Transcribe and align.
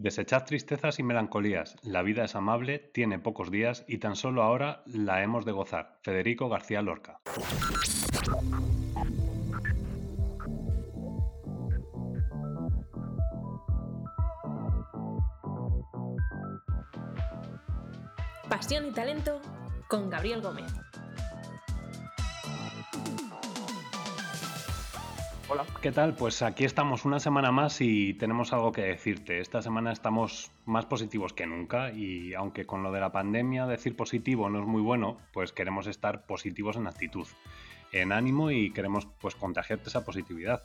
Desechad 0.00 0.44
tristezas 0.44 1.00
y 1.00 1.02
melancolías. 1.02 1.74
La 1.82 2.02
vida 2.02 2.24
es 2.24 2.36
amable, 2.36 2.78
tiene 2.78 3.18
pocos 3.18 3.50
días 3.50 3.84
y 3.88 3.98
tan 3.98 4.14
solo 4.14 4.44
ahora 4.44 4.84
la 4.86 5.24
hemos 5.24 5.44
de 5.44 5.50
gozar. 5.50 5.98
Federico 6.02 6.48
García 6.48 6.82
Lorca. 6.82 7.18
Pasión 18.48 18.86
y 18.86 18.92
talento 18.92 19.40
con 19.88 20.08
Gabriel 20.10 20.42
Gómez. 20.42 20.72
Hola, 25.50 25.64
¿qué 25.80 25.92
tal? 25.92 26.14
Pues 26.14 26.42
aquí 26.42 26.66
estamos 26.66 27.06
una 27.06 27.20
semana 27.20 27.50
más 27.50 27.80
y 27.80 28.12
tenemos 28.12 28.52
algo 28.52 28.70
que 28.70 28.82
decirte. 28.82 29.40
Esta 29.40 29.62
semana 29.62 29.92
estamos 29.92 30.50
más 30.66 30.84
positivos 30.84 31.32
que 31.32 31.46
nunca 31.46 31.90
y 31.90 32.34
aunque 32.34 32.66
con 32.66 32.82
lo 32.82 32.92
de 32.92 33.00
la 33.00 33.12
pandemia 33.12 33.64
decir 33.64 33.96
positivo 33.96 34.50
no 34.50 34.60
es 34.60 34.66
muy 34.66 34.82
bueno, 34.82 35.16
pues 35.32 35.52
queremos 35.52 35.86
estar 35.86 36.26
positivos 36.26 36.76
en 36.76 36.86
actitud, 36.86 37.26
en 37.92 38.12
ánimo 38.12 38.50
y 38.50 38.74
queremos 38.74 39.08
pues 39.22 39.36
contagiarte 39.36 39.88
esa 39.88 40.04
positividad. 40.04 40.64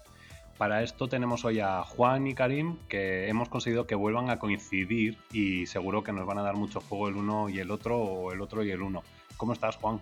Para 0.57 0.83
esto 0.83 1.07
tenemos 1.07 1.45
hoy 1.45 1.61
a 1.61 1.83
Juan 1.83 2.27
y 2.27 2.35
Karim 2.35 2.75
que 2.89 3.29
hemos 3.29 3.47
conseguido 3.47 3.87
que 3.87 3.95
vuelvan 3.95 4.29
a 4.29 4.37
coincidir 4.37 5.17
y 5.31 5.65
seguro 5.65 6.03
que 6.03 6.11
nos 6.11 6.25
van 6.25 6.39
a 6.39 6.43
dar 6.43 6.57
mucho 6.57 6.81
fuego 6.81 7.07
el 7.07 7.15
uno 7.15 7.47
y 7.47 7.59
el 7.59 7.71
otro 7.71 7.99
o 7.99 8.33
el 8.33 8.41
otro 8.41 8.65
y 8.65 8.71
el 8.71 8.81
uno. 8.81 9.01
¿Cómo 9.37 9.53
estás, 9.53 9.77
Juan? 9.77 10.01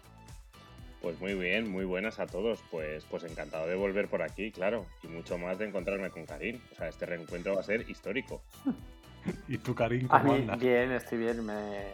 Pues 1.02 1.20
muy 1.20 1.34
bien, 1.34 1.70
muy 1.70 1.86
buenas 1.86 2.20
a 2.20 2.28
todos. 2.28 2.60
Pues, 2.70 3.06
pues 3.06 3.24
encantado 3.24 3.68
de 3.68 3.76
volver 3.76 4.08
por 4.08 4.22
aquí, 4.22 4.52
claro. 4.52 4.86
Y 5.04 5.08
mucho 5.08 5.38
más 5.38 5.58
de 5.58 5.68
encontrarme 5.68 6.12
con 6.12 6.26
Karim. 6.26 6.60
O 6.72 6.76
sea, 6.76 6.90
este 6.90 7.06
reencuentro 7.06 7.56
va 7.56 7.62
a 7.62 7.64
ser 7.64 7.90
histórico. 7.90 8.42
¿Y 9.48 9.58
tú, 9.58 9.74
Karim, 9.74 10.08
cómo 10.08 10.34
andas? 10.34 10.60
Bien, 10.60 10.92
estoy 10.92 11.18
bien. 11.18 11.46
Me... 11.46 11.86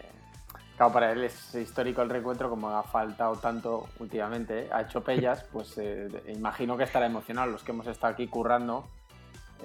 Claro, 0.76 0.94
para 0.94 1.12
él 1.12 1.24
es 1.24 1.56
histórico 1.56 2.02
el 2.02 2.10
reencuentro, 2.10 2.50
como 2.50 2.70
ha 2.70 2.84
faltado 2.84 3.36
tanto 3.38 3.90
últimamente, 4.00 4.60
¿eh? 4.60 4.70
ha 4.72 4.82
hecho 4.82 5.04
pellas, 5.04 5.44
pues 5.52 5.78
eh, 5.78 6.08
imagino 6.28 6.78
que 6.78 6.84
estará 6.84 7.06
emocionado 7.06 7.52
los 7.52 7.64
que 7.64 7.72
hemos 7.72 7.88
estado 7.88 8.14
aquí 8.14 8.28
currando. 8.28 8.88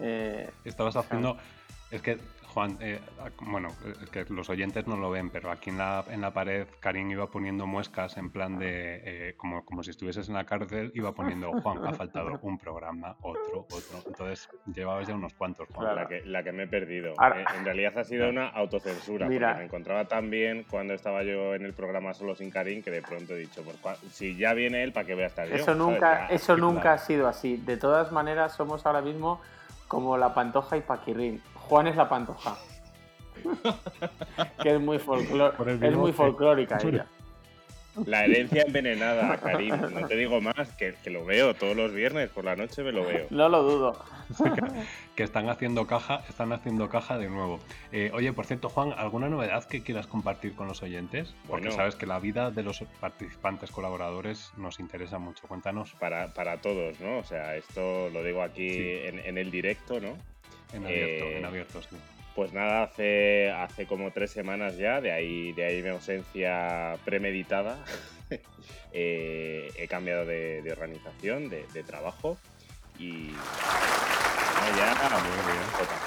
Eh, 0.00 0.50
Estabas 0.64 0.96
haciendo... 0.96 1.36
Es 1.90 2.00
que 2.00 2.18
Juan, 2.52 2.76
eh, 2.80 3.00
bueno, 3.40 3.68
es 4.02 4.10
que 4.10 4.26
los 4.28 4.50
oyentes 4.50 4.86
no 4.86 4.96
lo 4.96 5.10
ven, 5.10 5.30
pero 5.30 5.50
aquí 5.50 5.70
en 5.70 5.78
la, 5.78 6.04
en 6.10 6.20
la 6.20 6.32
pared 6.32 6.66
Karim 6.80 7.10
iba 7.10 7.30
poniendo 7.30 7.66
muescas 7.66 8.16
en 8.18 8.30
plan 8.30 8.58
de, 8.58 9.00
eh, 9.04 9.34
como, 9.36 9.64
como 9.64 9.82
si 9.82 9.90
estuvieses 9.90 10.28
en 10.28 10.34
la 10.34 10.44
cárcel, 10.44 10.92
iba 10.94 11.12
poniendo, 11.12 11.50
Juan, 11.62 11.84
ha 11.86 11.92
faltado 11.92 12.38
un 12.42 12.58
programa, 12.58 13.16
otro, 13.22 13.66
otro. 13.70 13.98
Entonces 14.06 14.48
llevabas 14.74 15.08
ya 15.08 15.14
unos 15.14 15.32
cuantos, 15.34 15.66
Juan. 15.74 15.96
La, 15.96 16.06
que, 16.06 16.22
la 16.26 16.42
que 16.42 16.52
me 16.52 16.64
he 16.64 16.68
perdido. 16.68 17.12
Eh, 17.12 17.44
en 17.56 17.64
realidad 17.64 17.96
ha 17.98 18.04
sido 18.04 18.28
una 18.28 18.48
autocensura, 18.48 19.26
porque 19.26 19.38
me 19.38 19.64
encontraba 19.64 20.04
tan 20.04 20.28
bien 20.28 20.66
cuando 20.68 20.92
estaba 20.94 21.22
yo 21.22 21.54
en 21.54 21.64
el 21.64 21.72
programa 21.72 22.12
solo 22.12 22.34
sin 22.34 22.50
Karim 22.50 22.82
que 22.82 22.90
de 22.90 23.02
pronto 23.02 23.34
he 23.34 23.38
dicho, 23.38 23.62
pues, 23.62 23.98
si 24.10 24.36
ya 24.36 24.52
viene 24.52 24.82
él, 24.82 24.92
¿para 24.92 25.06
qué 25.06 25.14
voy 25.14 25.24
a 25.24 25.28
estar 25.28 25.48
yo? 25.48 25.54
Eso 25.54 25.74
nunca, 25.74 26.26
eso 26.26 26.56
nunca 26.56 26.92
ha 26.92 26.98
sido 26.98 27.28
así. 27.28 27.56
De 27.56 27.78
todas 27.78 28.12
maneras, 28.12 28.54
somos 28.54 28.84
ahora 28.84 29.00
mismo 29.00 29.40
como 29.88 30.16
la 30.16 30.34
Pantoja 30.34 30.76
y 30.76 30.80
Paquirrín. 30.80 31.42
Juan 31.68 31.86
es 31.86 31.96
la 31.96 32.08
Pantoja. 32.08 32.56
que 34.62 34.74
es 34.74 34.80
muy, 34.80 34.96
es 34.96 35.96
muy 35.96 36.12
folclórica 36.12 36.78
ella. 36.84 37.06
La 38.06 38.24
herencia 38.24 38.62
envenenada, 38.62 39.36
Karim. 39.36 39.76
No 39.92 40.06
te 40.06 40.16
digo 40.16 40.40
más, 40.40 40.72
que, 40.76 40.94
lo 41.10 41.26
veo 41.26 41.54
todos 41.54 41.76
los 41.76 41.92
viernes 41.92 42.30
por 42.30 42.44
la 42.44 42.56
noche 42.56 42.82
me 42.82 42.90
lo 42.90 43.04
veo. 43.04 43.26
No 43.28 43.50
lo 43.50 43.62
dudo. 43.62 44.04
que, 45.16 45.22
están 45.22 45.50
haciendo 45.50 45.86
caja, 45.86 46.22
están 46.26 46.52
haciendo 46.52 46.88
caja 46.88 47.18
de 47.18 47.28
nuevo. 47.28 47.60
Eh, 47.92 48.10
oye, 48.14 48.32
por 48.32 48.46
cierto, 48.46 48.70
Juan, 48.70 48.94
¿alguna 48.96 49.28
novedad 49.28 49.64
que 49.64 49.82
quieras 49.82 50.06
compartir 50.06 50.54
con 50.54 50.68
los 50.68 50.82
oyentes? 50.82 51.34
Porque 51.46 51.70
sabes 51.70 51.94
que 51.94 52.06
la 52.06 52.18
vida 52.18 52.50
de 52.50 52.62
los 52.62 52.82
participantes 52.98 53.70
colaboradores 53.70 54.52
nos 54.56 54.80
interesa 54.80 55.18
mucho. 55.18 55.46
Cuéntanos. 55.46 55.92
Para, 56.00 56.32
para 56.32 56.62
todos, 56.62 56.98
¿no? 56.98 57.18
O 57.18 57.24
sea, 57.24 57.56
esto 57.56 58.08
lo 58.08 58.24
digo 58.24 58.42
aquí 58.42 58.78
en, 59.04 59.36
el 59.36 59.50
directo, 59.50 60.00
¿no? 60.00 60.16
En 60.72 60.84
abierto, 60.86 61.24
en 61.26 61.44
abierto, 61.44 61.82
sí. 61.82 61.96
Pues 62.34 62.52
nada, 62.54 62.84
hace, 62.84 63.50
hace 63.50 63.86
como 63.86 64.10
tres 64.10 64.30
semanas 64.30 64.76
ya, 64.78 65.02
de 65.02 65.12
ahí, 65.12 65.52
de 65.52 65.64
ahí 65.66 65.82
mi 65.82 65.90
ausencia 65.90 66.96
premeditada, 67.04 67.78
eh, 68.92 69.70
he 69.76 69.86
cambiado 69.86 70.24
de, 70.24 70.66
organización, 70.72 71.50
de, 71.50 71.82
trabajo 71.86 72.38
y 72.98 73.32
ya, 74.76 74.94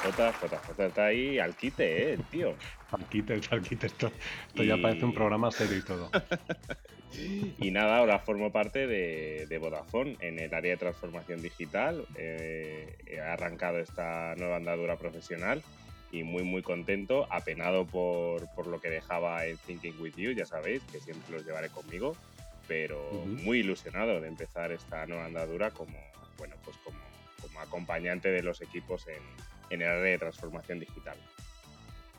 JJ, 0.02 0.32
JJ 0.40 0.86
está 0.86 1.06
ahí 1.06 1.38
al 1.38 1.54
quite, 1.54 2.14
eh, 2.14 2.18
tío. 2.30 2.54
Al 2.90 3.04
quite, 3.06 3.40
al 3.50 3.62
quite, 3.62 3.86
esto, 3.86 4.10
ya 4.54 4.76
parece 4.80 5.04
un 5.04 5.14
programa 5.14 5.50
serio 5.50 5.78
y 5.78 5.82
todo. 5.82 6.10
y 7.58 7.70
nada, 7.70 7.98
ahora 7.98 8.18
formo 8.20 8.52
parte 8.52 8.86
de, 8.86 9.46
de, 9.48 9.58
Vodafone 9.58 10.16
en 10.20 10.38
el 10.38 10.52
área 10.54 10.72
de 10.72 10.76
transformación 10.76 11.42
digital. 11.42 12.06
Eh, 12.16 12.96
he 13.06 13.20
arrancado 13.20 13.78
esta 13.78 14.34
nueva 14.36 14.56
andadura 14.56 14.96
profesional 14.96 15.62
y 16.12 16.22
muy 16.22 16.44
muy 16.44 16.62
contento, 16.62 17.26
apenado 17.30 17.86
por, 17.86 18.48
por, 18.54 18.66
lo 18.68 18.80
que 18.80 18.88
dejaba 18.88 19.44
en 19.46 19.56
Thinking 19.58 20.00
With 20.00 20.14
You, 20.16 20.32
ya 20.32 20.46
sabéis, 20.46 20.82
que 20.92 21.00
siempre 21.00 21.32
los 21.32 21.44
llevaré 21.44 21.68
conmigo, 21.68 22.16
pero 22.68 23.10
muy 23.24 23.60
ilusionado 23.60 24.20
de 24.20 24.28
empezar 24.28 24.72
esta 24.72 25.06
nueva 25.06 25.26
andadura 25.26 25.70
como, 25.72 25.98
bueno, 26.38 26.54
pues 26.64 26.76
como, 26.78 26.98
como 27.46 27.60
acompañante 27.60 28.30
de 28.30 28.42
los 28.42 28.60
equipos 28.62 29.06
en, 29.08 29.22
en 29.70 29.82
el 29.82 29.88
área 29.88 30.02
de 30.02 30.18
transformación 30.18 30.80
digital. 30.80 31.16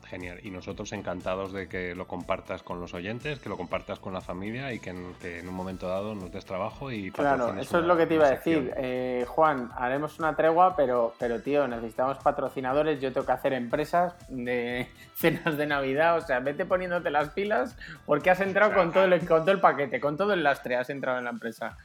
Genial. 0.08 0.40
Y 0.42 0.50
nosotros 0.50 0.90
encantados 0.92 1.52
de 1.52 1.68
que 1.68 1.94
lo 1.94 2.06
compartas 2.06 2.62
con 2.62 2.80
los 2.80 2.94
oyentes, 2.94 3.40
que 3.40 3.50
lo 3.50 3.58
compartas 3.58 3.98
con 3.98 4.14
la 4.14 4.22
familia 4.22 4.72
y 4.72 4.78
que 4.78 4.90
en, 4.90 5.48
un 5.48 5.54
momento 5.54 5.86
dado 5.86 6.14
nos 6.14 6.32
des 6.32 6.46
trabajo 6.46 6.90
y 6.90 7.10
Claro, 7.10 7.54
eso 7.58 7.80
es 7.80 7.84
lo 7.84 7.94
que 7.94 8.06
te 8.06 8.14
iba 8.14 8.26
a 8.26 8.30
decir. 8.30 8.72
Eh, 8.78 9.26
Juan, 9.28 9.70
haremos 9.76 10.18
una 10.18 10.34
tregua, 10.34 10.74
pero, 10.76 11.14
pero 11.18 11.42
tío, 11.42 11.68
necesitamos 11.68 12.16
patrocinadores. 12.18 13.02
Yo 13.02 13.12
tengo 13.12 13.26
que 13.26 13.32
hacer 13.32 13.52
empresas 13.52 14.14
de 14.30 14.88
cenas 15.14 15.58
de 15.58 15.66
Navidad. 15.66 16.16
O 16.16 16.22
sea, 16.22 16.40
vete 16.40 16.64
poniéndote 16.64 17.10
las 17.10 17.28
pilas 17.30 17.76
porque 18.06 18.30
has 18.30 18.40
entrado 18.40 18.72
con 18.72 18.92
todo 18.92 19.04
el, 19.04 19.18
con 19.26 19.42
todo 19.42 19.52
el 19.52 19.60
paquete, 19.60 20.00
con 20.00 20.16
todo 20.16 20.32
el 20.32 20.42
lastre, 20.42 20.76
has 20.76 20.88
entrado 20.88 21.18
en 21.18 21.24
la 21.24 21.30
empresa. 21.30 21.76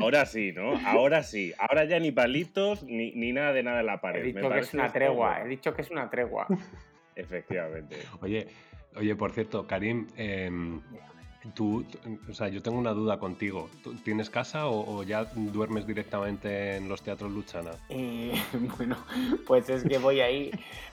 Ahora 0.00 0.26
sí, 0.26 0.52
¿no? 0.52 0.74
Ahora 0.86 1.22
sí. 1.22 1.52
Ahora 1.58 1.84
ya 1.84 1.98
ni 2.00 2.10
palitos 2.10 2.82
ni, 2.82 3.12
ni 3.12 3.32
nada 3.32 3.52
de 3.52 3.62
nada 3.62 3.80
en 3.80 3.86
la 3.86 4.00
pared. 4.00 4.22
He 4.22 4.32
dicho 4.32 4.50
que 4.50 4.58
es 4.58 4.74
una 4.74 4.92
tregua. 4.92 5.42
He 5.42 5.48
dicho 5.48 5.74
que 5.74 5.82
es 5.82 5.90
una 5.90 6.10
tregua. 6.10 6.46
Efectivamente. 7.14 7.96
Oye, 8.20 8.48
oye, 8.96 9.14
por 9.14 9.32
cierto, 9.32 9.66
Karim, 9.66 10.06
em, 10.16 10.80
tú, 11.48 11.84
o 12.28 12.34
sea, 12.34 12.48
yo 12.48 12.62
tengo 12.62 12.78
una 12.78 12.92
duda 12.92 13.18
contigo. 13.18 13.70
¿Tienes 14.04 14.28
casa 14.28 14.66
o, 14.66 15.02
ya 15.02 15.24
duermes 15.34 15.86
directamente 15.86 16.76
en 16.76 16.88
los 16.88 17.02
teatros 17.02 17.32
Luchana? 17.32 17.70
Eh, 17.88 18.34
bueno, 18.76 18.96
pues 19.46 19.68
es 19.70 19.84
que 19.84 19.98
voy 19.98 20.20
ahí, 20.20 20.50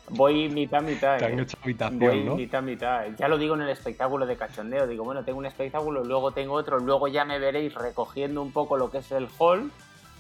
voy 0.09 0.50
mitad 0.50 0.81
mitad. 0.81 1.18
Te 1.18 1.25
han 1.25 1.40
¿eh? 1.40 1.44
hecho 1.44 1.57
habitación, 1.62 2.00
voy 2.00 2.24
¿no? 2.24 2.36
mitad 2.36 2.63
mitad. 2.63 3.07
Ya 3.18 3.28
lo 3.28 3.38
digo 3.38 3.56
en 3.56 3.62
el 3.62 3.69
espectáculo 3.69 4.25
de 4.25 4.38
cachondeo. 4.38 4.88
Digo, 4.88 5.03
bueno, 5.03 5.24
tengo 5.24 5.40
un 5.40 5.46
espectáculo, 5.46 6.03
luego 6.03 6.31
tengo 6.31 6.53
otro, 6.53 6.80
luego 6.80 7.07
ya 7.07 7.25
me 7.25 7.40
veréis 7.40 7.74
recogiendo 7.74 8.41
un 8.41 8.52
poco 8.52 8.78
lo 8.78 8.90
que 8.90 9.00
es 9.00 9.12
el 9.12 9.28
hall, 9.38 9.72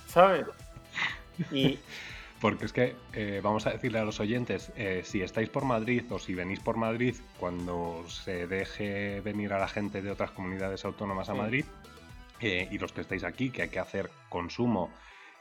¿sabes? 0.07 0.45
Y, 1.51 1.79
porque 2.39 2.65
es 2.65 2.73
que 2.73 2.95
eh, 3.13 3.41
vamos 3.43 3.65
a 3.65 3.71
decirle 3.71 3.99
a 3.99 4.03
los 4.03 4.19
oyentes, 4.19 4.71
eh, 4.75 5.01
si 5.03 5.21
estáis 5.21 5.49
por 5.49 5.65
Madrid 5.65 6.03
o 6.11 6.19
si 6.19 6.35
venís 6.35 6.59
por 6.59 6.77
Madrid, 6.77 7.15
cuando 7.39 8.05
se 8.07 8.47
deje 8.47 9.21
venir 9.21 9.53
a 9.53 9.59
la 9.59 9.67
gente 9.67 10.01
de 10.01 10.11
otras 10.11 10.31
comunidades 10.31 10.85
autónomas 10.85 11.29
a 11.29 11.33
Madrid, 11.33 11.65
eh, 12.39 12.67
y 12.69 12.77
los 12.77 12.93
que 12.93 13.01
estáis 13.01 13.23
aquí, 13.23 13.49
que 13.49 13.63
hay 13.63 13.69
que 13.69 13.79
hacer 13.79 14.11
consumo 14.29 14.91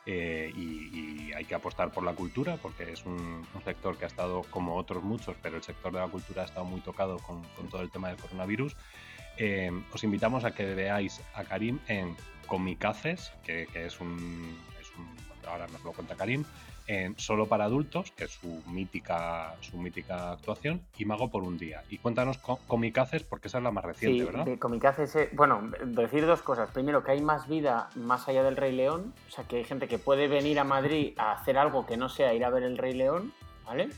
y, 0.06 1.32
hay 1.32 1.44
que 1.44 1.54
apostar 1.56 1.90
por 1.90 2.04
la 2.04 2.12
cultura, 2.12 2.56
porque 2.56 2.92
es 2.92 3.04
un, 3.04 3.44
sector 3.64 3.98
que 3.98 4.04
ha 4.04 4.08
estado 4.08 4.42
como 4.50 4.76
otros 4.76 5.02
muchos, 5.02 5.36
pero 5.42 5.56
el 5.56 5.64
sector 5.64 5.92
de 5.92 5.98
la 5.98 6.06
cultura 6.06 6.42
ha 6.42 6.44
estado 6.44 6.64
muy 6.64 6.80
tocado 6.80 7.18
con, 7.18 7.42
todo 7.68 7.82
el 7.82 7.90
tema 7.90 8.08
del 8.08 8.16
coronavirus. 8.16 8.76
os 9.92 10.04
invitamos 10.04 10.44
a 10.44 10.54
que 10.54 10.64
veáis 10.74 11.20
a 11.34 11.42
Karim 11.44 11.80
en 11.88 12.16
Comicaces, 12.46 13.32
que, 13.44 13.68
es 13.74 14.00
un, 14.00 14.56
es 14.80 14.90
un 14.96 15.08
ahora 15.46 15.66
nos 15.66 15.82
lo 15.82 15.92
cuenta 15.92 16.14
Karim, 16.14 16.44
en 16.86 17.18
Solo 17.18 17.46
para 17.46 17.64
adultos, 17.64 18.12
que 18.12 18.24
es 18.24 18.32
su 18.32 18.62
mítica, 18.66 19.54
su 19.60 19.76
mítica 19.76 20.32
actuación, 20.32 20.82
y 20.98 21.04
Mago 21.04 21.30
por 21.30 21.42
un 21.42 21.58
día. 21.58 21.82
Y 21.90 21.98
cuéntanos 21.98 22.38
Comicaces, 22.66 23.22
porque 23.22 23.48
esa 23.48 23.58
es 23.58 23.64
la 23.64 23.70
más 23.70 23.84
reciente, 23.84 24.24
¿verdad? 24.24 24.44
De 24.44 24.58
Comicaces, 24.58 25.16
eh, 25.16 25.30
bueno, 25.32 25.70
decir 25.84 26.26
dos 26.26 26.42
cosas. 26.42 26.70
Primero, 26.70 27.02
que 27.02 27.12
hay 27.12 27.20
más 27.20 27.48
vida 27.48 27.90
más 27.96 28.28
allá 28.28 28.42
del 28.42 28.56
Rey 28.56 28.72
León, 28.72 29.12
o 29.28 29.30
sea, 29.30 29.44
que 29.44 29.56
hay 29.56 29.64
gente 29.64 29.88
que 29.88 29.98
puede 29.98 30.28
venir 30.28 30.58
a 30.58 30.64
Madrid 30.64 31.14
a 31.16 31.32
hacer 31.32 31.58
algo 31.58 31.86
que 31.86 31.96
no 31.96 32.08
sea 32.08 32.34
ir 32.34 32.44
a 32.44 32.50
ver 32.50 32.62
el 32.62 32.78
Rey 32.78 32.94
León, 32.94 33.32
¿vale? 33.64 33.88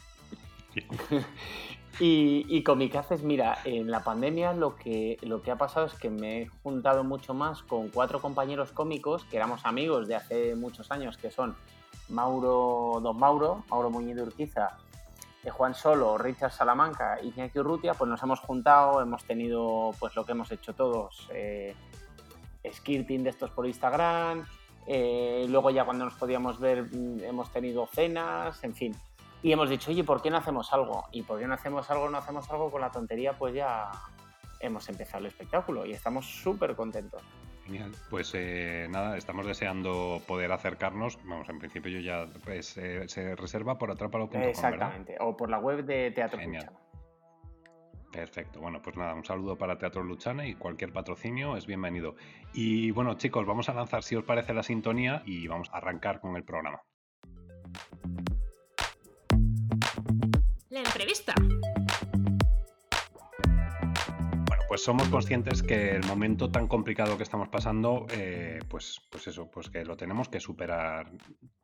y, 2.01 2.47
y 2.49 2.63
Comicaces, 2.63 3.23
mira, 3.23 3.59
en 3.65 3.91
la 3.91 4.05
pandemia 4.05 4.53
lo 4.53 4.77
que, 4.77 5.19
lo 5.23 5.43
que 5.43 5.51
ha 5.51 5.57
pasado 5.57 5.87
es 5.87 5.95
que 5.95 6.11
me 6.11 6.43
he 6.43 6.47
juntado 6.63 7.05
mucho 7.05 7.35
más 7.35 7.63
con 7.63 7.89
cuatro 7.89 8.21
compañeros 8.21 8.73
cómicos 8.73 9.25
que 9.25 9.37
éramos 9.37 9.65
amigos 9.65 10.09
de 10.09 10.17
hace 10.17 10.55
muchos 10.55 10.91
años, 10.91 11.19
que 11.19 11.31
son 11.31 11.57
Mauro, 12.11 13.01
don 13.03 13.19
Mauro, 13.19 13.65
Mauro 13.69 13.91
Muñiz 13.91 14.19
Urquiza 14.19 14.77
Juan 15.51 15.75
Solo, 15.75 16.19
Richard 16.19 16.53
Salamanca 16.53 17.19
y 17.23 17.29
Iñaki 17.29 17.59
Urrutia, 17.59 17.95
pues 17.95 18.09
nos 18.09 18.23
hemos 18.23 18.41
juntado, 18.41 19.01
hemos 19.01 19.25
tenido 19.25 19.93
pues 19.99 20.15
lo 20.15 20.25
que 20.25 20.33
hemos 20.33 20.51
hecho 20.51 20.75
todos, 20.75 21.29
eh, 21.33 21.75
skirting 22.71 23.25
de 23.25 23.31
estos 23.31 23.51
por 23.51 23.67
Instagram, 23.67 24.47
eh, 24.87 25.47
luego 25.49 25.71
ya 25.71 25.85
cuando 25.85 26.05
nos 26.05 26.15
podíamos 26.15 26.59
ver 26.59 26.85
mm, 26.85 27.25
hemos 27.25 27.51
tenido 27.51 27.87
cenas, 27.87 28.63
en 28.65 28.75
fin. 28.75 28.97
Y 29.43 29.53
hemos 29.53 29.71
dicho, 29.71 29.91
oye, 29.93 30.03
¿por 30.03 30.21
qué 30.21 30.31
no 30.31 30.39
hacemos 30.39 30.73
algo? 30.73 31.05
Y 31.13 31.23
por 31.23 31.39
qué 31.39 31.47
no 31.47 31.55
hacemos 31.55 31.89
algo, 31.91 32.11
no 32.11 32.19
hacemos 32.19 32.51
algo 32.51 32.71
con 32.71 32.81
la 32.81 32.91
tontería, 32.91 33.35
pues 33.35 33.55
ya 33.55 33.91
hemos 34.59 34.89
empezado 34.89 35.19
el 35.21 35.27
espectáculo 35.27 35.87
y 35.87 35.93
estamos 35.93 36.27
súper 36.27 36.75
contentos. 36.75 37.23
Genial. 37.69 37.93
Pues 38.09 38.33
eh, 38.35 38.87
nada, 38.89 39.19
estamos 39.19 39.47
deseando 39.47 40.23
poder 40.27 40.51
acercarnos. 40.53 41.19
Vamos, 41.25 41.49
en 41.51 41.59
principio 41.59 41.91
yo 41.91 42.01
ya 42.01 42.27
pues, 42.43 42.79
eh, 42.79 43.07
se 43.09 43.37
reserva 43.37 43.77
por 43.77 43.91
atrapalo.com. 43.91 44.41
Exactamente, 44.43 45.17
o 45.21 45.37
por 45.37 45.51
la 45.51 45.59
web 45.59 45.85
de 45.85 46.11
Teatro 46.13 46.41
Luchana. 46.41 46.73
Perfecto. 48.11 48.61
Bueno, 48.61 48.81
pues 48.83 48.97
nada, 48.97 49.13
un 49.13 49.25
saludo 49.25 49.57
para 49.57 49.77
Teatro 49.77 50.03
Luchana 50.03 50.47
y 50.47 50.55
cualquier 50.55 50.95
patrocinio 50.95 51.59
es 51.59 51.67
bienvenido. 51.67 52.17
Y 52.55 52.91
bueno, 52.93 53.19
chicos, 53.19 53.45
vamos 53.45 53.69
a 53.69 53.75
lanzar, 53.75 54.03
si 54.03 54.17
os 54.17 54.25
parece, 54.25 54.55
la 54.55 54.63
sintonía 54.63 55.23
y 55.27 55.47
vamos 55.47 55.69
a 55.71 55.77
arrancar 55.77 56.21
con 56.21 56.37
el 56.37 56.45
programa. 56.45 56.81
La 60.71 60.81
entrevista. 60.81 61.35
Pues 64.69 64.85
somos 64.85 65.09
conscientes 65.09 65.63
que 65.63 65.97
el 65.97 66.05
momento 66.05 66.51
tan 66.51 66.69
complicado 66.69 67.17
que 67.17 67.23
estamos 67.23 67.49
pasando, 67.49 68.07
eh, 68.13 68.61
pues, 68.69 69.01
pues 69.11 69.27
eso, 69.27 69.51
pues 69.51 69.71
que 69.71 69.83
lo 69.85 69.97
tenemos 69.97 70.29
que 70.29 70.41
superar 70.41 71.11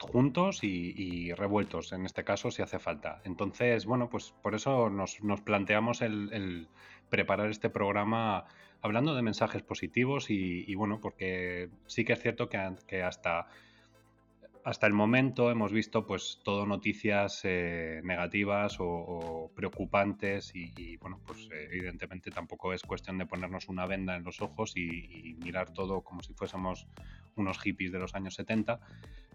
juntos 0.00 0.64
y, 0.64 1.30
revueltos, 1.34 1.92
en 1.92 2.06
este 2.06 2.24
caso, 2.24 2.50
si 2.50 2.62
hace 2.62 2.78
falta. 2.78 3.20
Entonces, 3.24 3.84
bueno, 3.84 4.08
pues 4.08 4.32
por 4.42 4.54
eso 4.54 4.88
nos, 4.88 5.20
planteamos 5.42 6.00
el, 6.00 6.68
preparar 7.10 7.50
este 7.50 7.68
programa 7.68 8.46
hablando 8.80 9.14
de 9.14 9.20
mensajes 9.20 9.62
positivos 9.62 10.30
y, 10.30 10.74
bueno, 10.74 11.00
porque 11.00 11.68
sí 11.86 12.06
que 12.06 12.14
es 12.14 12.20
cierto 12.20 12.48
que 12.48 13.02
hasta 13.02 13.48
hasta 14.64 14.86
el 14.86 14.94
momento 14.94 15.50
hemos 15.50 15.72
visto 15.72 16.06
pues 16.06 16.40
todo 16.42 16.64
noticias 16.64 17.42
eh, 17.44 18.00
negativas 18.02 18.76
o, 18.80 19.52
preocupantes 19.54 20.52
y, 20.54 20.96
bueno 20.96 21.20
pues 21.24 21.48
eh, 21.52 21.68
evidentemente 21.70 22.30
tampoco 22.30 22.72
es 22.72 22.82
cuestión 22.82 23.18
de 23.18 23.26
ponernos 23.26 23.68
una 23.68 23.86
venda 23.86 24.16
en 24.16 24.24
los 24.24 24.40
ojos 24.40 24.74
y, 24.76 25.36
mirar 25.44 25.70
todo 25.70 26.00
como 26.00 26.22
si 26.22 26.32
fuésemos 26.32 26.88
unos 27.36 27.58
hippies 27.58 27.92
de 27.92 27.98
los 27.98 28.14
años 28.14 28.34
70 28.34 28.80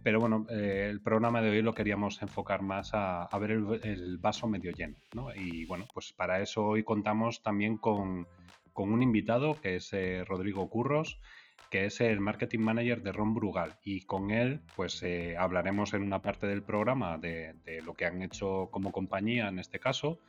pero 0.01 0.19
bueno 0.19 0.47
eh, 0.49 0.87
el 0.89 0.99
programa 1.01 1.41
de 1.41 1.51
hoy 1.51 1.61
lo 1.61 1.75
queríamos 1.75 2.21
enfocar 2.23 2.63
más 2.63 2.91
a, 2.93 3.29
ver 3.39 3.51
el, 3.51 4.17
vaso 4.17 4.47
medio 4.47 4.71
lleno 4.71 4.97
¿no? 5.13 5.33
y 5.35 5.65
bueno 5.65 5.85
pues 5.93 6.11
para 6.11 6.41
eso 6.41 6.65
hoy 6.65 6.83
contamos 6.83 7.43
también 7.43 7.77
con, 7.77 8.27
con 8.73 8.91
un 8.91 9.03
invitado 9.03 9.53
que 9.61 9.75
es 9.75 9.91
Rodrigo 10.27 10.67
Curros 10.69 11.19
que 11.69 11.85
es 11.85 12.01
el 12.01 12.19
marketing 12.19 12.59
manager 12.59 13.01
de 13.03 13.11
Ron 13.11 13.33
Brugal. 13.33 13.75
Y 13.83 14.01
con 14.01 14.31
él, 14.31 14.61
pues 14.75 15.01
eh, 15.03 15.37
hablaremos 15.37 15.93
en 15.93 16.01
una 16.03 16.21
parte 16.21 16.47
del 16.47 16.63
programa 16.63 17.17
de, 17.17 17.53
lo 17.85 17.93
que 17.93 18.05
han 18.05 18.21
hecho 18.21 18.69
como 18.71 18.91
compañía 18.91 19.47
en 19.47 19.59
este 19.59 19.79
caso. 19.79 20.19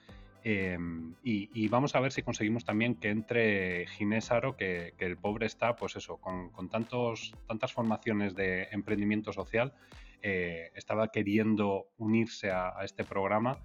Em, 0.42 1.14
y, 1.22 1.68
vamos 1.68 1.94
a 1.94 2.00
ver 2.00 2.12
si 2.12 2.22
conseguimos 2.22 2.64
también 2.64 2.94
que 2.94 3.10
entre 3.10 3.86
Ginés 3.88 4.30
Aro, 4.30 4.56
que, 4.56 4.94
el 4.98 5.16
pobre 5.16 5.46
está, 5.46 5.76
pues 5.76 5.96
eso, 5.96 6.16
con, 6.18 6.68
tantos, 6.68 7.34
tantas 7.46 7.72
formaciones 7.72 8.34
de 8.34 8.68
emprendimiento 8.70 9.32
social, 9.32 9.74
eh, 10.22 10.70
estaba 10.74 11.08
queriendo 11.08 11.88
unirse 11.98 12.50
a, 12.50 12.74
este 12.84 13.04
programa 13.04 13.58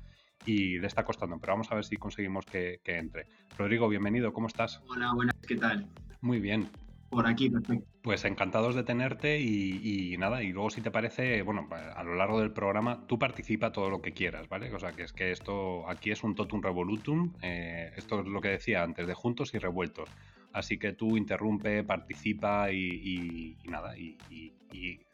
y 0.45 0.80
le 0.80 0.88
está 0.88 1.04
costando, 1.04 1.39
pero 1.39 1.54
vamos 1.54 1.72
a 1.72 1.75
ver 1.75 1.86
si 1.86 1.95
conseguimos 1.95 2.45
que, 2.45 2.81
que 2.83 2.98
entre. 2.98 3.25
Rodrigo, 3.57 3.88
bienvenido, 3.88 4.33
¿cómo 4.33 4.48
estás? 4.48 4.81
Hola, 4.89 5.13
buenas, 5.13 5.36
¿qué 5.48 5.56
tal? 5.56 5.88
Muy 6.22 6.39
bien, 6.39 6.69
por 7.16 7.28
aquí, 7.28 7.50
perfecto. 7.50 7.88
Pues 8.02 8.26
encantados 8.26 8.76
de 8.76 8.84
tenerte 8.84 9.40
y, 9.40 10.16
nada, 10.20 10.44
y 10.44 10.52
luego 10.52 10.70
si 10.70 10.82
te 10.82 10.92
parece, 10.92 11.42
bueno, 11.42 11.68
a 11.72 12.04
lo 12.04 12.16
largo 12.16 12.40
del 12.40 12.52
programa 12.52 13.08
tú 13.08 13.18
participa 13.18 13.72
todo 13.72 13.90
lo 13.90 14.02
que 14.02 14.12
quieras, 14.12 14.48
¿vale? 14.50 14.74
O 14.74 14.80
sea, 14.80 14.92
que 14.92 15.04
es 15.04 15.14
que 15.14 15.32
esto 15.32 15.90
aquí 15.90 16.12
es 16.12 16.24
un 16.24 16.36
totum 16.36 16.62
revolutum, 16.62 17.34
eh, 17.42 17.92
esto 17.96 18.20
es 18.20 18.28
lo 18.28 18.42
que 18.42 18.50
decía 18.50 18.84
antes, 18.84 19.08
de 19.08 19.14
juntos 19.14 19.54
y 19.54 19.58
revueltos. 19.58 20.10
Así 20.54 20.78
que 20.78 20.94
tú 20.94 21.18
interrumpe, 21.18 21.84
participa 21.84 22.72
y, 22.72 23.58
nada, 23.66 23.98
y, 23.98 24.18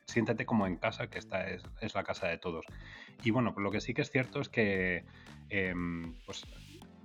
siéntete 0.06 0.46
como 0.46 0.68
en 0.68 0.76
casa, 0.76 1.08
que 1.08 1.20
esta 1.20 1.48
es, 1.48 1.64
la 1.96 2.04
casa 2.04 2.28
de 2.28 2.38
todos. 2.38 2.66
Y 3.24 3.32
bueno, 3.32 3.54
lo 3.58 3.72
que 3.72 3.80
sí 3.80 3.94
que 3.94 4.02
es 4.02 4.12
cierto 4.12 4.42
es 4.42 4.50
que, 4.50 5.06
em, 5.50 6.14
pues 6.26 6.46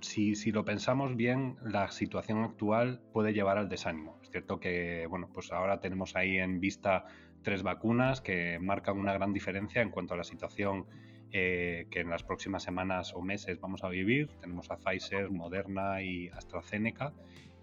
si, 0.07 0.51
lo 0.51 0.65
pensamos 0.65 1.15
bien, 1.15 1.57
la 1.63 1.91
situación 1.91 2.43
actual 2.43 3.01
puede 3.13 3.33
llevar 3.33 3.57
al 3.57 3.69
desánimo. 3.69 4.19
Es 4.23 4.29
cierto 4.31 4.59
que, 4.59 5.05
bueno, 5.07 5.29
pues 5.33 5.51
ahora 5.51 5.79
tenemos 5.79 6.15
ahí 6.15 6.37
en 6.37 6.59
vista 6.59 7.05
tres 7.43 7.63
vacunas 7.63 8.21
que 8.21 8.59
marcan 8.59 8.97
una 8.97 9.13
gran 9.13 9.33
diferencia 9.33 9.81
en 9.81 9.89
cuanto 9.89 10.13
a 10.13 10.17
la 10.17 10.23
situación 10.23 10.85
eh, 11.31 11.87
que 11.91 11.99
en 11.99 12.09
las 12.09 12.23
próximas 12.23 12.63
semanas 12.63 13.13
o 13.13 13.21
meses 13.21 13.59
vamos 13.59 13.83
a 13.83 13.89
vivir. 13.89 14.29
Tenemos 14.39 14.71
a 14.71 14.77
Pfizer, 14.77 15.29
Moderna 15.29 16.01
y 16.01 16.29
AstraZeneca 16.29 17.13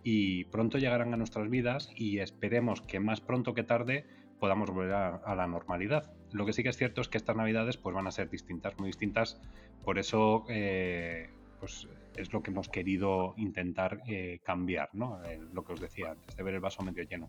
y 0.02 0.44
pronto 0.44 0.78
llegarán 0.78 1.14
a 1.14 1.16
nuestras 1.16 1.48
vidas 1.48 1.90
y 1.96 2.18
esperemos 2.18 2.82
que 2.82 3.00
más 3.00 3.20
pronto 3.20 3.54
que 3.54 3.62
tarde 3.62 4.04
podamos 4.38 4.70
volver 4.70 4.92
a, 4.92 5.34
la 5.34 5.46
normalidad. 5.46 6.12
Lo 6.32 6.44
que 6.44 6.52
sí 6.52 6.62
que 6.62 6.68
es 6.68 6.76
cierto 6.76 7.00
es 7.00 7.08
que 7.08 7.16
estas 7.16 7.36
navidades 7.36 7.78
pues 7.78 7.94
van 7.94 8.06
a 8.06 8.10
ser 8.10 8.28
distintas, 8.28 8.78
muy 8.78 8.88
distintas. 8.88 9.40
Por 9.82 9.98
eso 9.98 10.44
eh, 10.48 11.30
pues 11.58 11.88
es 12.16 12.32
lo 12.32 12.42
que 12.42 12.50
hemos 12.50 12.68
querido 12.68 13.34
intentar 13.36 14.02
eh, 14.06 14.40
cambiar, 14.44 14.90
¿no? 14.92 15.22
Eh, 15.24 15.40
lo 15.52 15.64
que 15.64 15.72
os 15.72 15.80
decía 15.80 16.12
antes, 16.12 16.36
de 16.36 16.42
ver 16.42 16.54
el 16.54 16.60
vaso 16.60 16.82
medio 16.82 17.04
lleno. 17.04 17.28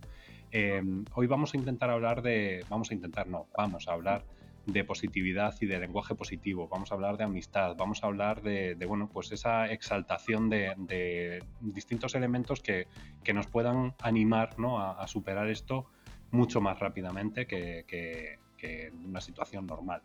Em, 0.52 1.06
hoy 1.14 1.28
vamos 1.28 1.54
a 1.54 1.58
intentar 1.58 1.90
hablar 1.90 2.22
de, 2.22 2.64
vamos 2.70 2.92
a 2.92 2.94
intentar, 2.94 3.28
no, 3.28 3.48
vamos 3.58 3.88
a 3.88 3.94
hablar 3.94 4.24
de 4.66 4.84
positividad 4.84 5.56
y 5.62 5.68
de 5.68 5.80
lenguaje 5.80 6.16
positivo, 6.16 6.68
vamos 6.68 6.92
a 6.92 6.96
hablar 6.96 7.18
de 7.18 7.24
amistad, 7.24 7.76
vamos 7.78 8.04
a 8.04 8.08
hablar 8.08 8.42
de, 8.42 8.76
bueno, 8.88 9.10
pues 9.12 9.32
esa 9.32 9.72
exaltación 9.72 10.50
de, 10.50 11.44
distintos 11.62 12.16
elementos 12.16 12.62
que, 12.62 12.88
nos 13.34 13.48
puedan 13.48 13.94
animar 14.02 14.58
¿no? 14.58 14.80
a, 14.80 15.08
superar 15.08 15.50
esto 15.50 15.86
mucho 16.32 16.62
más 16.62 16.80
rápidamente 16.80 17.46
que, 17.46 17.86
que, 17.88 18.40
en 18.88 19.06
una 19.06 19.22
situación 19.22 19.68
normal. 19.68 20.02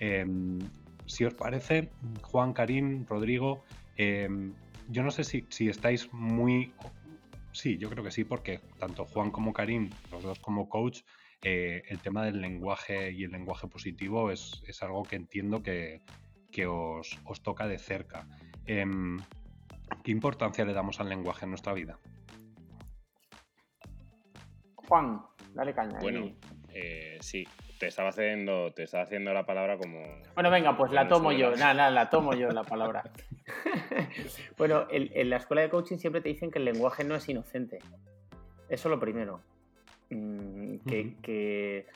Em, 0.00 0.58
si 1.06 1.24
os 1.24 1.34
parece, 1.34 1.90
Juan, 2.22 2.52
Karim, 2.52 3.06
Rodrigo, 3.06 3.62
em, 3.96 4.54
yo 4.88 5.02
no 5.02 5.10
sé 5.10 5.24
si, 5.24 5.46
estáis 5.68 6.12
muy... 6.12 6.72
Sí, 7.52 7.76
yo 7.78 7.90
creo 7.90 8.02
que 8.02 8.10
sí, 8.10 8.24
porque 8.24 8.60
tanto 8.78 9.04
Juan 9.04 9.30
como 9.30 9.52
Karim, 9.52 9.90
los 10.10 10.22
dos 10.22 10.38
como 10.38 10.68
coach, 10.68 11.00
eh, 11.42 11.82
el 11.88 12.00
tema 12.00 12.24
del 12.24 12.40
lenguaje 12.40 13.10
y 13.12 13.24
el 13.24 13.32
lenguaje 13.32 13.68
positivo 13.68 14.30
es, 14.30 14.62
algo 14.80 15.02
que 15.02 15.16
entiendo 15.16 15.62
que, 15.62 16.00
os, 16.66 17.18
toca 17.42 17.66
de 17.66 17.78
cerca. 17.78 18.26
Em, 18.66 19.18
¿Qué 20.02 20.10
importancia 20.10 20.64
le 20.64 20.72
damos 20.72 21.00
al 21.00 21.08
lenguaje 21.08 21.44
en 21.44 21.50
nuestra 21.50 21.74
vida? 21.74 21.98
Juan, 24.88 25.22
dale 25.54 25.74
caña. 25.74 25.98
Bueno, 26.00 26.32
eh, 26.72 27.18
sí, 27.20 27.46
te 27.82 27.88
estaba 27.88 28.10
haciendo, 28.10 28.72
te 28.72 28.84
estaba 28.84 29.02
haciendo 29.02 29.34
la 29.34 29.44
palabra 29.44 29.76
como. 29.76 29.98
Bueno, 30.34 30.50
venga, 30.52 30.76
pues 30.76 30.92
la 30.92 31.08
tomo 31.08 31.32
yo. 31.32 31.50
Nada, 31.50 31.74
nada, 31.74 31.90
la 31.90 32.08
tomo 32.08 32.32
yo 32.32 32.48
la 32.50 32.62
palabra. 32.72 33.02
bueno, 34.56 34.86
en, 34.88 35.28
la 35.28 35.38
escuela 35.38 35.62
de 35.62 35.68
coaching 35.68 35.96
siempre 35.96 36.20
te 36.20 36.28
dicen 36.28 36.52
que 36.52 36.60
el 36.60 36.64
lenguaje 36.64 37.02
no 37.02 37.16
es 37.16 37.28
inocente. 37.28 37.80
Eso 38.68 38.88
lo 38.88 39.00
primero. 39.00 39.40
Mm, 40.10 40.76
que, 40.86 41.88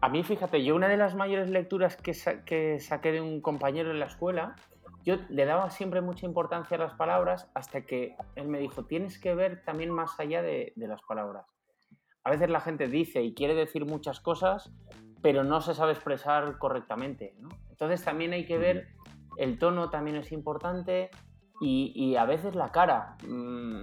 a 0.00 0.08
mí, 0.08 0.22
fíjate, 0.22 0.64
yo 0.64 0.74
una 0.74 0.88
de 0.88 0.96
las 0.96 1.14
mayores 1.14 1.50
lecturas 1.50 1.98
que, 1.98 2.14
que 2.46 2.80
saqué 2.80 3.12
de 3.12 3.20
un 3.20 3.42
compañero 3.42 3.90
en 3.90 3.98
la 3.98 4.06
escuela, 4.06 4.56
yo 5.04 5.16
le 5.28 5.44
daba 5.44 5.68
siempre 5.68 6.00
mucha 6.00 6.24
importancia 6.24 6.78
a 6.78 6.80
las 6.80 6.94
palabras 6.94 7.50
hasta 7.52 7.82
que 7.82 8.16
él 8.34 8.48
me 8.48 8.60
dijo, 8.60 8.86
tienes 8.86 9.18
que 9.18 9.34
ver 9.34 9.62
también 9.62 9.90
más 9.90 10.18
allá 10.18 10.40
de, 10.40 10.72
de 10.74 10.88
las 10.88 11.02
palabras. 11.02 11.44
A 12.24 12.30
veces 12.30 12.48
la 12.48 12.60
gente 12.60 12.88
dice 12.88 13.22
y 13.22 13.34
quiere 13.34 13.54
decir 13.54 13.84
muchas 13.84 14.20
cosas, 14.20 14.72
pero 15.22 15.44
no 15.44 15.60
se 15.60 15.74
sabe 15.74 15.92
expresar 15.92 16.58
correctamente. 16.58 17.34
¿no? 17.38 17.48
Entonces 17.70 18.04
también 18.04 18.32
hay 18.32 18.46
que 18.46 18.58
ver, 18.58 18.88
el 19.36 19.58
tono 19.58 19.90
también 19.90 20.16
es 20.16 20.32
importante 20.32 21.10
y, 21.60 22.14
a 22.14 22.24
veces 22.24 22.54
la 22.54 22.70
cara 22.70 23.16
mm, 23.26 23.82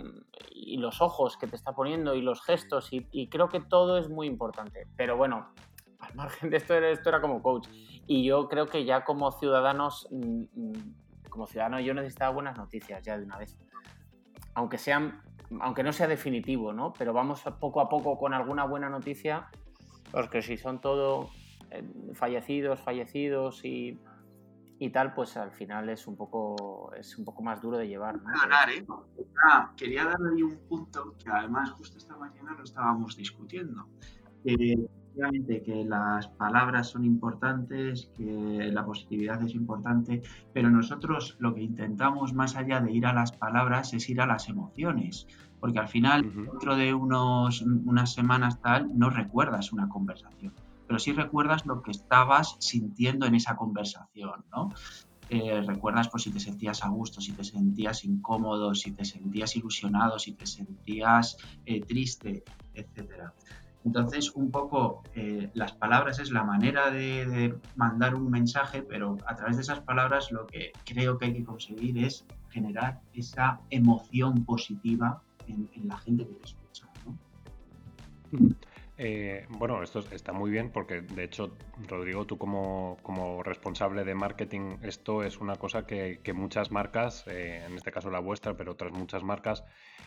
y 0.51 0.77
los 0.77 1.01
ojos 1.01 1.38
que 1.38 1.48
te 1.48 1.58
está 1.58 1.74
poniendo 1.74 2.15
y 2.15 2.22
los 2.22 2.42
gestos 2.42 2.89
y, 2.92 3.27
creo 3.27 3.50
que 3.50 3.60
todo 3.60 3.98
es 3.98 4.10
muy 4.10 4.27
importante. 4.27 4.88
Pero 4.96 5.18
bueno, 5.18 5.54
al 6.00 6.15
margen 6.15 6.50
de 6.50 6.58
esto, 6.58 6.74
esto 6.75 7.10
era 7.10 7.22
como 7.22 7.42
coach 7.42 7.68
y 8.08 8.24
yo 8.24 8.48
creo 8.48 8.68
que 8.68 8.86
ya 8.86 9.04
como 9.04 9.32
ciudadanos, 9.32 10.08
mm, 10.12 10.44
mm, 10.54 11.30
como 11.30 11.48
ciudadano 11.48 11.80
yo 11.80 11.94
necesitaba 11.94 12.34
buenas 12.34 12.58
noticias 12.58 13.04
ya 13.04 13.18
de 13.18 13.25
una 13.25 13.38
vez. 13.38 13.58
Aunque 14.54 14.77
sean 14.77 15.22
aunque 15.60 15.84
no 15.84 15.94
sea 15.94 16.08
definitivo, 16.08 16.74
¿no? 16.74 16.94
Pero 16.98 17.13
vamos 17.13 17.44
poco 17.60 17.80
a 17.80 17.88
poco 17.88 18.18
con 18.18 18.34
alguna 18.34 18.65
buena 18.65 18.89
noticia 18.89 19.48
porque 20.15 20.41
si 20.41 20.55
son 20.55 20.79
todo 20.79 21.29
eh, 21.72 21.84
fallecidos, 22.13 22.79
fallecidos 22.79 23.65
y, 23.65 24.00
y 24.79 24.89
tal, 24.89 25.13
pues 25.13 25.36
al 25.36 25.51
final 25.51 25.89
es 25.89 26.07
un 26.07 26.15
poco, 26.15 26.93
es 26.98 27.17
un 27.17 27.25
poco 27.25 27.43
más 27.43 27.62
duro 27.62 27.77
de 27.77 27.89
llevar. 27.89 28.15
¿no? 28.22 28.31
Ganar, 28.31 28.69
¿eh? 28.69 28.86
Ah, 29.45 29.74
quería 29.75 30.05
darle 30.05 30.41
un 30.41 30.57
punto 30.69 31.13
que 31.22 31.29
además 31.29 31.69
justo 31.72 31.98
esta 31.98 32.15
mañana 32.15 32.53
lo 32.57 32.63
estábamos 32.63 33.17
discutiendo. 33.17 33.89
Eh, 34.45 34.88
que 35.65 35.86
las 35.86 36.27
palabras 36.27 36.89
son 36.89 37.05
importantes, 37.05 38.10
que 38.15 38.69
la 38.72 38.86
positividad 38.86 39.41
es 39.43 39.53
importante, 39.53 40.22
pero 40.53 40.69
nosotros 40.69 41.38
lo 41.39 41.53
que 41.53 41.62
intentamos 41.62 42.34
más 42.34 42.55
allá 42.55 42.81
de 42.81 42.91
ir 42.91 43.05
a 43.05 43.13
las 43.13 43.31
palabras 43.31 43.93
es 43.93 44.10
ir 44.10 44.19
a 44.22 44.27
las 44.27 44.50
emociones, 44.50 45.27
porque 45.65 45.79
al 45.79 45.88
final 45.88 46.31
dentro 46.31 46.75
de 46.75 46.93
unos, 46.93 47.63
unas 47.63 48.13
semanas 48.13 48.62
tal 48.62 48.88
no 48.95 49.10
recuerdas 49.10 49.74
una 49.74 49.89
conversación, 49.89 50.53
pero 50.86 51.00
sí 51.00 51.12
recuerdas 51.12 51.65
lo 51.65 51.81
que 51.81 51.89
estabas 51.89 52.55
sintiendo 52.60 53.25
en 53.25 53.34
esa 53.34 53.55
conversación, 53.55 54.45
¿no? 54.51 54.69
Eh, 55.27 55.63
recuerdas 55.65 56.07
pues 56.10 56.22
si 56.22 56.29
te 56.29 56.39
sentías 56.39 56.84
a 56.84 56.89
gusto, 56.89 57.19
si 57.19 57.31
te 57.31 57.43
sentías 57.43 58.05
incómodo, 58.05 58.75
si 58.75 58.91
te 58.91 59.05
sentías 59.05 59.55
ilusionado, 59.55 60.19
si 60.19 60.34
te 60.34 60.45
sentías 60.45 61.36
eh, 61.65 61.81
triste, 61.81 62.43
etcétera. 62.75 63.34
Entonces, 63.84 64.34
un 64.36 64.51
poco 64.51 65.01
eh, 65.15 65.50
las 65.55 65.72
palabras 65.72 66.19
es 66.19 66.29
la 66.29 66.43
manera 66.43 66.91
de, 66.91 67.55
mandar 67.75 68.13
un 68.13 68.29
mensaje, 68.29 68.84
pero 68.84 69.17
a 69.25 69.36
través 69.36 69.55
de 69.55 69.63
esas 69.63 69.79
palabras 69.79 70.31
lo 70.31 70.45
que 70.45 70.74
creo 70.86 71.17
que 71.17 71.25
hay 71.25 71.34
que 71.34 71.43
conseguir 71.43 71.98
es 71.98 72.24
generar 72.51 73.01
esa 73.15 73.62
emoción 73.72 74.45
positiva 74.45 75.24
en, 75.48 75.88
la 75.88 75.98
gente 75.98 76.25
que 76.25 76.34
te 76.34 76.46
escucha. 76.46 76.88
Eh, 78.98 79.46
bueno, 79.50 79.84
esto 79.84 80.00
está 80.12 80.32
muy 80.32 80.50
bien 80.50 80.72
porque 80.72 81.02
de 81.02 81.25
hecho, 81.25 81.58
Rodrigo, 81.88 82.25
tú 82.25 82.38
como, 82.38 82.98
responsable 83.44 84.04
de 84.04 84.16
marketing, 84.16 84.78
esto 84.84 85.24
es 85.24 85.40
una 85.40 85.56
cosa 85.56 85.86
que, 85.86 86.22
muchas 86.34 86.72
marcas, 86.72 87.25
eh, 87.28 87.64
en 87.66 87.75
este 87.75 87.92
caso 87.92 88.10
la 88.10 88.20
vuestra, 88.20 88.56
pero 88.56 88.72
otras 88.72 88.94
muchas 88.94 89.24
marcas, 89.24 89.64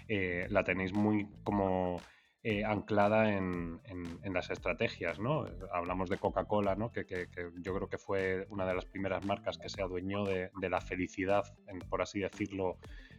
la 0.09 0.65
tenéis 0.65 0.95
muy 0.95 1.29
como 1.45 2.01
eh, 2.45 2.65
anclada 2.65 3.37
en, 3.37 3.81
las 4.23 4.49
estrategias, 4.51 5.19
¿no? 5.19 5.47
Hablamos 5.73 6.09
de 6.09 6.19
Coca-Cola, 6.19 6.77
¿no? 6.77 6.93
Que, 6.93 7.29
yo 7.61 7.75
creo 7.75 7.89
que 7.89 7.99
fue 7.99 8.47
una 8.51 8.65
de 8.65 8.75
las 8.75 8.85
primeras 8.85 9.25
marcas 9.27 9.59
que 9.59 9.69
se 9.69 9.83
adueñó 9.83 10.25
de, 10.25 10.51
la 10.71 10.81
felicidad, 10.81 11.45
por 11.91 12.01
así 12.01 12.21
decirlo, 12.21 12.79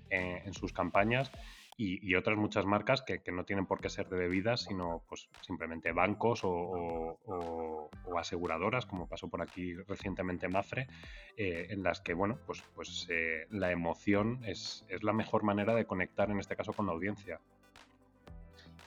eh, 0.09 0.41
en 0.45 0.53
sus 0.53 0.71
campañas. 0.71 1.31
Y, 1.81 2.13
otras 2.15 2.37
muchas 2.37 2.65
marcas 2.65 3.01
que, 3.03 3.21
no 3.31 3.45
tienen 3.45 3.65
por 3.65 3.79
qué 3.79 3.89
ser 3.89 4.09
de 4.09 4.17
bebidas, 4.17 4.63
sino 4.63 5.01
pues 5.07 5.29
simplemente 5.39 5.93
bancos 5.93 6.41
o, 6.43 7.89
aseguradoras, 8.17 8.85
como 8.85 9.07
pasó 9.07 9.29
por 9.29 9.41
aquí 9.41 9.75
recientemente 9.87 10.49
Mafre, 10.49 10.89
eh, 11.37 11.67
en 11.69 11.81
las 11.81 12.01
que, 12.01 12.13
bueno, 12.13 12.37
pues, 12.45 12.61
pues 12.75 13.07
la 13.49 13.71
emoción 13.71 14.41
es, 14.43 14.85
es 14.89 15.03
la 15.03 15.13
mejor 15.13 15.43
manera 15.43 15.73
de 15.73 15.85
conectar, 15.85 16.29
en 16.29 16.39
este 16.39 16.57
caso, 16.57 16.73
con 16.73 16.85
la 16.85 16.91
audiencia. 16.91 17.39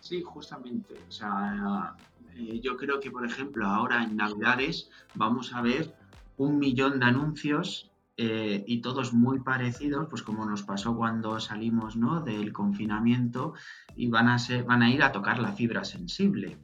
Sí, 0.02 0.20
justamente. 0.20 0.94
O 1.08 1.12
sea, 1.12 1.94
eh, 2.34 2.60
yo 2.60 2.76
creo 2.76 2.98
que, 2.98 3.10
por 3.10 3.24
ejemplo, 3.24 3.66
ahora 3.66 4.02
en 4.02 4.16
Navidades 4.16 4.90
vamos 5.14 5.54
a 5.54 5.62
ver 5.62 5.94
un 6.36 6.58
millón 6.58 6.98
de 6.98 7.06
anuncios 7.06 7.91
eh, 8.16 8.62
y 8.66 8.82
todos 8.82 9.14
muy 9.14 9.40
parecidos, 9.40 10.06
pues 10.10 10.22
como 10.22 10.44
nos 10.44 10.62
pasó 10.62 10.94
cuando 10.94 11.40
salimos 11.40 11.96
¿no? 11.96 12.20
del 12.20 12.52
confinamiento 12.52 13.54
y 13.96 14.08
van 14.08 14.28
a, 14.28 14.38
ser, 14.38 14.64
van 14.64 14.82
a 14.82 14.90
ir 14.90 15.02
a 15.02 15.12
tocar 15.12 15.38
la 15.38 15.52
fibra 15.52 15.84
sensible. 15.84 16.58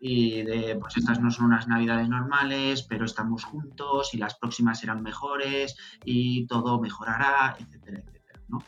Y 0.00 0.42
de, 0.42 0.76
pues 0.80 0.96
estas 0.96 1.20
no 1.20 1.30
son 1.30 1.46
unas 1.46 1.66
navidades 1.66 2.08
normales, 2.08 2.82
pero 2.82 3.06
estamos 3.06 3.44
juntos 3.44 4.14
y 4.14 4.18
las 4.18 4.34
próximas 4.34 4.80
serán 4.80 5.02
mejores 5.02 5.76
y 6.04 6.46
todo 6.46 6.80
mejorará, 6.80 7.56
etcétera, 7.58 7.98
etcétera. 8.00 8.40
¿no? 8.48 8.62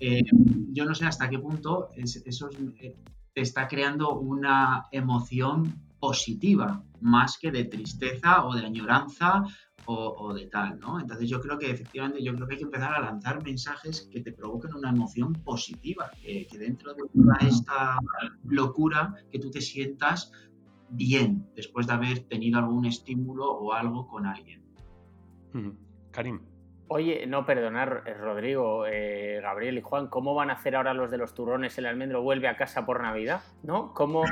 Eh, 0.00 0.24
yo 0.72 0.84
no 0.84 0.94
sé 0.94 1.06
hasta 1.06 1.28
qué 1.28 1.38
punto 1.38 1.90
esos, 1.96 2.56
está 3.34 3.68
creando 3.68 4.18
una 4.18 4.86
emoción 4.90 5.74
positiva, 6.00 6.82
más 7.00 7.38
que 7.38 7.50
de 7.50 7.64
tristeza 7.64 8.44
o 8.44 8.54
de 8.54 8.66
añoranza 8.66 9.44
o, 9.86 10.34
de 10.34 10.46
tal, 10.46 10.78
¿no? 10.80 11.00
Entonces 11.00 11.28
yo 11.28 11.40
creo 11.40 11.58
que 11.58 11.70
efectivamente, 11.70 12.22
yo 12.22 12.34
creo 12.34 12.46
que 12.46 12.54
hay 12.54 12.58
que 12.58 12.64
empezar 12.64 12.94
a 12.94 13.00
lanzar 13.00 13.42
mensajes 13.42 14.08
que 14.12 14.20
te 14.20 14.32
provoquen 14.32 14.74
una 14.74 14.90
emoción 14.90 15.32
positiva, 15.32 16.10
que, 16.20 16.46
dentro 16.58 16.94
de 16.94 17.02
toda 17.14 17.36
esta 17.40 17.98
locura 18.44 19.14
que 19.30 19.38
tú 19.38 19.50
te 19.50 19.60
sientas 19.60 20.30
bien 20.90 21.46
después 21.54 21.86
de 21.86 21.92
haber 21.94 22.20
tenido 22.24 22.58
algún 22.58 22.84
estímulo 22.84 23.50
o 23.50 23.72
algo 23.72 24.06
con 24.06 24.26
alguien. 24.26 24.62
Karim. 26.10 26.40
Oye, 26.90 27.26
no, 27.26 27.44
perdonar, 27.44 28.02
eh, 28.06 28.14
Rodrigo, 28.14 28.86
eh, 28.86 29.40
Gabriel 29.42 29.76
y 29.76 29.82
Juan, 29.82 30.08
¿cómo 30.08 30.34
van 30.34 30.48
a 30.48 30.54
hacer 30.54 30.74
ahora 30.74 30.94
los 30.94 31.10
de 31.10 31.18
los 31.18 31.34
turrones? 31.34 31.76
El 31.76 31.84
almendro 31.84 32.22
vuelve 32.22 32.48
a 32.48 32.56
casa 32.56 32.86
por 32.86 33.02
Navidad, 33.02 33.42
¿no? 33.62 33.92
¿Cómo, 33.92 34.24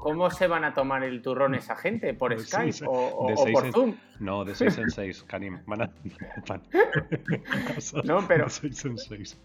cómo, 0.00 0.30
se 0.40 0.46
van 0.46 0.64
a 0.64 0.72
tomar 0.72 1.04
el 1.04 1.20
turrón 1.20 1.54
esa 1.54 1.76
gente? 1.76 2.14
¿Por 2.14 2.38
Skype 2.40 2.86
o, 2.86 3.30
por 3.52 3.72
Zoom? 3.72 3.94
No, 4.20 4.46
de 4.46 4.54
6 4.54 4.78
en 4.78 4.90
6, 4.90 5.24
Karim. 5.24 5.58
Van 5.66 5.82
a... 5.82 5.86
no, 8.04 8.26
pero... 8.26 8.44
De 8.44 8.50
6 8.50 8.84
en 8.86 8.98
6. 8.98 9.38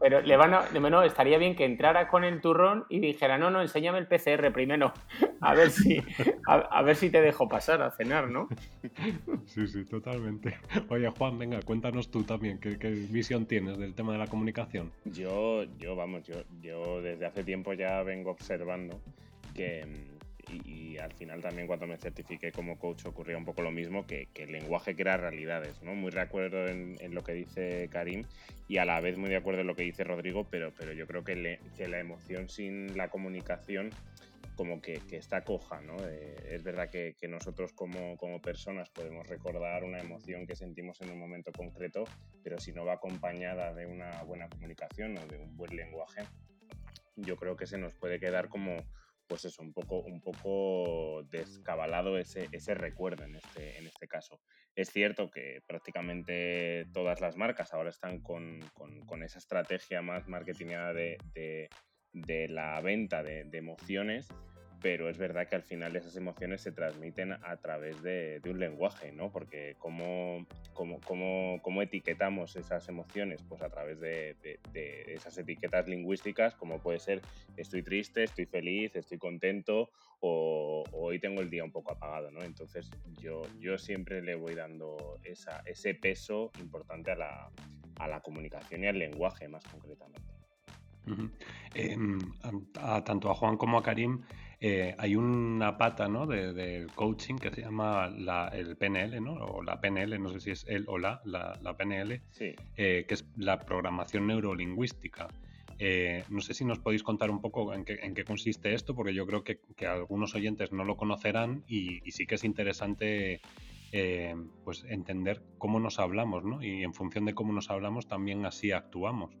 Pero 0.00 0.20
le 0.20 0.36
van 0.36 0.54
a, 0.54 0.68
no, 0.70 1.02
estaría 1.02 1.38
bien 1.38 1.54
que 1.54 1.64
entrara 1.64 2.08
con 2.08 2.24
el 2.24 2.40
turrón 2.40 2.84
y 2.88 3.00
dijera, 3.00 3.38
no, 3.38 3.50
no, 3.50 3.60
enséñame 3.60 3.98
el 3.98 4.06
PCR 4.06 4.52
primero, 4.52 4.92
a 5.40 5.54
ver 5.54 5.70
si, 5.70 6.02
a, 6.46 6.82
ver 6.82 6.96
si 6.96 7.10
te 7.10 7.20
dejo 7.20 7.48
pasar 7.48 7.82
a 7.82 7.90
cenar, 7.90 8.28
¿no? 8.28 8.48
Sí, 9.46 9.66
sí, 9.66 9.84
totalmente. 9.84 10.56
Oye, 10.88 11.08
Juan, 11.10 11.38
venga, 11.38 11.60
cuéntanos 11.62 12.10
tú 12.10 12.22
también, 12.22 12.58
¿qué, 12.58 12.76
visión 13.10 13.46
tienes 13.46 13.78
del 13.78 13.94
tema 13.94 14.12
de 14.12 14.18
la 14.18 14.26
comunicación? 14.26 14.90
Yo, 15.04 15.64
yo, 15.78 15.96
vamos, 15.96 16.24
yo, 16.24 16.36
yo 16.60 17.02
desde 17.02 17.26
hace 17.26 17.44
tiempo 17.44 17.72
ya 17.72 18.02
vengo 18.02 18.30
observando 18.30 19.00
que 19.54 19.84
y, 20.64 20.98
al 20.98 21.12
final 21.12 21.40
también 21.40 21.66
cuando 21.66 21.86
me 21.86 21.96
certifiqué 21.96 22.52
como 22.52 22.78
coach 22.78 23.06
ocurría 23.06 23.36
un 23.36 23.44
poco 23.44 23.62
lo 23.62 23.70
mismo, 23.70 24.06
que, 24.06 24.28
el 24.34 24.52
lenguaje 24.52 24.94
crea 24.94 25.16
realidades, 25.16 25.82
¿no? 25.82 25.94
Muy 25.94 26.10
de 26.10 26.20
acuerdo 26.20 26.66
en, 26.66 27.14
lo 27.14 27.22
que 27.22 27.32
dice 27.32 27.88
Karim 27.90 28.24
y 28.68 28.78
a 28.78 28.84
la 28.84 29.00
vez 29.00 29.16
muy 29.16 29.30
de 29.30 29.36
acuerdo 29.36 29.62
en 29.62 29.66
lo 29.66 29.74
que 29.74 29.82
dice 29.82 30.04
Rodrigo, 30.04 30.46
pero, 30.50 30.72
pero 30.76 30.92
yo 30.92 31.06
creo 31.06 31.24
que, 31.24 31.58
que 31.76 31.88
la 31.88 32.00
emoción 32.00 32.48
sin 32.48 32.96
la 32.96 33.08
comunicación 33.08 33.90
como 34.60 34.82
que, 34.82 35.00
está 35.12 35.42
coja, 35.42 35.80
¿no? 35.80 35.96
Eh, 36.06 36.36
es 36.50 36.62
verdad 36.62 36.90
que, 36.90 37.16
nosotros 37.30 37.72
como, 37.72 38.18
como, 38.18 38.42
personas 38.42 38.90
podemos 38.90 39.26
recordar 39.26 39.84
una 39.84 39.98
emoción 39.98 40.46
que 40.46 40.54
sentimos 40.54 41.00
en 41.00 41.10
un 41.10 41.18
momento 41.18 41.50
concreto, 41.50 42.04
pero 42.42 42.60
si 42.60 42.70
no 42.70 42.84
va 42.84 42.92
acompañada 42.92 43.72
de 43.72 43.86
una 43.86 44.22
buena 44.24 44.50
comunicación 44.50 45.16
o 45.16 45.26
de 45.26 45.38
un 45.38 45.56
buen 45.56 45.74
lenguaje, 45.74 46.24
yo 47.16 47.36
creo 47.36 47.56
que 47.56 47.66
se 47.66 47.78
nos 47.78 47.94
puede 47.94 48.20
quedar 48.20 48.50
como, 48.50 48.76
pues 49.30 49.44
eso, 49.44 49.62
un 49.62 49.72
poco, 49.72 50.00
un 50.00 50.20
poco 50.20 51.22
descabalado 51.30 52.18
ese, 52.18 52.48
ese 52.50 52.74
recuerdo 52.74 53.22
en 53.22 53.36
este, 53.36 53.78
en 53.78 53.86
este 53.86 54.08
caso. 54.08 54.40
Es 54.74 54.90
cierto 54.90 55.30
que 55.30 55.60
prácticamente 55.68 56.86
todas 56.92 57.20
las 57.20 57.36
marcas 57.36 57.72
ahora 57.72 57.90
están 57.90 58.22
con, 58.22 58.58
con, 58.74 59.22
esa 59.22 59.38
estrategia 59.38 60.02
más 60.02 60.26
marketingada 60.26 60.92
de, 60.92 61.16
de, 62.12 62.48
la 62.48 62.80
venta 62.80 63.22
de, 63.22 63.44
de 63.44 63.58
emociones, 63.58 64.26
pero 64.82 65.08
es 65.08 65.18
verdad 65.18 65.46
que 65.46 65.56
al 65.56 65.62
final 65.62 65.94
esas 65.96 66.16
emociones 66.16 66.62
se 66.62 66.72
transmiten 66.72 67.32
a 67.32 67.56
través 67.58 68.02
de, 68.02 68.40
un 68.44 68.58
lenguaje, 68.58 69.12
¿no? 69.12 69.30
Porque 69.30 69.76
cómo, 69.78 70.46
cómo, 70.72 71.00
cómo, 71.00 71.60
cómo, 71.62 71.82
etiquetamos 71.82 72.56
esas 72.56 72.88
emociones, 72.88 73.42
pues 73.48 73.62
a 73.62 73.68
través 73.68 74.00
de, 74.00 74.36
esas 75.06 75.36
etiquetas 75.38 75.86
lingüísticas, 75.86 76.54
como 76.54 76.78
puede 76.78 76.98
ser 76.98 77.20
estoy 77.56 77.82
triste, 77.82 78.24
estoy 78.24 78.46
feliz, 78.46 78.96
estoy 78.96 79.18
contento 79.18 79.90
o, 80.20 80.84
hoy 80.92 81.18
tengo 81.18 81.40
el 81.40 81.50
día 81.50 81.64
un 81.64 81.72
poco 81.72 81.92
apagado, 81.92 82.30
¿no? 82.30 82.42
Entonces 82.42 82.90
yo, 83.20 83.42
yo 83.58 83.78
siempre 83.78 84.22
le 84.22 84.34
voy 84.34 84.54
dando 84.54 85.18
esa, 85.24 85.62
ese 85.66 85.94
peso 85.94 86.50
importante 86.58 87.10
a 87.10 87.16
la, 87.16 87.50
a 87.98 88.08
la 88.08 88.20
comunicación 88.20 88.84
y 88.84 88.86
al 88.86 88.98
lenguaje 88.98 89.46
más 89.48 89.64
concretamente. 89.64 90.30
Em, 91.74 92.18
tanto 93.04 93.30
a 93.30 93.34
Juan 93.34 93.56
como 93.56 93.78
a 93.78 93.82
Karim 93.82 94.22
eh, 94.62 94.94
hay 94.98 95.16
una 95.16 95.78
pata 95.78 96.06
¿no? 96.06 96.26
del 96.26 96.92
coaching 96.92 97.36
que 97.36 97.50
se 97.50 97.62
llama 97.62 98.12
el 98.52 98.76
PNL, 98.76 99.18
¿no? 99.22 99.32
o 99.32 99.62
la 99.62 99.80
PNL, 99.80 100.22
no 100.22 100.28
sé 100.28 100.40
si 100.40 100.50
es 100.50 100.66
él 100.68 100.84
o 100.86 100.98
la, 100.98 101.22
la, 101.24 101.76
PNL, 101.78 102.20
eh, 102.76 103.04
que 103.08 103.14
es 103.14 103.24
la 103.36 103.58
programación 103.60 104.26
neurolingüística. 104.26 105.28
Eh, 105.78 106.24
no 106.28 106.42
sé 106.42 106.52
si 106.52 106.66
nos 106.66 106.78
podéis 106.78 107.02
contar 107.02 107.30
un 107.30 107.40
poco 107.40 107.72
en 107.72 107.86
qué, 107.86 108.24
consiste 108.26 108.74
esto, 108.74 108.94
porque 108.94 109.14
yo 109.14 109.26
creo 109.26 109.44
que, 109.44 109.60
algunos 109.86 110.34
oyentes 110.34 110.72
no 110.72 110.84
lo 110.84 110.98
conocerán 110.98 111.64
y, 111.66 112.00
sí 112.10 112.26
que 112.26 112.34
es 112.34 112.44
interesante 112.44 113.40
pues 114.62 114.84
entender 114.84 115.42
cómo 115.56 115.80
nos 115.80 115.98
hablamos, 115.98 116.44
¿no? 116.44 116.62
Y 116.62 116.84
en 116.84 116.92
función 116.92 117.24
de 117.24 117.34
cómo 117.34 117.52
nos 117.52 117.70
hablamos 117.70 118.06
también 118.06 118.44
así 118.44 118.72
actuamos 118.72 119.36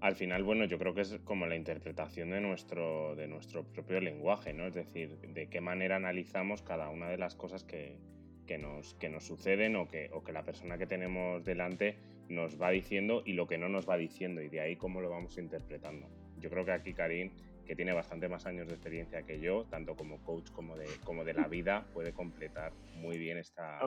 al 0.00 0.16
final, 0.16 0.42
bueno, 0.42 0.64
yo 0.64 0.78
creo 0.78 0.94
que 0.94 1.02
es 1.02 1.18
como 1.24 1.46
la 1.46 1.56
interpretación 1.56 2.30
de 2.30 2.40
nuestro, 2.40 3.14
de 3.16 3.28
nuestro 3.28 3.64
propio 3.64 4.00
lenguaje, 4.00 4.52
¿no? 4.52 4.66
Es 4.66 4.74
decir, 4.74 5.18
de 5.18 5.48
qué 5.48 5.60
manera 5.60 5.96
analizamos 5.96 6.62
cada 6.62 6.88
una 6.88 7.08
de 7.08 7.18
las 7.18 7.34
cosas 7.34 7.64
que, 7.64 7.98
que 8.46 8.56
nos, 8.56 8.94
que 8.94 9.10
nos 9.10 9.24
suceden 9.24 9.76
o 9.76 9.88
que, 9.88 10.10
o 10.12 10.24
que 10.24 10.32
la 10.32 10.42
persona 10.42 10.78
que 10.78 10.86
tenemos 10.86 11.44
delante 11.44 11.98
nos 12.28 12.60
va 12.60 12.70
diciendo 12.70 13.22
y 13.26 13.34
lo 13.34 13.46
que 13.46 13.58
no 13.58 13.68
nos 13.68 13.88
va 13.88 13.96
diciendo 13.96 14.40
y 14.40 14.48
de 14.48 14.60
ahí 14.60 14.76
cómo 14.76 15.00
lo 15.00 15.10
vamos 15.10 15.36
interpretando. 15.36 16.08
Yo 16.38 16.48
creo 16.48 16.64
que 16.64 16.72
aquí 16.72 16.94
Karim, 16.94 17.30
que 17.66 17.76
tiene 17.76 17.92
bastante 17.92 18.28
más 18.28 18.46
años 18.46 18.66
de 18.66 18.74
experiencia 18.74 19.22
que 19.22 19.38
yo, 19.38 19.64
tanto 19.64 19.94
como 19.94 20.18
coach 20.24 20.50
como 20.50 20.76
de, 20.76 20.86
como 21.04 21.24
de 21.24 21.34
la 21.34 21.46
vida, 21.46 21.84
puede 21.92 22.12
completar 22.12 22.72
muy 22.96 23.18
bien 23.18 23.36
esta... 23.36 23.78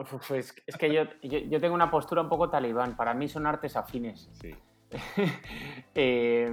Es 0.66 0.76
que 0.78 0.92
yo, 0.92 1.04
yo, 1.22 1.60
tengo 1.60 1.74
una 1.74 1.90
postura 1.90 2.22
un 2.22 2.28
poco 2.28 2.48
talibán, 2.48 2.96
para 2.96 3.12
mí 3.14 3.28
son 3.28 3.46
artes 3.46 3.76
afines. 3.76 4.30
Sí. 4.32 4.54
Eh, 5.96 6.52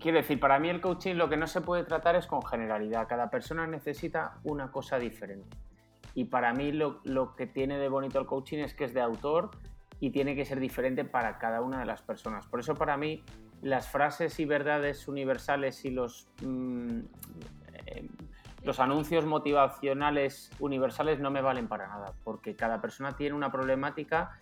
quiero 0.00 0.18
decir, 0.18 0.38
para 0.38 0.60
mí 0.60 0.68
el 0.68 0.80
coaching 0.80 1.16
lo 1.16 1.28
que 1.28 1.36
no 1.36 1.48
se 1.48 1.60
puede 1.60 1.82
tratar 1.82 2.14
es 2.14 2.28
con 2.28 2.46
generalidad, 2.46 3.08
cada 3.08 3.28
persona 3.28 3.66
necesita 3.66 4.38
una 4.44 4.70
cosa 4.70 5.00
diferente. 5.00 5.56
Y 6.14 6.26
para 6.26 6.52
mí 6.52 6.72
lo, 6.72 7.02
que 7.36 7.46
tiene 7.46 7.78
de 7.78 7.88
bonito 7.88 8.18
el 8.18 8.26
coaching 8.26 8.58
es 8.58 8.74
que 8.74 8.84
es 8.84 8.94
de 8.94 9.00
autor 9.00 9.50
y 10.00 10.10
tiene 10.10 10.34
que 10.34 10.44
ser 10.44 10.60
diferente 10.60 11.04
para 11.04 11.38
cada 11.38 11.60
una 11.60 11.80
de 11.80 11.86
las 11.86 12.02
personas. 12.02 12.46
Por 12.46 12.60
eso 12.60 12.74
para 12.74 12.96
mí 12.96 13.22
las 13.62 13.88
frases 13.88 14.38
y 14.38 14.44
verdades 14.44 15.08
universales 15.08 15.84
y 15.84 15.90
los, 15.90 16.28
mm, 16.42 16.98
eh, 17.86 18.08
los 18.62 18.80
anuncios 18.80 19.26
motivacionales 19.26 20.50
universales 20.60 21.20
no 21.20 21.30
me 21.30 21.40
valen 21.40 21.68
para 21.68 21.88
nada, 21.88 22.14
porque 22.24 22.54
cada 22.54 22.80
persona 22.80 23.16
tiene 23.16 23.34
una 23.34 23.50
problemática. 23.50 24.40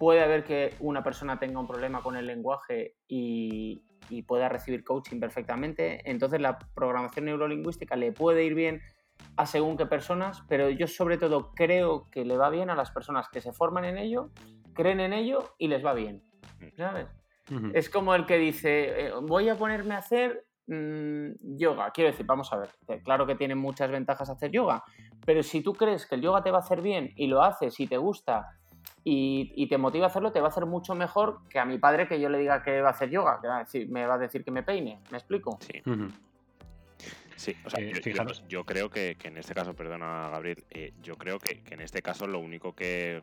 Puede 0.00 0.22
haber 0.22 0.44
que 0.44 0.74
una 0.80 1.04
persona 1.04 1.38
tenga 1.38 1.60
un 1.60 1.66
problema 1.66 2.02
con 2.02 2.16
el 2.16 2.26
lenguaje 2.26 2.96
y, 3.06 3.82
y 4.08 4.22
pueda 4.22 4.48
recibir 4.48 4.82
coaching 4.82 5.20
perfectamente. 5.20 6.00
Entonces 6.10 6.40
la 6.40 6.58
programación 6.74 7.26
neurolingüística 7.26 7.96
le 7.96 8.10
puede 8.10 8.44
ir 8.44 8.54
bien 8.54 8.80
a 9.36 9.44
según 9.44 9.76
qué 9.76 9.84
personas, 9.84 10.42
pero 10.48 10.70
yo 10.70 10.86
sobre 10.86 11.18
todo 11.18 11.52
creo 11.52 12.08
que 12.10 12.24
le 12.24 12.38
va 12.38 12.48
bien 12.48 12.70
a 12.70 12.74
las 12.74 12.90
personas 12.90 13.28
que 13.28 13.42
se 13.42 13.52
forman 13.52 13.84
en 13.84 13.98
ello, 13.98 14.30
creen 14.72 15.00
en 15.00 15.12
ello 15.12 15.54
y 15.58 15.68
les 15.68 15.84
va 15.84 15.92
bien. 15.92 16.22
¿Sabes? 16.78 17.06
Es 17.74 17.90
como 17.90 18.14
el 18.14 18.24
que 18.24 18.38
dice, 18.38 19.06
eh, 19.06 19.12
voy 19.22 19.50
a 19.50 19.56
ponerme 19.56 19.94
a 19.94 19.98
hacer 19.98 20.46
mm, 20.66 21.56
yoga. 21.58 21.90
Quiero 21.90 22.10
decir, 22.10 22.24
vamos 22.24 22.50
a 22.54 22.56
ver, 22.56 22.70
claro 23.04 23.26
que 23.26 23.34
tiene 23.34 23.54
muchas 23.54 23.90
ventajas 23.90 24.30
hacer 24.30 24.50
yoga, 24.50 24.82
pero 25.26 25.42
si 25.42 25.60
tú 25.60 25.74
crees 25.74 26.06
que 26.06 26.14
el 26.14 26.22
yoga 26.22 26.42
te 26.42 26.50
va 26.50 26.58
a 26.58 26.62
hacer 26.62 26.80
bien 26.80 27.10
y 27.16 27.26
lo 27.26 27.42
haces 27.42 27.78
y 27.80 27.86
te 27.86 27.98
gusta 27.98 28.46
y, 29.04 29.66
te 29.68 29.78
motiva 29.78 30.06
a 30.06 30.08
hacerlo, 30.08 30.32
te 30.32 30.40
va 30.40 30.46
a 30.46 30.50
hacer 30.50 30.66
mucho 30.66 30.94
mejor 30.94 31.40
que 31.48 31.58
a 31.58 31.64
mi 31.64 31.78
padre 31.78 32.06
que 32.06 32.20
yo 32.20 32.28
le 32.28 32.38
diga 32.38 32.62
que 32.62 32.80
va 32.80 32.88
a 32.88 32.92
hacer 32.92 33.10
yoga, 33.10 33.38
que 33.40 33.48
va 33.48 33.56
a 33.56 33.60
decir, 33.60 33.88
me 33.88 34.06
va 34.06 34.14
a 34.14 34.18
decir 34.18 34.44
que 34.44 34.50
me 34.50 34.62
peine. 34.62 34.98
¿Me 35.10 35.18
explico? 35.18 35.58
Sí. 35.60 35.82
Sí, 37.40 37.56
o 37.64 37.70
sea, 37.70 37.80
eh, 37.82 37.94
yo, 38.48 38.66
creo 38.66 38.90
que, 38.90 39.16
en 39.24 39.38
este 39.38 39.54
caso, 39.54 39.72
perdona 39.72 40.28
Gabriel, 40.28 40.62
eh, 40.68 40.92
yo 41.02 41.16
creo 41.16 41.38
que, 41.38 41.62
en 41.70 41.80
este 41.80 42.02
caso 42.02 42.26
lo 42.26 42.38
único 42.38 42.74
que, 42.74 43.22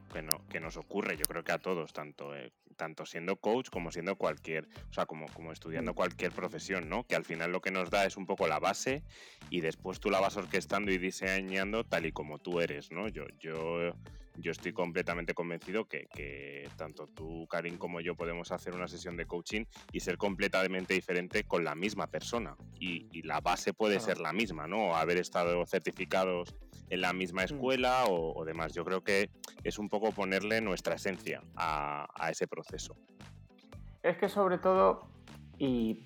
que, 0.50 0.60
nos 0.60 0.75
ocurre, 0.75 1.17
yo 1.17 1.25
creo 1.25 1.43
que 1.43 1.51
a 1.51 1.60
todos, 1.60 1.93
tanto, 1.93 2.36
eh, 2.36 2.51
tanto 2.75 3.05
siendo 3.05 3.36
coach 3.36 3.69
como 3.69 3.91
siendo 3.91 4.15
cualquier, 4.15 4.67
o 4.89 4.93
sea, 4.93 5.05
como, 5.05 5.27
como 5.27 5.51
estudiando 5.51 5.93
cualquier 5.93 6.31
profesión, 6.31 6.89
¿no? 6.89 7.05
Que 7.05 7.15
al 7.15 7.25
final 7.25 7.51
lo 7.51 7.62
que 7.62 7.69
nos 7.69 7.91
da 7.91 8.05
es 8.05 8.17
un 8.17 8.25
poco 8.25 8.48
la 8.48 8.57
base 8.57 9.03
y 9.51 9.62
después 9.62 10.00
tú 10.00 10.10
la 10.10 10.19
vas 10.19 10.36
orquestando 10.36 10.91
y 10.91 10.98
diseñando 10.98 11.84
tal 11.84 12.07
y 12.07 12.12
como 12.12 12.39
tú 12.39 12.60
eres, 12.60 12.91
¿no? 12.91 13.07
Yo, 13.10 13.25
yo 13.39 13.93
yo 14.38 14.51
estoy 14.51 14.72
completamente 14.72 15.34
convencido 15.34 15.86
que, 15.86 16.70
tanto 16.77 17.08
tú, 17.08 17.48
Karim, 17.48 17.77
como 17.77 18.00
yo 18.01 18.15
podemos 18.15 18.51
hacer 18.51 18.74
una 18.74 18.88
sesión 18.88 19.17
de 19.17 19.25
coaching 19.25 19.65
y 19.91 20.00
ser 20.00 20.17
completamente 20.17 20.94
diferente 20.94 21.44
con 21.44 21.63
la 21.63 21.75
misma 21.75 22.08
persona. 22.08 22.56
Y, 22.79 23.08
la 23.24 23.41
base 23.41 23.74
puede 23.74 24.00
ser 24.00 24.20
la 24.20 24.32
misma, 24.32 24.67
¿no? 24.67 24.96
Haber 24.96 25.17
estado 25.17 25.65
certificados 25.65 26.56
en 26.89 27.01
la 27.01 27.12
misma 27.13 27.41
mm. 27.41 27.46
escuela 27.46 28.06
o, 28.08 28.46
demás. 28.46 28.74
Yo 28.74 28.86
creo 28.86 29.03
que 29.03 29.29
es 29.63 29.79
un 29.79 29.89
poco 29.89 30.12
ponerle 30.12 30.62
nuestra 30.62 30.96
esencia 30.96 31.41
a, 31.56 32.08
a 32.15 32.29
ese 32.29 32.48
proceso. 32.48 32.96
Es 34.03 34.17
que 34.17 34.29
sobre 34.29 34.60
todo, 34.60 35.01
y 35.58 36.03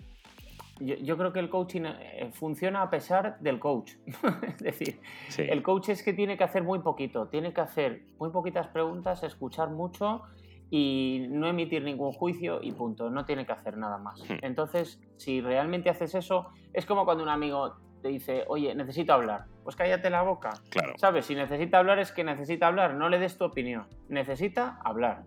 yo, 0.82 1.18
creo 1.18 1.34
que 1.34 1.40
el 1.40 1.50
coaching 1.50 1.84
eh, 1.86 2.30
funciona 2.34 2.82
a 2.82 2.90
pesar 2.90 3.40
del 3.40 3.60
coach. 3.60 3.94
es 4.48 4.58
decir, 4.58 5.00
el 5.38 5.62
coach 5.62 5.90
es 5.90 6.04
que 6.04 6.14
tiene 6.14 6.38
que 6.38 6.44
hacer 6.44 6.64
muy 6.64 6.80
poquito, 6.80 7.28
tiene 7.28 7.54
que 7.54 7.62
hacer 7.62 8.04
muy 8.20 8.30
poquitas 8.32 8.68
preguntas, 8.68 9.24
escuchar 9.24 9.70
mucho 9.70 10.24
y 10.70 11.28
no 11.30 11.48
emitir 11.48 11.84
ningún 11.84 12.14
juicio 12.14 12.60
y 12.64 12.72
punto, 12.72 13.10
no 13.10 13.26
tiene 13.26 13.46
que 13.46 13.52
hacer 13.52 13.78
nada 13.78 13.98
más. 13.98 14.22
Hmm. 14.22 14.38
Entonces, 14.42 15.00
si 15.18 15.42
realmente 15.42 15.90
haces 15.90 16.16
eso, 16.16 16.48
es 16.74 16.86
como 16.86 17.06
cuando 17.06 17.24
un 17.24 17.30
amigo 17.30 17.76
te 18.02 18.08
dice, 18.08 18.46
oye, 18.48 18.74
necesito 18.74 19.14
hablar, 19.14 19.46
pues 19.64 19.76
cállate 19.76 20.10
la 20.10 20.24
boca. 20.24 20.54
Claro. 20.70 20.94
¿Sabes? 20.98 21.26
Si 21.26 21.36
necesita 21.36 21.78
hablar 21.78 22.00
es 22.00 22.12
que 22.12 22.24
necesita 22.24 22.68
hablar, 22.68 22.96
no 22.96 23.10
le 23.10 23.20
des 23.20 23.38
tu 23.38 23.46
opinión, 23.46 23.86
necesita 24.10 24.80
hablar. 24.84 25.24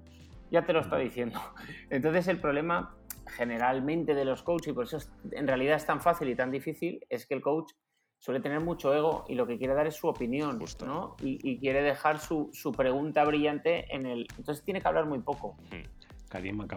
Ya 0.51 0.65
te 0.65 0.73
lo 0.73 0.81
está 0.81 0.97
diciendo. 0.97 1.41
Entonces 1.91 2.27
el 2.29 2.41
problema 2.41 2.95
generalmente 3.37 4.15
de 4.15 4.25
los 4.25 4.43
coaches, 4.43 4.69
y 4.69 4.73
por 4.73 4.85
eso 4.85 4.99
en 5.33 5.47
realidad 5.47 5.77
es 5.77 5.87
tan 5.87 6.01
fácil 6.01 6.29
y 6.29 6.37
tan 6.37 6.51
difícil, 6.51 7.05
es 7.09 7.27
que 7.27 7.35
el 7.35 7.43
coach 7.43 7.73
suele 8.19 8.41
tener 8.41 8.61
mucho 8.61 8.95
ego 8.95 9.25
y 9.29 9.35
lo 9.35 9.47
que 9.47 9.59
quiere 9.59 9.75
dar 9.75 9.87
es 9.87 9.97
su 9.97 10.09
opinión, 10.09 10.59
¿no? 10.87 11.17
Y, 11.21 11.59
quiere 11.59 11.83
dejar 11.83 12.19
su, 12.19 12.51
pregunta 12.77 13.25
brillante 13.25 13.95
en 13.95 14.07
el... 14.07 14.27
Entonces 14.39 14.65
tiene 14.65 14.81
que 14.81 14.89
hablar 14.89 15.07
muy 15.07 15.19
poco. 15.19 15.57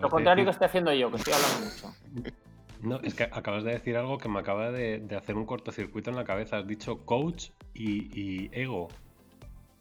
lo 0.02 0.10
contrario 0.10 0.44
que 0.44 0.52
estoy 0.52 0.66
haciendo 0.66 0.94
yo, 0.94 1.10
que 1.10 1.18
estoy 1.18 1.34
hablando 1.34 1.66
mucho. 1.66 2.34
No, 2.82 3.00
es 3.02 3.16
que 3.16 3.24
acabas 3.24 3.64
de 3.64 3.72
decir 3.72 3.96
algo 3.96 4.18
que 4.18 4.30
me 4.30 4.40
acaba 4.40 4.72
de, 4.72 5.08
hacer 5.18 5.36
un 5.36 5.46
cortocircuito 5.46 6.10
en 6.10 6.18
la 6.18 6.26
cabeza. 6.26 6.58
Has 6.58 6.68
dicho 6.68 7.06
coach 7.06 7.52
y, 7.74 8.50
ego. 8.52 8.90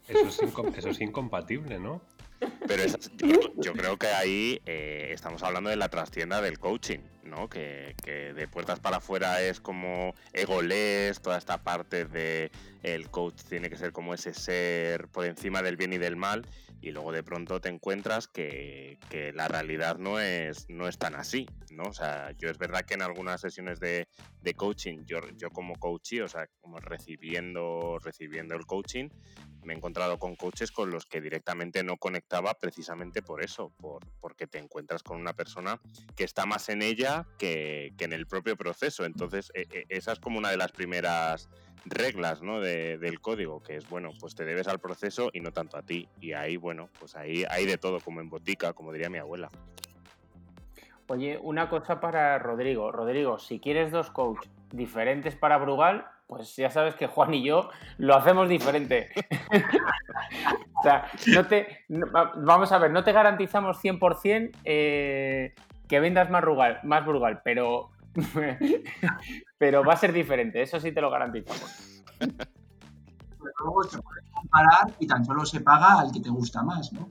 Eso 0.06 0.28
es, 0.28 0.40
eso 0.78 0.90
es 0.90 1.00
incompatible, 1.00 1.80
¿no? 1.80 2.00
Pero 2.66 2.82
yo, 3.56 3.72
creo 3.72 3.96
que 3.96 4.08
ahí 4.08 4.60
eh, 4.66 5.10
estamos 5.12 5.42
hablando 5.42 5.70
de 5.70 5.76
la 5.76 5.88
trastienda 5.88 6.40
del 6.40 6.58
coaching, 6.58 6.98
¿no? 7.24 7.48
Que, 7.48 7.94
de 8.04 8.48
puertas 8.48 8.80
para 8.80 8.98
afuera 8.98 9.40
es 9.42 9.60
como 9.60 10.14
egolés, 10.32 11.20
toda 11.20 11.38
esta 11.38 11.62
parte 11.62 12.04
de 12.04 12.50
el 12.82 13.08
coach 13.10 13.42
tiene 13.48 13.70
que 13.70 13.76
ser 13.76 13.92
como 13.92 14.14
ese 14.14 14.34
ser 14.34 15.08
por 15.08 15.24
encima 15.24 15.62
del 15.62 15.76
bien 15.76 15.92
y 15.92 15.98
del 15.98 16.16
mal, 16.16 16.46
y 16.80 16.90
luego 16.90 17.12
de 17.12 17.22
pronto 17.22 17.60
te 17.60 17.68
encuentras 17.68 18.28
que, 18.28 18.98
la 19.34 19.48
realidad 19.48 19.98
no 19.98 20.20
es, 20.20 20.68
no 20.68 20.88
es 20.88 20.98
tan 20.98 21.14
así, 21.14 21.46
¿no? 21.70 21.84
O 21.84 21.92
sea, 21.92 22.32
yo 22.32 22.50
es 22.50 22.58
verdad 22.58 22.84
que 22.84 22.94
en 22.94 23.02
algunas 23.02 23.40
sesiones 23.40 23.80
de, 23.80 24.06
coaching, 24.54 25.04
yo, 25.04 25.20
yo 25.36 25.50
como 25.50 25.74
coachee, 25.74 26.22
o 26.22 26.28
sea, 26.28 26.46
como 26.60 26.78
recibiendo, 26.78 27.98
recibiendo 27.98 28.54
el 28.54 28.66
coaching, 28.66 29.08
me 29.62 29.72
he 29.72 29.76
encontrado 29.76 30.18
con 30.18 30.36
coaches 30.36 30.70
con 30.70 30.90
los 30.90 31.06
que 31.06 31.20
directamente 31.20 31.82
no 31.82 31.96
conectaba 31.96 32.54
precisamente 32.54 33.22
por 33.22 33.42
eso, 33.42 33.72
por, 33.78 34.06
porque 34.20 34.46
te 34.46 34.58
encuentras 34.58 35.02
con 35.02 35.18
una 35.18 35.34
persona 35.34 35.80
que 36.14 36.24
está 36.24 36.46
más 36.46 36.68
en 36.68 36.82
ella 36.82 37.26
que, 37.38 37.92
en 37.98 38.12
el 38.12 38.26
propio 38.26 38.56
proceso. 38.56 39.04
Entonces, 39.04 39.50
e, 39.54 39.62
e, 39.72 39.86
esa 39.88 40.12
es 40.12 40.20
como 40.20 40.38
una 40.38 40.50
de 40.50 40.56
las 40.56 40.70
primeras 40.70 41.48
reglas 41.84 42.42
¿no? 42.42 42.60
del 42.60 43.20
código, 43.20 43.62
que 43.62 43.76
es, 43.76 43.88
bueno, 43.88 44.10
pues 44.18 44.34
te 44.34 44.44
debes 44.44 44.68
al 44.68 44.78
proceso 44.78 45.30
y 45.32 45.40
no 45.40 45.52
tanto 45.52 45.76
a 45.76 45.82
ti. 45.82 46.08
Y 46.20 46.32
ahí, 46.32 46.56
bueno, 46.56 46.88
pues 46.98 47.16
ahí 47.16 47.44
hay 47.50 47.66
de 47.66 47.78
todo, 47.78 48.00
como 48.00 48.20
en 48.20 48.30
botica, 48.30 48.72
como 48.72 48.92
diría 48.92 49.10
mi 49.10 49.18
abuela. 49.18 49.50
Oye, 51.08 51.38
una 51.40 51.68
cosa 51.68 52.00
para 52.00 52.38
Rodrigo. 52.38 52.90
Rodrigo, 52.90 53.38
si 53.38 53.60
quieres 53.60 53.92
dos 53.92 54.10
coaches 54.10 54.50
diferentes 54.72 55.36
para 55.36 55.58
Brugal, 55.58 56.06
pues 56.26 56.56
ya 56.56 56.70
sabes 56.70 56.94
que 56.96 57.06
Juan 57.06 57.34
y 57.34 57.44
yo 57.44 57.70
lo 57.98 58.16
hacemos 58.16 58.48
diferente. 58.48 59.10
o 60.74 60.82
sea, 60.82 61.06
no 61.28 61.46
te, 61.46 61.84
vamos 61.88 62.72
a 62.72 62.78
ver, 62.78 62.90
no 62.90 63.04
te 63.04 63.12
garantizamos 63.12 63.82
100% 63.82 64.50
eh, 64.64 65.54
que 65.88 66.00
vendas 66.00 66.30
más, 66.30 66.44
más 66.82 67.06
Brugal, 67.06 67.40
pero, 67.44 67.90
pero 69.58 69.84
va 69.84 69.94
a 69.94 69.96
ser 69.96 70.12
diferente, 70.12 70.62
eso 70.62 70.80
sí 70.80 70.92
te 70.92 71.00
lo 71.00 71.10
garantizamos. 71.10 72.04
luego 73.60 73.84
se 73.84 74.00
puede 74.00 74.20
comparar 74.32 74.94
y 74.98 75.06
tan 75.06 75.24
solo 75.24 75.44
se 75.44 75.60
paga 75.60 76.00
al 76.00 76.12
que 76.12 76.20
te 76.20 76.30
gusta 76.30 76.62
más, 76.62 76.92
¿no? 76.92 77.10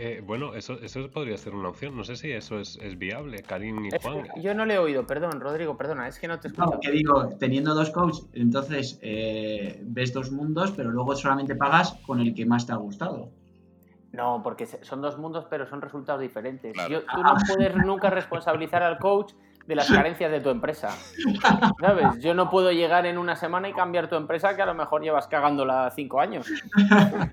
Eh, 0.00 0.22
bueno, 0.24 0.54
eso, 0.54 0.74
eso 0.80 1.10
podría 1.10 1.36
ser 1.36 1.56
una 1.56 1.70
opción. 1.70 1.96
No 1.96 2.04
sé 2.04 2.14
si 2.14 2.30
eso 2.30 2.60
es, 2.60 2.78
viable, 2.98 3.42
Karim 3.42 3.84
y 3.86 3.90
Juan. 4.00 4.28
yo 4.40 4.54
no 4.54 4.64
le 4.64 4.74
he 4.74 4.78
oído, 4.78 5.04
perdón, 5.04 5.40
Rodrigo, 5.40 5.76
perdona, 5.76 6.06
es 6.06 6.20
que 6.20 6.28
no 6.28 6.38
te 6.38 6.48
escucho. 6.48 6.70
No, 6.70 6.78
que 6.78 6.92
digo, 6.92 7.30
teniendo 7.40 7.74
dos 7.74 7.90
coaches, 7.90 8.28
entonces 8.32 9.00
eh, 9.02 9.82
ves 9.82 10.12
dos 10.12 10.30
mundos, 10.30 10.70
pero 10.76 10.92
luego 10.92 11.16
solamente 11.16 11.56
pagas 11.56 11.94
con 12.06 12.20
el 12.20 12.32
que 12.32 12.46
más 12.46 12.64
te 12.64 12.72
ha 12.72 12.76
gustado. 12.76 13.32
No, 14.12 14.40
porque 14.42 14.66
son 14.66 15.02
dos 15.02 15.18
mundos, 15.18 15.46
pero 15.50 15.66
son 15.66 15.82
resultados 15.82 16.20
diferentes. 16.20 16.72
tú 16.72 17.22
no 17.22 17.34
puedes 17.46 17.76
nunca 17.76 18.10
responsabilizar 18.10 18.82
al 18.82 18.98
coach 18.98 19.32
de 19.68 19.74
las 19.74 19.90
carencias 19.90 20.30
de 20.30 20.40
tu 20.40 20.48
empresa. 20.48 20.88
¿Sabes? 21.78 22.20
Yo 22.20 22.32
no 22.32 22.48
puedo 22.48 22.72
llegar 22.72 23.04
en 23.04 23.18
una 23.18 23.36
semana 23.36 23.68
y 23.68 23.74
cambiar 23.74 24.08
tu 24.08 24.16
empresa 24.16 24.56
que 24.56 24.62
a 24.62 24.66
lo 24.66 24.72
mejor 24.72 25.02
llevas 25.02 25.28
cagándola 25.28 25.92
cinco 25.94 26.20
años. 26.20 26.50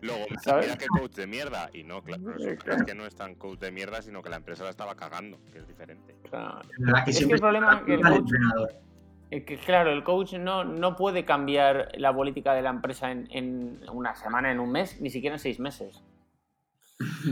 Luego, 0.02 0.26
¿sabes? 0.42 0.66
mira 0.66 0.78
que 0.78 0.88
coach 0.88 1.14
de 1.14 1.28
mierda. 1.28 1.70
Y 1.72 1.84
no, 1.84 2.04
claro, 2.04 2.24
es 2.38 2.84
que 2.84 2.94
no 2.94 3.06
es 3.06 3.16
tan 3.16 3.36
coach 3.36 3.60
de 3.60 3.72
mierda, 3.72 4.02
sino 4.02 4.22
que 4.22 4.30
la 4.30 4.36
empresa 4.36 4.66
la 4.66 4.70
estaba 4.70 4.96
cagando, 4.96 5.38
que 5.54 5.60
es 5.60 5.68
diferente. 5.68 6.14
es 7.08 7.18
que, 7.20 7.34
el 7.34 7.40
problema 7.40 7.78
es 7.78 7.84
que 7.84 7.94
el 7.94 8.02
coach, 8.02 9.66
claro, 9.66 9.92
el 9.92 10.04
coach 10.04 10.34
no, 10.34 10.66
no 10.66 10.98
puede 10.98 11.24
cambiar 11.24 11.94
la 11.96 12.14
política 12.14 12.54
de 12.54 12.62
la 12.62 12.70
empresa 12.70 13.12
en, 13.12 13.30
en 13.32 13.80
una 13.90 14.14
semana, 14.14 14.52
en 14.52 14.60
un 14.60 14.74
mes, 14.74 15.00
ni 15.00 15.10
siquiera 15.10 15.38
en 15.38 15.40
seis 15.40 15.62
meses. 15.62 16.04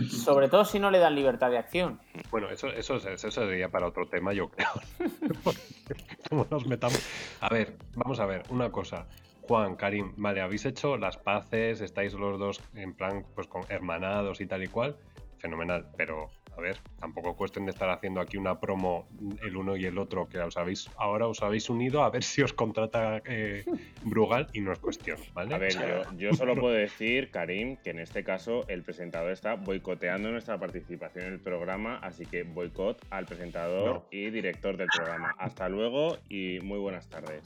Sobre 0.09 0.49
todo 0.49 0.65
si 0.65 0.79
no 0.79 0.91
le 0.91 0.99
dan 0.99 1.15
libertad 1.15 1.49
de 1.49 1.57
acción. 1.57 1.99
Bueno, 2.31 2.49
eso, 2.49 2.67
eso, 2.67 2.95
eso 2.95 3.31
sería 3.31 3.69
para 3.69 3.87
otro 3.87 4.07
tema, 4.07 4.33
yo 4.33 4.49
creo. 4.49 4.67
nos 6.49 6.67
metamos? 6.67 7.01
A 7.39 7.49
ver, 7.49 7.77
vamos 7.95 8.19
a 8.19 8.25
ver, 8.25 8.43
una 8.49 8.71
cosa. 8.71 9.07
Juan, 9.41 9.75
Karim, 9.75 10.13
vale, 10.17 10.41
habéis 10.41 10.65
hecho 10.65 10.97
las 10.97 11.17
paces, 11.17 11.81
estáis 11.81 12.13
los 12.13 12.39
dos 12.39 12.61
en 12.75 12.93
plan, 12.93 13.25
pues 13.35 13.47
con 13.47 13.63
hermanados 13.69 14.41
y 14.41 14.47
tal 14.47 14.63
y 14.63 14.67
cual. 14.67 14.97
Fenomenal, 15.37 15.87
pero 15.97 16.29
a 16.55 16.61
ver, 16.61 16.77
tampoco 16.99 17.35
cuestión 17.35 17.65
de 17.65 17.71
estar 17.71 17.89
haciendo 17.89 18.21
aquí 18.21 18.37
una 18.37 18.59
promo 18.59 19.07
el 19.41 19.55
uno 19.55 19.75
y 19.75 19.85
el 19.85 19.97
otro, 19.97 20.27
que 20.29 20.39
os 20.39 20.55
habéis, 20.55 20.89
ahora 20.97 21.27
os 21.27 21.41
habéis 21.41 21.69
unido 21.69 22.03
a 22.03 22.09
ver 22.09 22.23
si 22.23 22.41
os 22.41 22.53
contrata 22.53 23.21
eh, 23.25 23.65
Brugal 24.03 24.47
y 24.53 24.61
no 24.61 24.71
es 24.71 24.79
cuestión, 24.79 25.17
¿vale? 25.33 25.55
A 25.55 25.57
ver, 25.57 25.73
yo, 26.17 26.33
solo 26.33 26.55
puedo 26.59 26.73
decir, 26.73 27.31
Karim, 27.31 27.77
que 27.77 27.89
en 27.89 27.99
este 27.99 28.23
caso 28.23 28.67
el 28.67 28.83
presentador 28.83 29.31
está 29.31 29.55
boicoteando 29.55 30.29
nuestra 30.31 30.59
participación 30.59 31.25
en 31.25 31.33
el 31.33 31.39
programa, 31.39 31.97
así 31.97 32.25
que 32.25 32.43
boicot 32.43 33.03
al 33.09 33.25
presentador 33.25 34.05
y 34.11 34.29
director 34.29 34.77
del 34.77 34.87
programa. 34.95 35.33
Hasta 35.37 35.69
luego 35.69 36.17
y 36.29 36.59
muy 36.61 36.79
buenas 36.79 37.09
tardes. 37.09 37.43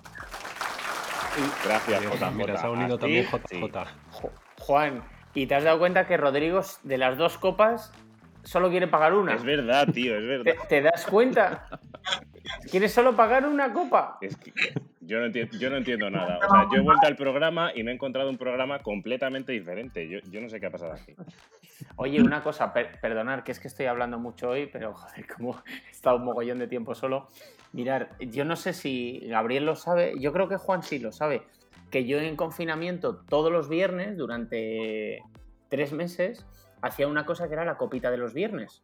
Gracias, 1.63 2.03
JJ. 2.03 2.31
Mira, 2.31 2.57
se 2.57 2.65
ha 2.65 2.69
unido 2.71 2.97
también 2.97 3.25
JJ. 3.25 3.77
Juan, 4.59 5.03
¿y 5.33 5.45
te 5.45 5.55
has 5.55 5.63
dado 5.63 5.79
cuenta 5.79 6.07
que 6.07 6.17
Rodrigo 6.17 6.61
de 6.83 6.97
las 6.97 7.17
dos 7.17 7.37
copas 7.37 7.93
solo 8.47 8.69
quiere 8.69 8.87
pagar 8.87 9.13
una. 9.13 9.35
Es 9.35 9.43
verdad, 9.43 9.87
tío, 9.93 10.17
es 10.17 10.25
verdad. 10.25 10.53
¿Te, 10.69 10.81
das 10.81 11.05
cuenta? 11.05 11.67
¿Quieres 12.71 12.93
solo 12.93 13.15
pagar 13.15 13.45
una 13.45 13.73
copa? 13.73 14.17
Es 14.21 14.37
que 14.37 14.53
yo 15.01 15.19
no, 15.19 15.25
entiendo, 15.25 15.57
yo 15.57 15.69
no 15.69 15.77
entiendo 15.77 16.09
nada. 16.09 16.37
O 16.37 16.49
sea, 16.49 16.67
yo 16.71 16.77
he 16.77 16.81
vuelto 16.81 17.05
al 17.07 17.17
programa 17.17 17.71
y 17.75 17.83
me 17.83 17.91
he 17.91 17.93
encontrado 17.93 18.29
un 18.29 18.37
programa 18.37 18.79
completamente 18.79 19.51
diferente. 19.51 20.07
Yo, 20.07 20.19
yo 20.31 20.39
no 20.39 20.49
sé 20.49 20.59
qué 20.59 20.67
ha 20.67 20.71
pasado 20.71 20.93
aquí. 20.93 21.13
Oye, 21.97 22.21
una 22.21 22.41
cosa, 22.41 22.73
perdonar, 22.73 23.43
que 23.43 23.51
es 23.51 23.59
que 23.59 23.67
estoy 23.67 23.85
hablando 23.85 24.17
mucho 24.17 24.49
hoy, 24.49 24.67
pero 24.71 24.93
joder, 24.93 25.27
como 25.27 25.61
he 25.87 25.91
estado 25.91 26.15
un 26.17 26.25
mogollón 26.25 26.59
de 26.59 26.67
tiempo 26.67 26.95
solo. 26.95 27.27
Mirar, 27.73 28.11
yo 28.19 28.45
no 28.45 28.55
sé 28.55 28.71
si 28.73 29.19
Gabriel 29.27 29.65
lo 29.65 29.75
sabe, 29.75 30.13
yo 30.19 30.31
creo 30.31 30.47
que 30.47 30.55
Juan 30.55 30.83
sí 30.83 30.99
lo 30.99 31.11
sabe, 31.11 31.43
que 31.91 32.05
yo 32.05 32.17
en 32.17 32.37
confinamiento 32.37 33.17
todos 33.17 33.51
los 33.51 33.67
viernes 33.67 34.17
durante 34.17 35.21
tres 35.69 35.91
meses 35.91 36.45
hacía 36.81 37.07
una 37.07 37.25
cosa 37.25 37.47
que 37.47 37.53
era 37.53 37.65
la 37.65 37.77
copita 37.77 38.11
de 38.11 38.17
los 38.17 38.33
viernes. 38.33 38.83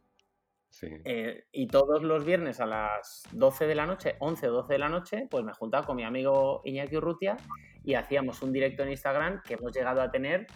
Sí. 0.70 0.88
Eh, 1.04 1.44
y 1.52 1.68
todos 1.68 2.02
los 2.02 2.24
viernes 2.24 2.60
a 2.60 2.66
las 2.66 3.22
12 3.30 3.66
de 3.66 3.74
la 3.76 3.86
noche, 3.86 4.16
11 4.18 4.48
o 4.48 4.52
12 4.52 4.72
de 4.72 4.78
la 4.78 4.88
noche, 4.88 5.28
pues 5.30 5.44
me 5.44 5.52
juntaba 5.52 5.86
con 5.86 5.96
mi 5.96 6.02
amigo 6.02 6.62
Iñaki 6.64 6.96
Urrutia 6.96 7.36
y 7.84 7.94
hacíamos 7.94 8.42
un 8.42 8.52
directo 8.52 8.82
en 8.82 8.90
Instagram 8.90 9.40
que 9.42 9.54
hemos 9.54 9.72
llegado 9.72 10.02
a 10.02 10.10
tener, 10.10 10.48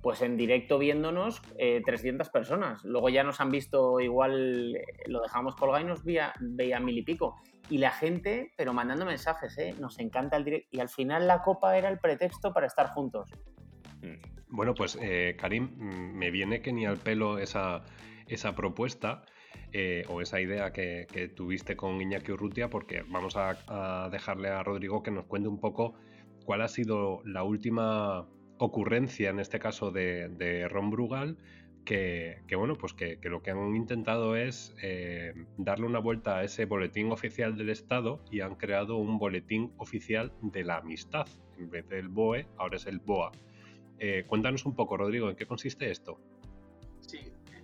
pues 0.00 0.20
en 0.22 0.36
directo 0.36 0.78
viéndonos 0.78 1.42
300 1.84 2.26
eh, 2.26 2.30
personas. 2.32 2.84
Luego 2.84 3.08
ya 3.08 3.22
nos 3.22 3.40
han 3.40 3.50
visto 3.50 4.00
igual, 4.00 4.74
eh, 4.74 4.84
lo 5.06 5.20
dejamos 5.20 5.54
colgado 5.54 5.84
y 5.84 5.86
nos 5.86 6.02
veía, 6.02 6.32
veía 6.40 6.80
mil 6.80 6.98
y 6.98 7.02
pico. 7.02 7.40
Y 7.70 7.78
la 7.78 7.92
gente, 7.92 8.52
pero 8.56 8.72
mandando 8.72 9.06
mensajes, 9.06 9.56
¿eh? 9.58 9.74
nos 9.78 10.00
encanta 10.00 10.36
el 10.36 10.44
directo. 10.44 10.68
Y 10.72 10.80
al 10.80 10.88
final 10.88 11.28
la 11.28 11.42
copa 11.42 11.78
era 11.78 11.88
el 11.88 12.00
pretexto 12.00 12.52
para 12.52 12.66
estar 12.66 12.88
juntos. 12.88 13.30
Mm. 14.00 14.31
Bueno, 14.52 14.74
pues 14.74 14.98
eh, 15.00 15.34
Karim, 15.38 15.70
me 15.78 16.30
viene 16.30 16.60
que 16.60 16.74
ni 16.74 16.84
al 16.84 16.98
pelo 16.98 17.38
esa, 17.38 17.84
esa 18.26 18.54
propuesta 18.54 19.24
eh, 19.72 20.04
o 20.10 20.20
esa 20.20 20.42
idea 20.42 20.74
que, 20.74 21.06
tuviste 21.34 21.74
con 21.74 21.98
Iñaki 22.02 22.32
Urrutia, 22.32 22.68
porque 22.68 23.02
vamos 23.08 23.34
a, 23.38 24.10
dejarle 24.12 24.50
a 24.50 24.62
Rodrigo 24.62 25.02
que 25.02 25.10
nos 25.10 25.24
cuente 25.24 25.48
un 25.48 25.58
poco 25.58 25.94
cuál 26.44 26.60
ha 26.60 26.68
sido 26.68 27.22
la 27.24 27.44
última 27.44 28.26
ocurrencia, 28.58 29.30
en 29.30 29.40
este 29.40 29.58
caso 29.58 29.90
de, 29.90 30.68
Ron 30.70 30.90
Brugal, 30.90 31.38
que, 31.86 32.42
bueno, 32.54 32.76
pues 32.76 32.92
que, 32.92 33.18
lo 33.22 33.42
que 33.42 33.52
han 33.52 33.74
intentado 33.74 34.36
es 34.36 34.76
eh, 34.82 35.32
darle 35.56 35.86
una 35.86 35.98
vuelta 35.98 36.36
a 36.36 36.44
ese 36.44 36.66
boletín 36.66 37.10
oficial 37.10 37.56
del 37.56 37.70
Estado 37.70 38.22
y 38.30 38.40
han 38.40 38.56
creado 38.56 38.98
un 38.98 39.18
boletín 39.18 39.72
oficial 39.78 40.30
de 40.42 40.62
la 40.62 40.76
amistad. 40.76 41.26
En 41.58 41.70
vez 41.70 41.88
del 41.88 42.08
BOE, 42.08 42.46
ahora 42.58 42.76
es 42.76 42.84
el 42.84 42.98
BOA. 42.98 43.32
Eh, 43.98 44.24
cuéntanos 44.26 44.64
un 44.66 44.74
poco, 44.74 44.96
Rodrigo, 44.96 45.30
¿en 45.30 45.36
qué 45.36 45.46
consiste 45.46 45.90
esto? 45.90 46.18
Sí, 47.00 47.18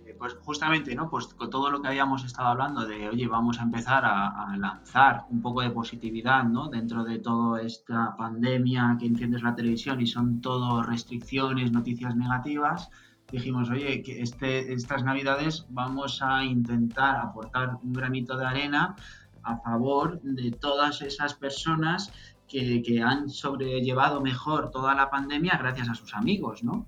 eh, 0.05 0.15
pues 0.17 0.35
justamente, 0.35 0.95
¿no? 0.95 1.09
Pues 1.09 1.27
con 1.27 1.49
todo 1.49 1.69
lo 1.69 1.81
que 1.81 1.87
habíamos 1.87 2.23
estado 2.23 2.49
hablando 2.49 2.85
de, 2.85 3.09
oye, 3.09 3.27
vamos 3.27 3.59
a 3.59 3.63
empezar 3.63 4.03
a, 4.05 4.55
lanzar 4.57 5.25
un 5.29 5.41
poco 5.41 5.61
de 5.61 5.69
positividad, 5.69 6.43
¿no? 6.43 6.69
Dentro 6.69 7.03
de 7.03 7.19
toda 7.19 7.61
esta 7.61 8.15
pandemia 8.17 8.97
que 8.99 9.05
enciendes 9.05 9.43
la 9.43 9.55
televisión 9.55 10.01
y 10.01 10.07
son 10.07 10.41
todo 10.41 10.81
restricciones, 10.83 11.71
noticias 11.71 12.15
negativas, 12.15 12.89
dijimos, 13.31 13.69
oye, 13.69 14.01
que 14.01 14.21
este, 14.21 14.73
estas 14.73 15.03
navidades 15.03 15.65
vamos 15.69 16.21
a 16.21 16.43
intentar 16.43 17.17
aportar 17.17 17.77
un 17.83 17.93
granito 17.93 18.37
de 18.37 18.45
arena 18.45 18.95
a 19.43 19.57
favor 19.57 20.19
de 20.21 20.51
todas 20.51 21.01
esas 21.01 21.33
personas 21.33 22.11
que, 22.49 23.01
han 23.01 23.29
sobrellevado 23.29 24.21
mejor 24.21 24.71
toda 24.71 24.95
la 24.95 25.09
pandemia 25.09 25.57
gracias 25.57 25.89
a 25.89 25.95
sus 25.95 26.13
amigos, 26.13 26.63
¿no? 26.63 26.85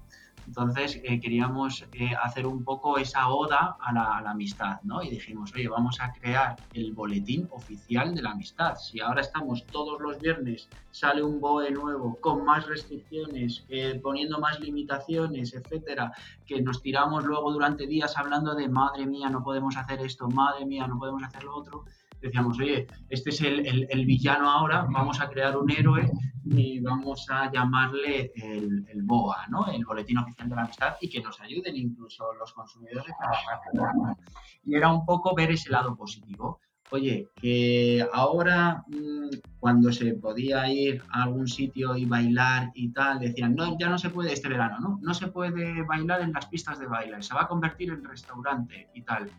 Entonces 0.48 1.00
eh, 1.04 1.20
queríamos 1.20 1.86
eh, 1.94 2.12
hacer 2.22 2.48
un 2.48 2.64
poco 2.64 2.98
esa 2.98 3.30
oda 3.30 3.78
a 3.80 3.94
la, 3.94 4.18
amistad, 4.30 4.82
¿no? 4.84 5.04
Y 5.04 5.10
dijimos, 5.10 5.54
oye, 5.54 5.68
vamos 5.68 6.02
a 6.02 6.12
crear 6.12 6.58
el 6.74 6.94
boletín 6.94 7.48
oficial 7.52 8.16
de 8.16 8.22
la 8.22 8.32
amistad. 8.32 8.76
Si 8.76 9.00
ahora 9.00 9.22
estamos 9.22 9.66
todos 9.68 10.02
los 10.02 10.20
viernes, 10.20 10.68
sale 10.90 11.24
un 11.24 11.40
BOE 11.40 11.72
nuevo 11.72 12.18
con 12.20 12.44
más 12.44 12.66
restricciones, 12.66 13.64
eh, 13.70 14.00
poniendo 14.02 14.40
más 14.40 14.60
limitaciones, 14.60 15.54
etcétera, 15.54 16.12
que 16.46 16.62
nos 16.62 16.82
tiramos 16.82 17.24
luego 17.24 17.52
durante 17.52 17.86
días 17.88 18.18
hablando 18.18 18.56
de, 18.56 18.68
madre 18.68 19.06
mía, 19.06 19.30
no 19.30 19.44
podemos 19.44 19.78
hacer 19.78 20.02
esto, 20.02 20.28
madre 20.28 20.66
mía, 20.66 20.88
no 20.88 20.98
podemos 20.98 21.24
hacer 21.24 21.44
lo 21.44 21.56
otro, 21.56 21.86
decíamos, 22.22 22.60
oye, 22.60 22.88
este 23.10 23.32
es 23.32 23.42
el, 23.42 24.06
villano 24.06 24.50
ahora, 24.50 24.86
vamos 24.90 25.20
a 25.20 25.30
crear 25.30 25.58
un 25.58 25.70
héroe 25.72 26.10
y 26.46 26.80
vamos 26.80 27.28
a 27.30 27.52
llamarle 27.52 28.32
el, 28.36 29.02
BOA, 29.04 29.48
¿no? 29.50 29.68
El 29.72 29.86
Boletín 29.86 30.18
Oficial 30.18 30.50
de 30.50 30.56
la 30.56 30.62
Amistad, 30.64 30.96
y 31.02 31.10
que 31.10 31.22
nos 31.22 31.40
ayuden 31.42 31.76
incluso 31.76 32.34
los 32.34 32.54
consumidores 32.54 33.14
a 33.22 34.16
Y 34.64 34.76
era 34.76 34.92
un 34.92 35.06
poco 35.06 35.36
ver 35.36 35.52
ese 35.52 35.70
lado 35.70 35.96
positivo. 35.96 36.60
Oye, 36.94 37.30
que 37.36 38.06
ahora 38.12 38.84
mm, 38.88 39.30
cuando 39.60 39.94
se 39.94 40.14
podía 40.16 40.70
ir 40.70 41.02
a 41.10 41.24
algún 41.24 41.48
sitio 41.48 41.96
y 41.96 42.04
bailar 42.04 42.72
y 42.76 42.92
tal, 42.92 43.20
decían, 43.20 43.56
no, 43.56 43.78
ya 43.80 43.88
no 43.88 43.98
se 43.98 44.10
puede 44.10 44.34
este 44.34 44.50
verano, 44.50 44.78
¿no? 44.80 45.00
No 45.02 45.14
se 45.14 45.28
puede 45.28 45.84
bailar 45.84 46.22
en 46.22 46.34
las 46.34 46.48
pistas 46.48 46.80
de 46.80 46.88
baile, 46.88 47.22
se 47.22 47.34
va 47.34 47.44
a 47.44 47.48
convertir 47.48 47.92
en 47.92 48.04
restaurante 48.04 48.90
y 48.94 49.04
tal 49.04 49.32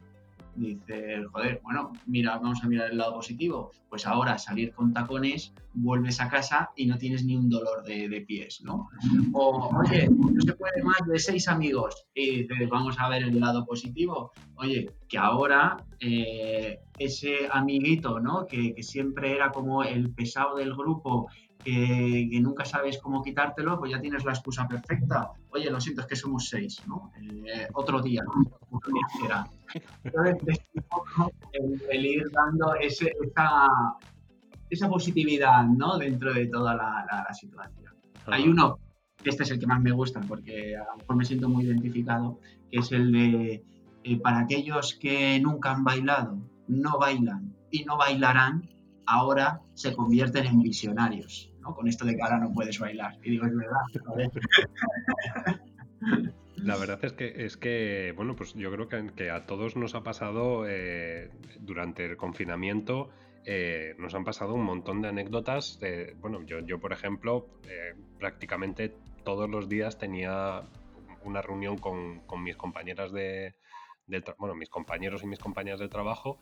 dice, 0.54 1.24
joder, 1.32 1.60
bueno, 1.62 1.92
mira, 2.06 2.38
vamos 2.38 2.62
a 2.62 2.68
mirar 2.68 2.90
el 2.90 2.98
lado 2.98 3.14
positivo. 3.14 3.70
Pues 3.88 4.06
ahora 4.06 4.38
salir 4.38 4.72
con 4.72 4.92
tacones, 4.92 5.52
vuelves 5.74 6.20
a 6.20 6.28
casa 6.28 6.70
y 6.76 6.86
no 6.86 6.98
tienes 6.98 7.24
ni 7.24 7.36
un 7.36 7.48
dolor 7.48 7.82
de, 7.84 8.24
pies, 8.26 8.62
¿no? 8.62 8.88
O, 9.34 9.70
oye, 9.78 10.08
no 10.08 10.40
se 10.40 10.52
puede 10.54 10.82
más 10.82 10.98
de 11.06 11.18
seis 11.18 11.48
amigos. 11.48 12.06
Y 12.14 12.42
dices, 12.42 12.68
vamos 12.68 12.96
a 12.98 13.08
ver 13.08 13.22
el 13.22 13.40
lado 13.40 13.64
positivo. 13.64 14.32
Oye, 14.56 14.90
que 15.08 15.18
ahora 15.18 15.76
eh, 16.00 16.80
ese 16.98 17.48
amiguito, 17.50 18.20
¿no? 18.20 18.46
Que, 18.46 18.74
que 18.74 18.82
siempre 18.82 19.34
era 19.34 19.50
como 19.50 19.82
el 19.82 20.12
pesado 20.12 20.56
del 20.56 20.74
grupo 20.74 21.28
que, 21.64 22.38
nunca 22.40 22.64
sabes 22.64 22.98
cómo 22.98 23.22
quitártelo, 23.22 23.78
pues 23.78 23.92
ya 23.92 24.00
tienes 24.00 24.24
la 24.24 24.32
excusa 24.32 24.66
perfecta. 24.66 25.30
Oye, 25.50 25.70
lo 25.70 25.80
siento, 25.80 26.02
es 26.02 26.06
que 26.06 26.16
somos 26.16 26.48
seis, 26.48 26.82
¿no? 26.86 27.12
Eh, 27.20 27.68
otro 27.74 28.00
día, 28.00 28.22
otro 28.70 28.92
día 28.92 29.06
será. 29.20 29.46
Entonces, 30.04 30.60
el, 31.90 32.06
ir 32.06 32.30
dando 32.30 32.74
ese, 32.76 33.12
esa, 33.22 33.68
esa, 34.68 34.88
positividad, 34.88 35.64
¿no? 35.64 35.98
Dentro 35.98 36.32
de 36.32 36.46
toda 36.46 36.74
la, 36.74 37.28
situación. 37.32 37.94
Hay 38.26 38.48
uno, 38.48 38.78
este 39.24 39.42
es 39.42 39.50
el 39.50 39.58
que 39.58 39.66
más 39.66 39.80
me 39.80 39.92
gusta 39.92 40.20
porque 40.20 40.76
a 40.76 40.84
lo 40.84 40.96
mejor 40.98 41.16
me 41.16 41.24
siento 41.24 41.48
muy 41.48 41.64
identificado, 41.64 42.38
que 42.70 42.78
es 42.78 42.92
el 42.92 43.12
de 43.12 43.64
eh, 44.04 44.20
para 44.20 44.40
aquellos 44.40 44.94
que 44.94 45.38
nunca 45.40 45.72
han 45.72 45.84
bailado, 45.84 46.38
no 46.66 46.98
bailan 46.98 47.54
y 47.70 47.84
no 47.84 47.96
bailarán, 47.96 48.68
ahora 49.06 49.60
se 49.74 49.94
convierten 49.94 50.46
en 50.46 50.62
visionarios. 50.62 51.51
Con 51.62 51.88
esto 51.88 52.04
de 52.04 52.16
que 52.16 52.22
ahora 52.22 52.38
no 52.38 52.52
puedes 52.52 52.78
bailar. 52.78 53.16
Y 53.22 53.30
digo, 53.30 53.46
es 53.46 53.52
verdad. 53.56 53.80
La 56.56 56.76
verdad 56.76 57.00
es 57.04 57.12
que, 57.12 57.44
es 57.44 57.56
que, 57.56 58.12
bueno, 58.14 58.36
pues 58.36 58.54
yo 58.54 58.70
creo 58.70 58.88
que, 58.88 59.30
a 59.30 59.46
todos 59.46 59.76
nos 59.76 59.94
ha 59.96 60.02
pasado 60.02 60.64
eh, 60.68 61.30
durante 61.58 62.04
el 62.04 62.16
confinamiento, 62.16 63.10
eh, 63.44 63.96
nos 63.98 64.14
han 64.14 64.22
pasado 64.24 64.54
un 64.54 64.64
montón 64.64 65.02
de 65.02 65.08
anécdotas. 65.08 65.80
bueno, 66.20 66.42
yo, 66.44 66.60
yo, 66.60 66.78
por 66.78 66.92
ejemplo, 66.92 67.48
eh, 67.68 67.94
prácticamente 68.18 68.94
todos 69.24 69.50
los 69.50 69.68
días 69.68 69.98
tenía 69.98 70.62
una 71.24 71.42
reunión 71.42 71.78
con, 71.78 72.22
mis 72.42 72.56
compañeras 72.56 73.12
de, 73.12 73.54
bueno, 74.38 74.54
mis 74.54 74.68
compañeros 74.68 75.24
y 75.24 75.26
mis 75.26 75.38
compañeras 75.40 75.80
de 75.80 75.88
trabajo 75.88 76.38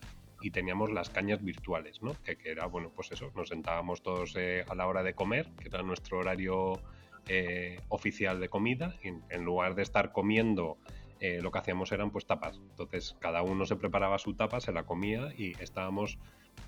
teníamos 0.49 0.91
las 0.91 1.09
cañas 1.09 1.43
virtuales, 1.43 2.01
¿no? 2.01 2.15
Que, 2.23 2.37
era, 2.43 2.65
bueno, 2.65 2.91
pues 2.95 3.11
eso, 3.11 3.31
nos 3.35 3.49
sentábamos 3.49 4.01
todos 4.01 4.35
eh, 4.35 4.65
a 4.67 4.73
la 4.73 4.87
hora 4.87 5.03
de 5.03 5.13
comer, 5.13 5.47
que 5.59 5.67
era 5.67 5.83
nuestro 5.83 6.17
horario 6.17 6.81
eh, 7.27 7.79
oficial 7.89 8.39
de 8.39 8.49
comida, 8.49 8.95
y 9.03 9.09
en, 9.09 9.45
lugar 9.45 9.75
de 9.75 9.83
estar 9.83 10.11
comiendo, 10.11 10.77
lo 11.19 11.51
que 11.51 11.59
hacíamos 11.59 11.91
eran 11.91 12.09
pues 12.09 12.25
tapas. 12.25 12.57
Entonces 12.57 13.15
cada 13.19 13.43
uno 13.43 13.67
se 13.67 13.75
preparaba 13.75 14.17
su 14.17 14.33
tapa, 14.33 14.59
se 14.59 14.71
la 14.71 14.85
comía 14.85 15.31
y 15.37 15.53
estábamos 15.61 16.17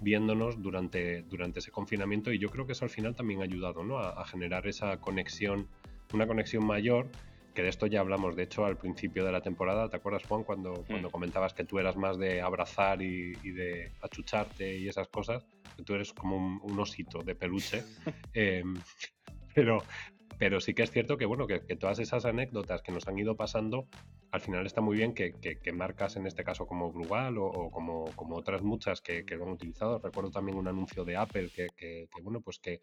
viéndonos 0.02 0.62
durante, 0.62 1.24
durante 1.24 1.60
ese 1.60 1.72
confinamiento 1.72 2.32
y 2.32 2.40
yo 2.40 2.50
creo 2.50 2.66
que 2.66 2.74
eso 2.74 2.86
al 2.86 2.92
final 2.92 3.16
también 3.16 3.42
ha 3.42 3.46
ayudado 3.46 3.84
¿no? 3.84 4.00
a, 4.00 4.26
generar 4.26 4.68
esa 4.68 4.98
conexión, 4.98 5.68
una 6.14 6.28
conexión 6.28 6.66
mayor 6.66 7.10
que 7.54 7.62
de 7.62 7.70
esto 7.70 7.88
ya 7.88 8.00
hablamos, 8.00 8.36
de 8.36 8.44
hecho, 8.44 8.66
al 8.66 8.78
principio 8.78 9.24
de 9.24 9.32
la 9.32 9.42
temporada, 9.42 9.90
¿te 9.90 9.98
acuerdas, 9.98 10.24
Juan, 10.28 10.44
cuando, 10.44 10.84
cuando 10.88 11.12
comentabas 11.12 11.54
que 11.54 11.64
tú 11.64 11.80
eras 11.80 11.96
más 11.96 12.18
de 12.18 12.42
abrazar 12.42 13.02
y, 13.02 13.34
de 13.34 13.92
achucharte 14.02 14.78
y 14.78 14.88
esas 14.88 15.08
cosas? 15.08 15.46
Que 15.78 15.84
tú 15.84 15.94
eres 15.94 16.14
como 16.14 16.60
un, 16.62 16.80
osito 16.80 17.24
de 17.24 17.36
peluche. 17.36 17.84
Em, 18.34 18.76
pero, 19.54 19.84
pero 20.40 20.60
sí 20.60 20.74
que 20.74 20.84
es 20.84 20.92
cierto 20.92 21.18
que, 21.18 21.26
bueno, 21.26 21.46
que, 21.46 21.60
todas 21.76 22.00
esas 22.00 22.26
anécdotas 22.26 22.82
que 22.82 22.92
nos 22.92 23.08
han 23.08 23.20
ido 23.20 23.36
pasando, 23.36 23.88
al 24.32 24.42
final 24.42 24.66
está 24.66 24.82
muy 24.82 24.98
bien 24.98 25.14
que, 25.14 25.34
marcas 25.74 26.16
en 26.16 26.26
este 26.26 26.44
caso 26.44 26.66
como 26.66 26.92
Brugal 26.92 27.38
o, 27.38 27.70
como, 27.72 28.06
como, 28.16 28.36
otras 28.36 28.64
muchas 28.64 29.02
que, 29.02 29.24
lo 29.30 29.46
han 29.46 29.52
utilizado. 29.52 30.00
Recuerdo 30.00 30.32
también 30.32 30.58
un 30.58 30.68
anuncio 30.68 31.06
de 31.06 31.18
Apple 31.18 31.50
que, 31.56 32.08
bueno, 32.24 32.42
pues 32.42 32.58
que 32.58 32.82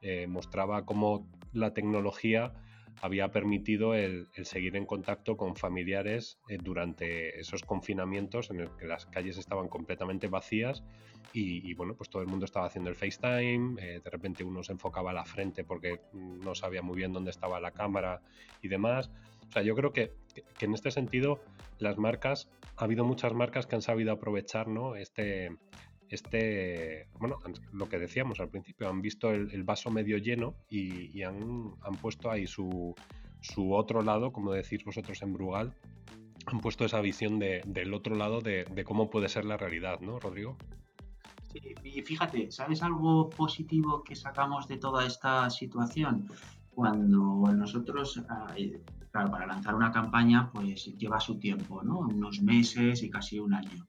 eh, 0.00 0.26
mostraba 0.26 0.86
cómo 0.86 1.28
la 1.52 1.74
tecnología 1.74 2.54
había 3.02 3.30
permitido 3.30 3.94
el, 3.94 4.28
seguir 4.42 4.76
en 4.76 4.86
contacto 4.86 5.36
con 5.36 5.56
familiares 5.56 6.38
eh, 6.48 6.58
durante 6.62 7.38
esos 7.38 7.62
confinamientos 7.62 8.50
en 8.50 8.60
el 8.60 8.70
que 8.76 8.86
las 8.86 9.06
calles 9.06 9.38
estaban 9.38 9.68
completamente 9.68 10.28
vacías 10.28 10.82
y, 11.32 11.74
bueno, 11.74 11.94
pues 11.94 12.08
todo 12.08 12.22
el 12.22 12.28
mundo 12.28 12.46
estaba 12.46 12.64
haciendo 12.64 12.88
el 12.88 12.96
FaceTime, 12.96 13.76
eh, 13.82 14.00
de 14.02 14.10
repente 14.10 14.42
uno 14.42 14.62
se 14.62 14.72
enfocaba 14.72 15.10
a 15.10 15.14
la 15.14 15.26
frente 15.26 15.64
porque 15.64 16.00
no 16.14 16.54
sabía 16.54 16.80
muy 16.80 16.96
bien 16.96 17.12
dónde 17.12 17.30
estaba 17.30 17.60
la 17.60 17.72
cámara 17.72 18.22
y 18.62 18.68
demás. 18.68 19.10
O 19.46 19.52
sea, 19.52 19.62
yo 19.62 19.76
creo 19.76 19.92
que, 19.92 20.14
que 20.56 20.64
en 20.64 20.72
este 20.72 20.90
sentido 20.90 21.40
las 21.78 21.98
marcas, 21.98 22.48
ha 22.76 22.84
habido 22.84 23.04
muchas 23.04 23.34
marcas 23.34 23.66
que 23.66 23.74
han 23.74 23.82
sabido 23.82 24.12
aprovechar 24.12 24.68
¿no? 24.68 24.96
este, 24.96 25.54
este, 26.08 27.08
bueno, 27.18 27.38
lo 27.72 27.88
que 27.88 27.98
decíamos 27.98 28.40
al 28.40 28.48
principio, 28.48 28.88
han 28.88 29.02
visto 29.02 29.30
el, 29.30 29.64
vaso 29.64 29.90
medio 29.90 30.18
lleno 30.18 30.54
y, 30.68 31.22
han, 31.22 31.72
puesto 32.00 32.30
ahí 32.30 32.46
su, 32.46 32.94
su, 33.40 33.74
otro 33.74 34.02
lado, 34.02 34.32
como 34.32 34.52
decís 34.52 34.84
vosotros 34.84 35.22
en 35.22 35.32
Brugal, 35.32 35.74
han 36.46 36.60
puesto 36.60 36.84
esa 36.84 37.00
visión 37.00 37.38
del 37.38 37.94
otro 37.94 38.14
lado 38.14 38.40
de, 38.40 38.84
cómo 38.86 39.10
puede 39.10 39.28
ser 39.28 39.44
la 39.44 39.56
realidad, 39.56 40.00
¿no, 40.00 40.20
Rodrigo? 40.20 40.56
Sí, 41.52 41.74
y 41.82 42.02
fíjate, 42.02 42.50
¿sabes 42.50 42.82
algo 42.82 43.30
positivo 43.30 44.02
que 44.04 44.14
sacamos 44.14 44.68
de 44.68 44.76
toda 44.76 45.06
esta 45.06 45.50
situación? 45.50 46.28
Cuando 46.70 47.50
nosotros, 47.54 48.22
ah, 48.28 48.52
eh, 48.56 48.82
claro, 49.10 49.30
para 49.30 49.46
lanzar 49.46 49.74
una 49.74 49.90
campaña, 49.90 50.50
pues 50.52 50.84
lleva 50.98 51.18
su 51.18 51.38
tiempo, 51.38 51.82
¿no? 51.82 52.00
Unos 52.00 52.42
meses 52.42 53.02
y 53.02 53.10
casi 53.10 53.38
un 53.38 53.54
año. 53.54 53.88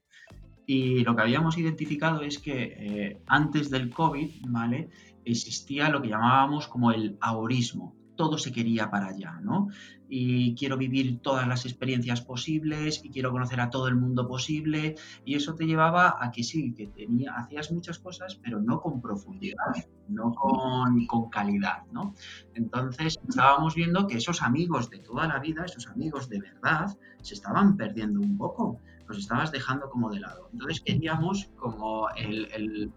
Y 0.70 1.02
lo 1.02 1.16
que 1.16 1.22
habíamos 1.22 1.56
identificado 1.56 2.20
es 2.20 2.38
que 2.38 2.74
eh, 2.76 3.22
antes 3.26 3.70
del 3.70 3.88
COVID, 3.88 4.44
¿vale? 4.48 4.90
Existía 5.24 5.88
lo 5.88 6.02
que 6.02 6.10
llamábamos 6.10 6.68
como 6.68 6.92
el 6.92 7.16
ahorismo. 7.22 7.96
Todo 8.16 8.36
se 8.36 8.52
quería 8.52 8.90
para 8.90 9.06
allá, 9.06 9.40
¿no? 9.40 9.68
Y 10.10 10.54
quiero 10.56 10.76
vivir 10.76 11.20
todas 11.20 11.48
las 11.48 11.64
experiencias 11.64 12.20
posibles 12.20 13.02
y 13.02 13.08
quiero 13.08 13.32
conocer 13.32 13.62
a 13.62 13.70
todo 13.70 13.88
el 13.88 13.96
mundo 13.96 14.28
posible. 14.28 14.96
Y 15.24 15.36
eso 15.36 15.54
te 15.54 15.64
llevaba 15.64 16.18
a 16.20 16.30
que 16.30 16.44
sí, 16.44 16.74
que 16.74 16.88
tenía, 16.88 17.32
hacías 17.32 17.72
muchas 17.72 17.98
cosas, 17.98 18.38
pero 18.42 18.60
no 18.60 18.78
con 18.82 19.00
profundidad, 19.00 19.72
no 20.08 20.34
con, 20.34 21.06
con 21.06 21.30
calidad, 21.30 21.84
¿no? 21.92 22.12
Entonces 22.52 23.18
estábamos 23.26 23.74
viendo 23.74 24.06
que 24.06 24.18
esos 24.18 24.42
amigos 24.42 24.90
de 24.90 24.98
toda 24.98 25.26
la 25.28 25.38
vida, 25.38 25.64
esos 25.64 25.86
amigos 25.86 26.28
de 26.28 26.40
verdad, 26.40 26.94
se 27.22 27.32
estaban 27.32 27.74
perdiendo 27.78 28.20
un 28.20 28.36
poco 28.36 28.82
los 29.08 29.18
estabas 29.18 29.50
dejando 29.50 29.88
como 29.90 30.10
de 30.10 30.20
lado. 30.20 30.48
Entonces 30.52 30.80
queríamos 30.80 31.48
como 31.56 32.08
el, 32.10 32.92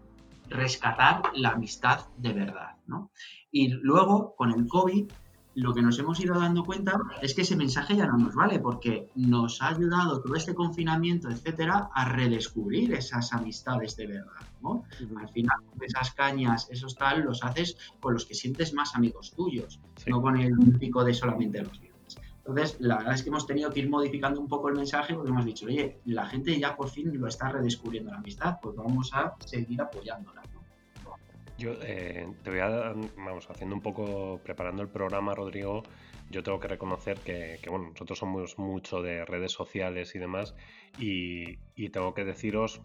rescatar 0.48 1.22
la 1.34 1.50
amistad 1.50 2.06
de 2.18 2.32
verdad, 2.32 2.76
¿no? 2.86 3.10
Y 3.50 3.68
luego, 3.68 4.34
con 4.36 4.52
el 4.52 4.66
COVID, 4.66 5.10
lo 5.54 5.74
que 5.74 5.82
nos 5.82 5.98
hemos 5.98 6.18
ido 6.20 6.38
dando 6.38 6.64
cuenta 6.64 6.98
es 7.20 7.34
que 7.34 7.42
ese 7.42 7.56
mensaje 7.56 7.96
ya 7.96 8.06
no 8.06 8.16
nos 8.16 8.34
vale, 8.34 8.58
porque 8.58 9.08
nos 9.14 9.60
ha 9.60 9.68
ayudado 9.68 10.20
todo 10.22 10.34
este 10.34 10.54
confinamiento, 10.54 11.28
etcétera, 11.28 11.90
a 11.94 12.08
redescubrir 12.08 12.94
esas 12.94 13.32
amistades 13.32 13.96
de 13.96 14.06
verdad, 14.06 14.46
¿no? 14.62 14.84
Al 15.16 15.28
final, 15.28 15.56
esas 15.80 16.12
cañas, 16.12 16.68
esos 16.70 16.96
tal, 16.96 17.22
los 17.22 17.42
haces 17.44 17.76
con 18.00 18.14
los 18.14 18.24
que 18.24 18.34
sientes 18.34 18.72
más 18.72 18.94
amigos 18.94 19.32
tuyos, 19.34 19.80
no 20.06 20.22
con 20.22 20.38
el 20.38 20.54
pico 20.78 21.04
de 21.04 21.12
solamente 21.12 21.62
los 21.62 21.80
míos. 21.80 21.91
Entonces, 22.44 22.76
la 22.80 22.96
verdad 22.98 23.14
es 23.14 23.22
que 23.22 23.28
hemos 23.28 23.46
tenido 23.46 23.70
que 23.70 23.80
ir 23.80 23.88
modificando 23.88 24.40
un 24.40 24.48
poco 24.48 24.68
el 24.68 24.74
mensaje 24.74 25.14
porque 25.14 25.30
hemos 25.30 25.44
dicho, 25.44 25.66
oye, 25.66 26.00
la 26.06 26.26
gente 26.26 26.58
ya 26.58 26.74
por 26.74 26.88
fin 26.88 27.16
lo 27.18 27.28
está 27.28 27.48
redescubriendo 27.48 28.10
la 28.10 28.18
amistad, 28.18 28.56
pues 28.60 28.74
vamos 28.74 29.10
a 29.12 29.34
seguir 29.46 29.80
apoyándola. 29.80 30.42
Yo 31.58 31.74
eh, 31.82 32.26
te 32.42 32.50
voy 32.50 32.60
a, 32.60 32.94
vamos, 33.16 33.48
haciendo 33.50 33.74
un 33.74 33.82
poco, 33.82 34.40
preparando 34.42 34.82
el 34.82 34.88
programa, 34.88 35.34
Rodrigo, 35.34 35.82
yo 36.30 36.42
tengo 36.42 36.58
que 36.58 36.68
reconocer 36.68 37.18
que, 37.18 37.60
bueno, 37.68 37.90
nosotros 37.90 38.18
somos 38.18 38.58
mucho 38.58 39.02
de 39.02 39.24
redes 39.26 39.52
sociales 39.52 40.14
y 40.14 40.18
demás, 40.18 40.54
y, 40.98 41.58
tengo 41.90 42.14
que 42.14 42.24
deciros, 42.24 42.80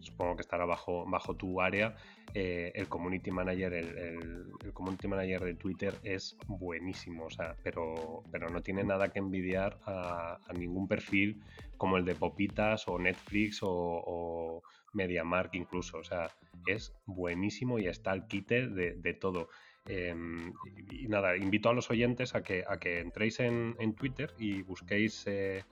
supongo 0.00 0.36
que 0.36 0.42
estará 0.42 0.66
bajo, 0.66 1.06
bajo 1.06 1.34
tu 1.34 1.62
área, 1.62 1.96
eh, 2.34 2.72
el 2.74 2.88
community 2.88 3.30
manager, 3.30 3.72
el, 3.72 4.52
community 4.74 5.08
manager 5.08 5.44
de 5.44 5.54
Twitter 5.54 5.94
es 6.02 6.36
buenísimo, 6.46 7.24
o 7.24 7.30
sea, 7.30 7.56
pero, 7.62 8.22
pero 8.30 8.50
no 8.50 8.60
tiene 8.60 8.84
nada 8.84 9.08
que 9.08 9.18
envidiar 9.18 9.78
a, 9.86 10.38
ningún 10.54 10.86
perfil 10.86 11.40
como 11.78 11.96
el 11.96 12.04
de 12.04 12.14
Popitas 12.14 12.86
o 12.86 12.98
Netflix 12.98 13.60
o 13.62 14.62
MediaMark 14.92 15.54
incluso, 15.54 15.98
o 15.98 16.04
sea, 16.04 16.30
es 16.66 16.94
buenísimo 17.06 17.78
y 17.78 17.86
está 17.86 18.12
al 18.12 18.26
quite 18.26 18.68
de 18.68 19.14
todo. 19.14 19.48
Em, 19.86 20.52
y, 20.90 21.08
nada, 21.08 21.36
invito 21.36 21.68
a 21.68 21.72
los 21.72 21.90
oyentes 21.90 22.34
a 22.34 22.42
que, 22.42 22.64
a 22.68 22.78
que 22.78 23.00
entréis 23.00 23.40
en, 23.40 23.94
Twitter 23.94 24.32
y 24.38 24.62
busquéis 24.62 25.24
eh, 25.26 25.64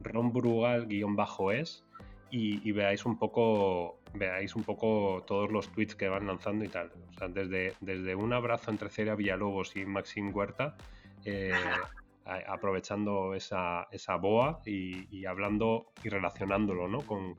rombrugal-es 0.00 1.84
y, 2.30 2.68
y, 2.68 2.72
veáis 2.72 3.04
un 3.04 3.18
poco 3.18 4.00
veáis 4.14 4.56
un 4.56 4.62
poco 4.64 5.24
todos 5.26 5.50
los 5.50 5.70
tweets 5.72 5.94
que 5.94 6.08
van 6.08 6.26
lanzando 6.26 6.64
y 6.64 6.68
tal. 6.68 6.90
O 7.10 7.12
sea, 7.18 7.28
desde, 7.28 7.74
desde 7.80 8.14
un 8.14 8.32
abrazo 8.32 8.70
entre 8.70 8.88
Celia 8.88 9.14
Villalobos 9.14 9.76
y 9.76 9.84
Maxim 9.84 10.34
Huerta, 10.34 10.76
eh, 11.24 11.52
aprovechando 12.48 13.34
esa, 13.34 13.88
esa 13.90 14.16
boa 14.16 14.60
y, 14.64 15.26
hablando 15.26 15.92
y 16.02 16.08
relacionándolo 16.08 16.88
¿no? 16.88 17.02
con, 17.02 17.36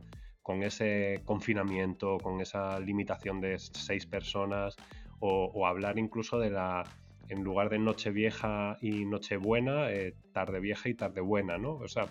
con 0.48 0.64
ese 0.64 1.20
confinamiento, 1.26 2.18
con 2.20 2.40
esa 2.40 2.80
limitación 2.80 3.42
de 3.42 3.60
seis 3.60 4.06
personas, 4.06 4.78
o, 5.20 5.68
hablar 5.68 6.00
incluso 6.00 6.40
de 6.40 6.50
la, 6.50 6.86
en 7.28 7.44
lugar 7.44 7.70
de 7.70 7.80
noche 7.80 8.12
vieja 8.12 8.78
y 8.82 9.04
noche 9.04 9.36
buena, 9.36 9.92
eh, 9.92 10.16
tarde 10.32 10.62
vieja 10.62 10.88
y 10.88 10.94
tarde 10.94 11.20
buena, 11.20 11.58
¿no? 11.58 11.74
O 11.74 11.90
sea, 11.90 12.06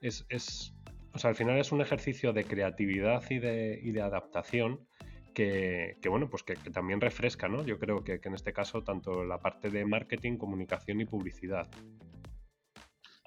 es, 0.00 0.24
es, 0.30 0.72
o 1.12 1.18
sea, 1.18 1.28
al 1.28 1.36
final 1.36 1.58
es 1.58 1.70
un 1.70 1.82
ejercicio 1.82 2.32
de 2.32 2.44
creatividad 2.44 3.22
y 3.28 3.40
de, 3.40 3.78
y 3.82 3.90
de 3.90 4.00
adaptación 4.00 4.80
que, 5.34 5.98
que, 6.00 6.08
bueno, 6.08 6.30
pues 6.30 6.44
que, 6.44 6.54
también 6.70 7.02
refresca, 7.02 7.46
¿no? 7.46 7.62
Yo 7.62 7.78
creo 7.78 8.02
que, 8.02 8.18
en 8.24 8.32
este 8.32 8.54
caso 8.54 8.84
tanto 8.84 9.22
la 9.22 9.38
parte 9.38 9.68
de 9.68 9.84
marketing, 9.84 10.38
comunicación 10.38 11.02
y 11.02 11.04
publicidad. 11.04 11.68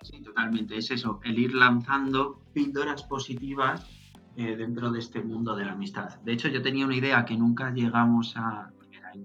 Sí, 0.01 0.19
totalmente. 0.23 0.75
Es 0.75 0.89
eso, 0.89 1.19
el 1.23 1.37
ir 1.37 1.53
lanzando 1.53 2.41
píldoras 2.51 3.03
positivas 3.03 3.87
eh, 4.35 4.55
dentro 4.55 4.91
de 4.91 4.99
este 4.99 5.21
mundo 5.21 5.55
de 5.55 5.65
la 5.65 5.73
amistad. 5.73 6.19
De 6.21 6.33
hecho, 6.33 6.47
yo 6.47 6.61
tenía 6.61 6.85
una 6.85 6.95
idea 6.95 7.25
que 7.25 7.35
nunca 7.37 7.71
llegamos 7.71 8.35
a, 8.37 8.71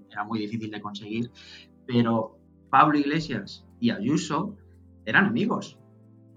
era, 0.09 0.23
muy 0.23 0.39
difícil 0.39 0.71
de 0.71 0.81
conseguir, 0.81 1.31
pero 1.85 2.37
Pablo 2.69 2.97
Iglesias 2.97 3.65
y 3.79 3.91
Ayuso 3.91 4.57
eran 5.05 5.25
amigos, 5.25 5.77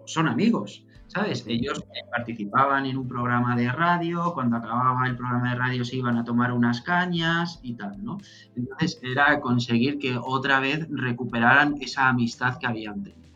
son 0.04 0.28
amigos, 0.28 0.84
¿sabes? 1.06 1.44
Ellos 1.46 1.80
eh, 1.80 2.06
participaban 2.10 2.86
en 2.86 2.98
un 2.98 3.08
programa 3.08 3.56
de 3.56 3.70
radio, 3.72 4.32
cuando 4.34 4.56
acababa 4.56 5.06
el 5.06 5.16
programa 5.16 5.50
de 5.50 5.56
radio 5.56 5.84
se 5.84 5.96
iban 5.96 6.16
a 6.16 6.24
tomar 6.24 6.52
unas 6.52 6.82
cañas 6.82 7.60
y 7.62 7.74
tal, 7.74 8.02
¿no? 8.04 8.18
Entonces 8.54 9.00
era 9.02 9.40
conseguir 9.40 9.98
que 9.98 10.16
otra 10.16 10.60
vez 10.60 10.86
recuperaran 10.90 11.76
esa 11.80 12.08
amistad 12.08 12.58
que 12.58 12.66
habían 12.66 13.02
tenido, 13.02 13.27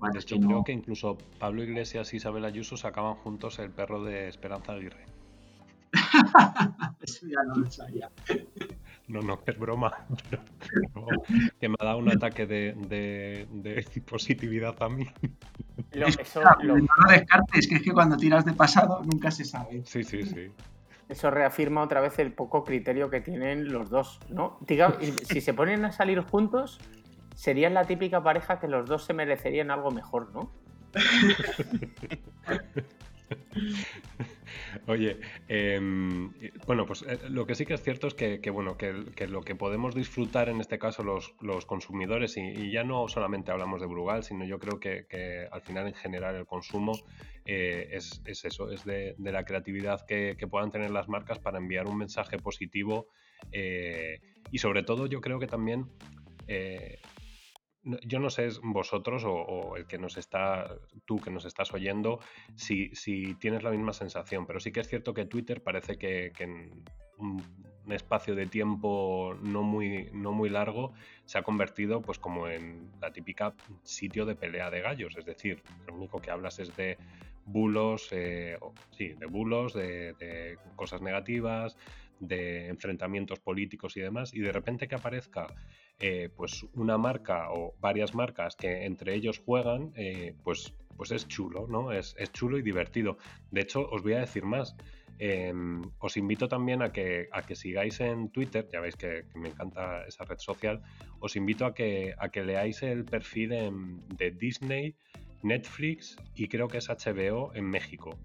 que 0.00 0.40
Creo 0.40 0.64
que 0.64 0.72
incluso 0.72 1.18
Pablo 1.38 1.62
Iglesias 1.62 2.12
y 2.12 2.16
Isabel 2.16 2.44
Ayuso 2.44 2.76
sacaban 2.76 3.14
juntos 3.16 3.58
el 3.58 3.70
perro 3.70 4.02
de 4.02 4.28
Esperanza 4.28 4.72
Aguirre. 4.72 5.04
Eso 7.02 7.26
ya 7.26 7.42
no 7.46 7.56
lo 7.56 7.70
sabía. 7.70 8.10
No, 9.08 9.20
no, 9.22 9.40
es 9.44 9.58
broma. 9.58 10.06
que 11.60 11.68
me 11.68 11.74
ha 11.80 11.84
dado 11.84 11.98
un 11.98 12.10
ataque 12.10 12.46
de, 12.46 12.74
de, 12.78 14.02
positividad 14.08 14.80
a 14.82 14.88
mí. 14.88 15.06
Lo, 15.92 16.06
eso, 16.06 16.42
lo... 16.62 16.76
No 16.78 16.86
descartes, 17.08 17.66
que 17.66 17.74
es 17.76 17.82
que 17.82 17.92
cuando 17.92 18.16
tiras 18.16 18.44
de 18.44 18.52
pasado 18.52 19.02
nunca 19.02 19.30
se 19.32 19.44
sabe. 19.44 19.82
Sí, 19.84 20.04
sí, 20.04 20.22
sí. 20.22 20.52
eso 21.08 21.30
reafirma 21.30 21.82
otra 21.82 22.00
vez 22.00 22.20
el 22.20 22.32
poco 22.32 22.62
criterio 22.62 23.10
que 23.10 23.20
tienen 23.20 23.72
los 23.72 23.90
dos, 23.90 24.20
¿no? 24.28 24.58
Diga, 24.60 24.96
si 25.24 25.40
se 25.40 25.54
ponen 25.54 25.84
a 25.84 25.90
salir 25.90 26.20
juntos, 26.20 26.78
serían 27.40 27.72
la 27.72 27.86
típica 27.86 28.22
pareja 28.22 28.60
que 28.60 28.68
los 28.68 28.86
dos 28.86 29.06
se 29.06 29.14
merecerían 29.14 29.70
algo 29.70 29.90
mejor, 29.90 30.30
¿no? 30.34 30.52
Oye, 34.86 35.18
em, 35.48 36.34
bueno, 36.66 36.84
pues 36.84 37.02
eh, 37.08 37.18
lo 37.30 37.46
que 37.46 37.54
sí 37.54 37.64
que 37.64 37.72
es 37.72 37.82
cierto 37.82 38.08
es 38.08 38.14
que, 38.14 38.50
bueno, 38.50 38.76
que, 38.76 38.92
lo 39.26 39.40
que 39.40 39.54
podemos 39.54 39.94
disfrutar 39.94 40.50
en 40.50 40.60
este 40.60 40.78
caso 40.78 41.02
los, 41.02 41.32
consumidores, 41.64 42.36
y, 42.36 42.70
ya 42.70 42.84
no 42.84 43.08
solamente 43.08 43.52
hablamos 43.52 43.80
de 43.80 43.86
Brugal, 43.86 44.22
sino 44.22 44.44
yo 44.44 44.58
creo 44.58 44.78
que, 44.78 45.48
al 45.50 45.62
final 45.62 45.86
en 45.86 45.94
general 45.94 46.34
el 46.34 46.44
consumo 46.44 46.92
eh, 47.46 47.88
es, 47.92 48.20
eso, 48.26 48.70
es 48.70 48.84
de, 48.84 49.14
la 49.16 49.44
creatividad 49.44 50.04
que, 50.04 50.36
puedan 50.50 50.70
tener 50.70 50.90
las 50.90 51.08
marcas 51.08 51.38
para 51.38 51.56
enviar 51.56 51.86
un 51.86 51.96
mensaje 51.96 52.36
positivo 52.36 53.08
eh, 53.50 54.20
y 54.52 54.58
sobre 54.58 54.82
todo 54.82 55.06
yo 55.06 55.22
creo 55.22 55.38
que 55.38 55.46
también 55.46 55.86
yo 58.04 58.18
no 58.18 58.30
sé 58.30 58.48
vosotros 58.62 59.24
o, 59.26 59.76
el 59.76 59.86
que 59.86 59.98
nos 59.98 60.16
está, 60.16 60.76
tú 61.04 61.20
que 61.20 61.30
nos 61.30 61.44
estás 61.44 61.72
oyendo, 61.72 62.20
si, 62.54 62.90
si, 62.94 63.34
tienes 63.34 63.62
la 63.62 63.70
misma 63.70 63.92
sensación, 63.92 64.46
pero 64.46 64.60
sí 64.60 64.72
que 64.72 64.80
es 64.80 64.88
cierto 64.88 65.14
que 65.14 65.24
Twitter 65.26 65.62
parece 65.62 65.96
que, 65.96 66.32
en 66.38 66.84
un, 67.18 67.42
espacio 67.90 68.36
de 68.36 68.46
tiempo 68.46 69.34
no 69.42 69.64
muy, 69.64 70.10
no 70.12 70.30
muy 70.30 70.48
largo 70.48 70.92
se 71.24 71.38
ha 71.38 71.42
convertido 71.42 72.00
pues 72.00 72.20
como 72.20 72.46
en 72.46 72.88
la 73.00 73.12
típica 73.12 73.52
sitio 73.82 74.26
de 74.26 74.36
pelea 74.36 74.70
de 74.70 74.80
gallos, 74.80 75.16
es 75.16 75.24
decir, 75.24 75.60
lo 75.88 75.94
único 75.94 76.20
que 76.20 76.30
hablas 76.30 76.60
es 76.60 76.76
de 76.76 76.98
bulos, 77.46 78.06
eh, 78.12 78.56
sí, 78.92 79.08
de 79.08 79.26
bulos, 79.26 79.74
de 79.74 80.56
cosas 80.76 81.02
negativas, 81.02 81.76
de 82.20 82.68
enfrentamientos 82.68 83.40
políticos 83.40 83.96
y 83.96 84.00
demás, 84.00 84.32
y 84.34 84.40
de 84.40 84.52
repente 84.52 84.86
que 84.86 84.94
aparezca 84.94 85.48
eh, 86.00 86.30
pues 86.34 86.66
una 86.74 86.96
marca 86.98 87.52
o 87.52 87.74
varias 87.80 88.14
marcas 88.14 88.56
que 88.56 88.86
entre 88.86 89.14
ellos 89.14 89.38
juegan, 89.38 89.92
eh, 89.96 90.34
pues, 90.42 90.72
pues 90.96 91.10
es 91.12 91.28
chulo, 91.28 91.66
¿no? 91.68 91.92
Es, 91.92 92.14
chulo 92.32 92.58
y 92.58 92.62
divertido. 92.62 93.18
De 93.50 93.60
hecho, 93.60 93.88
os 93.90 94.02
voy 94.02 94.14
a 94.14 94.20
decir 94.20 94.44
más. 94.44 94.76
Em, 95.18 95.82
os 95.98 96.16
invito 96.16 96.48
también 96.48 96.80
a 96.80 96.92
que, 96.92 97.28
a 97.32 97.42
que 97.42 97.54
sigáis 97.54 98.00
en 98.00 98.30
Twitter, 98.30 98.66
ya 98.72 98.80
veis 98.80 98.96
que, 98.96 99.24
me 99.34 99.50
encanta 99.50 100.06
esa 100.06 100.24
red 100.24 100.38
social, 100.38 100.82
os 101.18 101.36
invito 101.36 101.66
a 101.66 101.74
que, 101.74 102.14
a 102.18 102.30
que 102.30 102.42
leáis 102.42 102.82
el 102.82 103.04
perfil 103.04 103.50
de 104.16 104.30
Disney, 104.30 104.96
Netflix 105.42 106.16
y 106.34 106.48
creo 106.48 106.68
que 106.68 106.78
es 106.78 106.88
HBO 106.88 107.54
en 107.54 107.66
México 107.66 108.18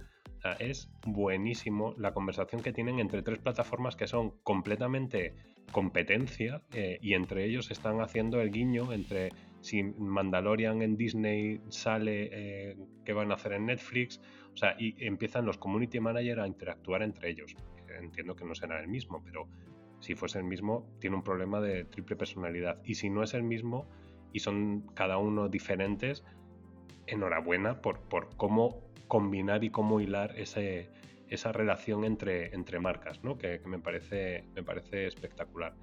es 0.59 0.89
buenísimo 1.05 1.93
la 1.97 2.13
conversación 2.13 2.61
que 2.61 2.71
tienen 2.71 2.99
entre 2.99 3.21
tres 3.21 3.39
plataformas 3.39 3.95
que 3.95 4.07
son 4.07 4.31
completamente 4.43 5.33
competencia 5.71 6.61
eh, 6.73 6.99
y 7.01 7.13
entre 7.13 7.45
ellos 7.45 7.71
están 7.71 8.01
haciendo 8.01 8.41
el 8.41 8.51
guiño 8.51 8.93
entre 8.93 9.29
si 9.61 9.83
Mandalorian 9.83 10.81
en 10.81 10.95
Disney 10.95 11.59
sale, 11.69 12.29
eh, 12.31 12.77
qué 13.03 13.13
van 13.13 13.31
a 13.31 13.35
hacer 13.35 13.53
en 13.53 13.65
Netflix, 13.65 14.21
o 14.53 14.57
sea, 14.57 14.75
y 14.77 14.95
empiezan 15.05 15.45
los 15.45 15.57
community 15.57 15.99
managers 15.99 16.39
a 16.39 16.47
interactuar 16.47 17.01
entre 17.01 17.31
ellos. 17.31 17.55
Entiendo 17.99 18.35
que 18.35 18.45
no 18.45 18.53
será 18.53 18.79
el 18.79 18.87
mismo, 18.87 19.23
pero 19.23 19.47
si 19.99 20.13
fuese 20.13 20.37
el 20.37 20.43
mismo, 20.43 20.87
tiene 20.99 21.15
un 21.15 21.23
problema 21.23 21.59
de 21.61 21.85
triple 21.85 22.15
personalidad. 22.15 22.79
Y 22.85 22.95
si 22.95 23.09
no 23.09 23.23
es 23.23 23.33
el 23.33 23.43
mismo 23.43 23.87
y 24.33 24.39
son 24.39 24.81
cada 24.93 25.17
uno 25.17 25.49
diferentes, 25.49 26.23
enhorabuena 27.07 27.81
por, 27.81 28.01
por 28.01 28.35
cómo 28.37 28.83
combinar 29.07 29.63
y 29.63 29.71
cómo 29.71 29.99
hilar 29.99 30.37
ese, 30.37 30.89
esa 31.29 31.51
relación 31.51 32.03
entre, 32.03 32.53
entre 32.53 32.79
marcas, 32.79 33.23
¿no? 33.23 33.37
que, 33.37 33.59
me, 33.65 33.79
parece, 33.79 34.45
me 34.55 34.63
parece 34.63 35.07
espectacular. 35.07 35.73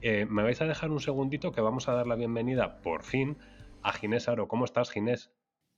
Eh, 0.00 0.26
me 0.28 0.42
vais 0.42 0.60
a 0.60 0.66
dejar 0.66 0.90
un 0.90 1.00
segundito 1.00 1.52
que 1.52 1.60
vamos 1.60 1.88
a 1.88 1.94
dar 1.94 2.06
la 2.06 2.16
bienvenida, 2.16 2.80
por 2.82 3.02
fin, 3.02 3.36
a 3.82 3.92
Ginés 3.92 4.28
Aro. 4.28 4.48
¿Cómo 4.48 4.64
estás, 4.64 4.90
Ginés? 4.90 5.30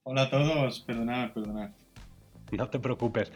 Hola 0.03 0.23
a 0.23 0.29
todos, 0.29 0.81
perdonad, 0.81 1.33
perdonad. 1.33 1.71
No 2.51 2.69
te 2.69 2.79
preocupes. 2.79 3.31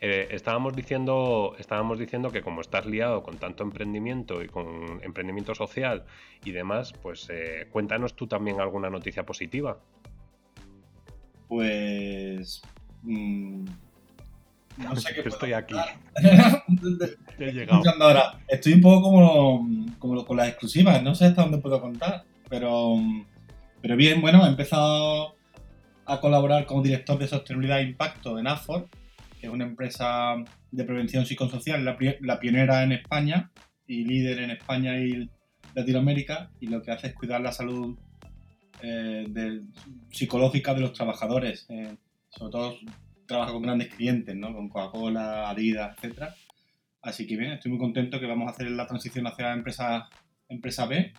Eh, 0.00 0.28
estábamos, 0.30 0.74
diciendo, 0.74 1.54
estábamos 1.58 1.98
diciendo 1.98 2.30
que 2.30 2.42
como 2.42 2.60
estás 2.60 2.84
liado 2.84 3.22
con 3.22 3.38
tanto 3.38 3.62
emprendimiento 3.62 4.42
y 4.42 4.48
con 4.48 5.00
emprendimiento 5.02 5.54
social 5.54 6.04
y 6.44 6.52
demás, 6.52 6.92
pues 6.92 7.28
eh, 7.30 7.68
cuéntanos 7.70 8.14
tú 8.14 8.26
también 8.26 8.60
alguna 8.60 8.90
noticia 8.90 9.24
positiva. 9.24 9.78
Pues 11.48 12.62
Mm, 13.04 13.66
no 14.76 14.96
sé 14.96 15.14
qué. 15.14 15.20
Estoy 15.28 15.52
aquí. 15.52 15.74
He 17.38 17.52
llegado. 17.52 17.82
Ahora. 18.00 18.38
Estoy 18.48 18.74
un 18.74 18.80
poco 18.80 19.02
como, 19.02 19.68
como 19.98 20.24
con 20.24 20.36
las 20.36 20.48
exclusivas, 20.48 21.02
no 21.02 21.14
sé 21.14 21.26
hasta 21.26 21.42
dónde 21.42 21.58
puedo 21.58 21.80
contar, 21.80 22.24
pero, 22.48 22.96
pero 23.80 23.96
bien, 23.96 24.20
bueno, 24.20 24.44
he 24.44 24.48
empezado 24.48 25.34
a 26.06 26.20
colaborar 26.20 26.66
como 26.66 26.82
director 26.82 27.18
de 27.18 27.28
sostenibilidad 27.28 27.80
e 27.80 27.84
impacto 27.84 28.38
en 28.38 28.46
AFOR, 28.46 28.88
que 29.40 29.46
es 29.46 29.52
una 29.52 29.64
empresa 29.64 30.36
de 30.70 30.84
prevención 30.84 31.24
psicosocial, 31.26 31.84
la, 31.84 31.96
la 32.20 32.40
pionera 32.40 32.82
en 32.82 32.92
España 32.92 33.50
y 33.86 34.04
líder 34.04 34.40
en 34.40 34.50
España 34.50 34.98
y 34.98 35.30
Latinoamérica, 35.74 36.50
y 36.60 36.68
lo 36.68 36.82
que 36.82 36.92
hace 36.92 37.08
es 37.08 37.14
cuidar 37.14 37.40
la 37.40 37.52
salud 37.52 37.96
eh, 38.82 39.60
psicológica 40.10 40.74
de 40.74 40.80
los 40.80 40.92
trabajadores. 40.92 41.66
Eh, 41.68 41.96
sobre 42.28 42.52
todo 42.52 42.76
trabaja 43.26 43.52
con 43.52 43.62
grandes 43.62 43.94
clientes, 43.94 44.34
¿no? 44.34 44.52
Con 44.54 44.68
Coca-Cola, 44.68 45.48
Adidas, 45.48 45.96
etcétera. 45.96 46.34
Así 47.04 47.26
que 47.26 47.36
bien, 47.36 47.52
estoy 47.52 47.70
muy 47.70 47.78
contento 47.78 48.18
que 48.18 48.26
vamos 48.26 48.48
a 48.48 48.52
hacer 48.52 48.70
la 48.70 48.86
transición 48.86 49.26
hacia 49.26 49.52
empresa, 49.52 50.08
empresa 50.48 50.86
B 50.86 51.12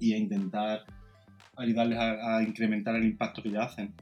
y 0.00 0.14
a 0.14 0.18
intentar 0.18 0.84
ayudarles 1.56 1.98
a, 1.98 2.42
incrementar 2.42 2.96
el 2.96 3.04
impacto 3.04 3.40
que 3.42 3.50
ya 3.50 3.62
hacen. 3.62 3.94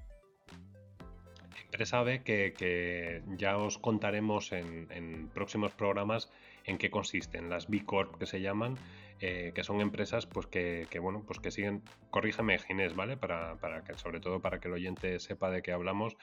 Empresa 1.64 2.02
B 2.02 2.22
que, 2.22 3.22
ya 3.36 3.58
os 3.58 3.78
contaremos 3.78 4.52
en, 4.52 5.28
próximos 5.34 5.72
programas 5.72 6.30
en 6.64 6.78
qué 6.78 6.90
consisten, 6.90 7.50
las 7.50 7.68
B 7.68 7.84
Corp 7.84 8.16
que 8.16 8.26
se 8.26 8.40
llaman, 8.40 8.76
eh, 9.20 9.52
que 9.54 9.62
son 9.62 9.80
empresas 9.80 10.26
pues 10.26 10.46
que, 10.46 10.86
bueno, 11.00 11.22
pues 11.26 11.38
que 11.38 11.50
siguen, 11.50 11.82
corrígeme 12.10 12.58
Ginés, 12.58 12.94
¿vale? 12.94 13.16
Para, 13.18 13.56
para, 13.56 13.84
que, 13.84 13.94
sobre 13.98 14.20
todo 14.20 14.40
para 14.40 14.58
que 14.58 14.68
el 14.68 14.74
oyente 14.74 15.20
sepa 15.20 15.50
de 15.50 15.62
qué 15.62 15.72
hablamos, 15.72 16.16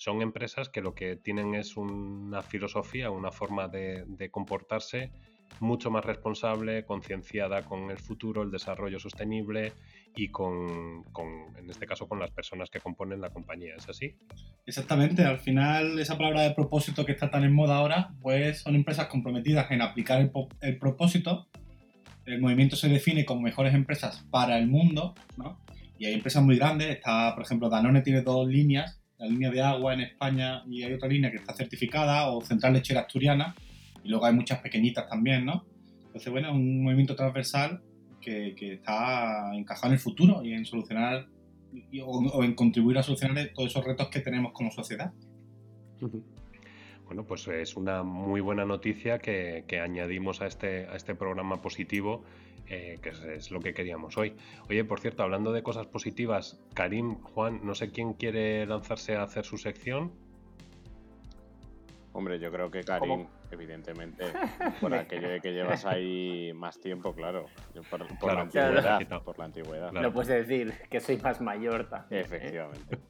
son 0.00 0.22
empresas 0.22 0.70
que 0.70 0.80
lo 0.80 0.94
que 0.94 1.16
tienen 1.16 1.54
es 1.54 1.76
una 1.76 2.40
filosofía, 2.40 3.10
una 3.10 3.30
forma 3.30 3.68
de, 3.68 4.30
comportarse 4.30 5.12
mucho 5.60 5.90
más 5.90 6.06
responsable, 6.06 6.86
concienciada 6.86 7.66
con 7.66 7.90
el 7.90 7.98
futuro, 7.98 8.42
el 8.42 8.50
desarrollo 8.50 8.98
sostenible 8.98 9.74
y 10.16 10.28
con, 10.28 11.04
en 11.58 11.68
este 11.68 11.84
caso, 11.84 12.08
con 12.08 12.18
las 12.18 12.30
personas 12.30 12.70
que 12.70 12.80
componen 12.80 13.20
la 13.20 13.28
compañía. 13.28 13.74
¿Es 13.76 13.90
así? 13.90 14.16
Exactamente. 14.64 15.22
Al 15.22 15.38
final, 15.38 15.98
esa 15.98 16.16
palabra 16.16 16.44
de 16.44 16.54
propósito 16.54 17.04
que 17.04 17.12
está 17.12 17.30
tan 17.30 17.44
en 17.44 17.52
moda 17.52 17.76
ahora, 17.76 18.14
pues 18.22 18.62
son 18.62 18.76
empresas 18.76 19.06
comprometidas 19.08 19.70
en 19.70 19.82
aplicar 19.82 20.22
el, 20.22 20.32
el 20.62 20.78
propósito 20.78 21.46
el 22.24 22.40
movimiento 22.40 22.76
se 22.76 22.88
define 22.88 23.24
como 23.24 23.42
mejores 23.42 23.74
empresas 23.74 24.24
para 24.30 24.58
el 24.58 24.68
mundo, 24.68 25.14
¿no? 25.36 25.60
Y 25.98 26.06
hay 26.06 26.14
empresas 26.14 26.42
muy 26.42 26.56
grandes, 26.56 26.88
está, 26.88 27.34
por 27.34 27.44
ejemplo, 27.44 27.68
Danone 27.68 28.02
tiene 28.02 28.22
dos 28.22 28.46
líneas, 28.48 28.99
la 29.20 29.26
línea 29.26 29.50
de 29.50 29.60
agua 29.60 29.92
en 29.92 30.00
España 30.00 30.64
y 30.66 30.82
hay 30.82 30.94
otra 30.94 31.08
línea 31.08 31.30
que 31.30 31.36
está 31.36 31.52
certificada, 31.52 32.28
o 32.30 32.40
Central 32.40 32.72
Lechera 32.72 33.02
Asturiana, 33.02 33.54
y 34.02 34.08
luego 34.08 34.24
hay 34.24 34.32
muchas 34.32 34.60
pequeñitas 34.60 35.08
también, 35.08 35.44
¿no? 35.44 35.66
Entonces, 36.06 36.32
bueno, 36.32 36.48
es 36.48 36.54
un 36.54 36.82
movimiento 36.82 37.14
transversal 37.14 37.82
que, 38.20 38.54
está 38.58 39.54
encajado 39.54 39.88
en 39.88 39.92
el 39.92 39.98
futuro 39.98 40.42
y 40.42 40.54
en 40.54 40.64
solucionar 40.64 41.26
o, 42.02 42.42
en 42.42 42.54
contribuir 42.54 42.96
a 42.98 43.02
solucionar 43.02 43.50
todos 43.54 43.70
esos 43.70 43.84
retos 43.84 44.08
que 44.08 44.20
tenemos 44.20 44.52
como 44.52 44.70
sociedad. 44.70 45.12
Bueno, 47.04 47.26
pues 47.26 47.46
es 47.48 47.76
una 47.76 48.02
muy 48.02 48.40
buena 48.40 48.64
noticia 48.64 49.18
que, 49.18 49.64
añadimos 49.82 50.40
a 50.40 50.46
este, 50.46 50.86
a 50.86 50.96
este 50.96 51.14
programa 51.14 51.60
positivo, 51.60 52.24
eh, 52.70 53.00
que 53.02 53.08
es, 53.08 53.50
lo 53.50 53.58
que 53.58 53.74
queríamos 53.74 54.16
hoy. 54.16 54.36
Oye, 54.68 54.84
por 54.84 55.00
cierto, 55.00 55.24
hablando 55.24 55.52
de 55.52 55.64
cosas 55.64 55.88
positivas, 55.88 56.62
Karim, 56.72 57.16
Juan, 57.16 57.60
no 57.64 57.74
sé 57.74 57.90
quién 57.90 58.12
quiere 58.14 58.64
lanzarse 58.64 59.16
a 59.16 59.24
hacer 59.24 59.44
su 59.44 59.58
sección. 59.58 60.12
Hombre, 62.12 62.38
yo 62.38 62.52
creo 62.52 62.70
que 62.70 62.82
Karim, 62.84 63.26
evidentemente, 63.50 64.24
por 64.80 64.94
aquello 64.94 65.30
de 65.30 65.40
que 65.40 65.52
llevas 65.52 65.84
ahí 65.84 66.52
más 66.54 66.80
tiempo, 66.80 67.12
claro. 67.12 67.46
Por, 67.90 68.00
la 68.32 68.42
antigüedad, 68.42 69.22
por 69.24 69.36
la 69.36 69.44
antigüedad. 69.46 69.92
Lo 69.92 70.12
puedes 70.12 70.46
decir, 70.46 70.72
que 70.88 71.00
soy 71.00 71.16
más 71.18 71.40
mayor 71.40 71.88
también. 71.88 72.20
¿eh? 72.20 72.24
Efectivamente. 72.24 72.98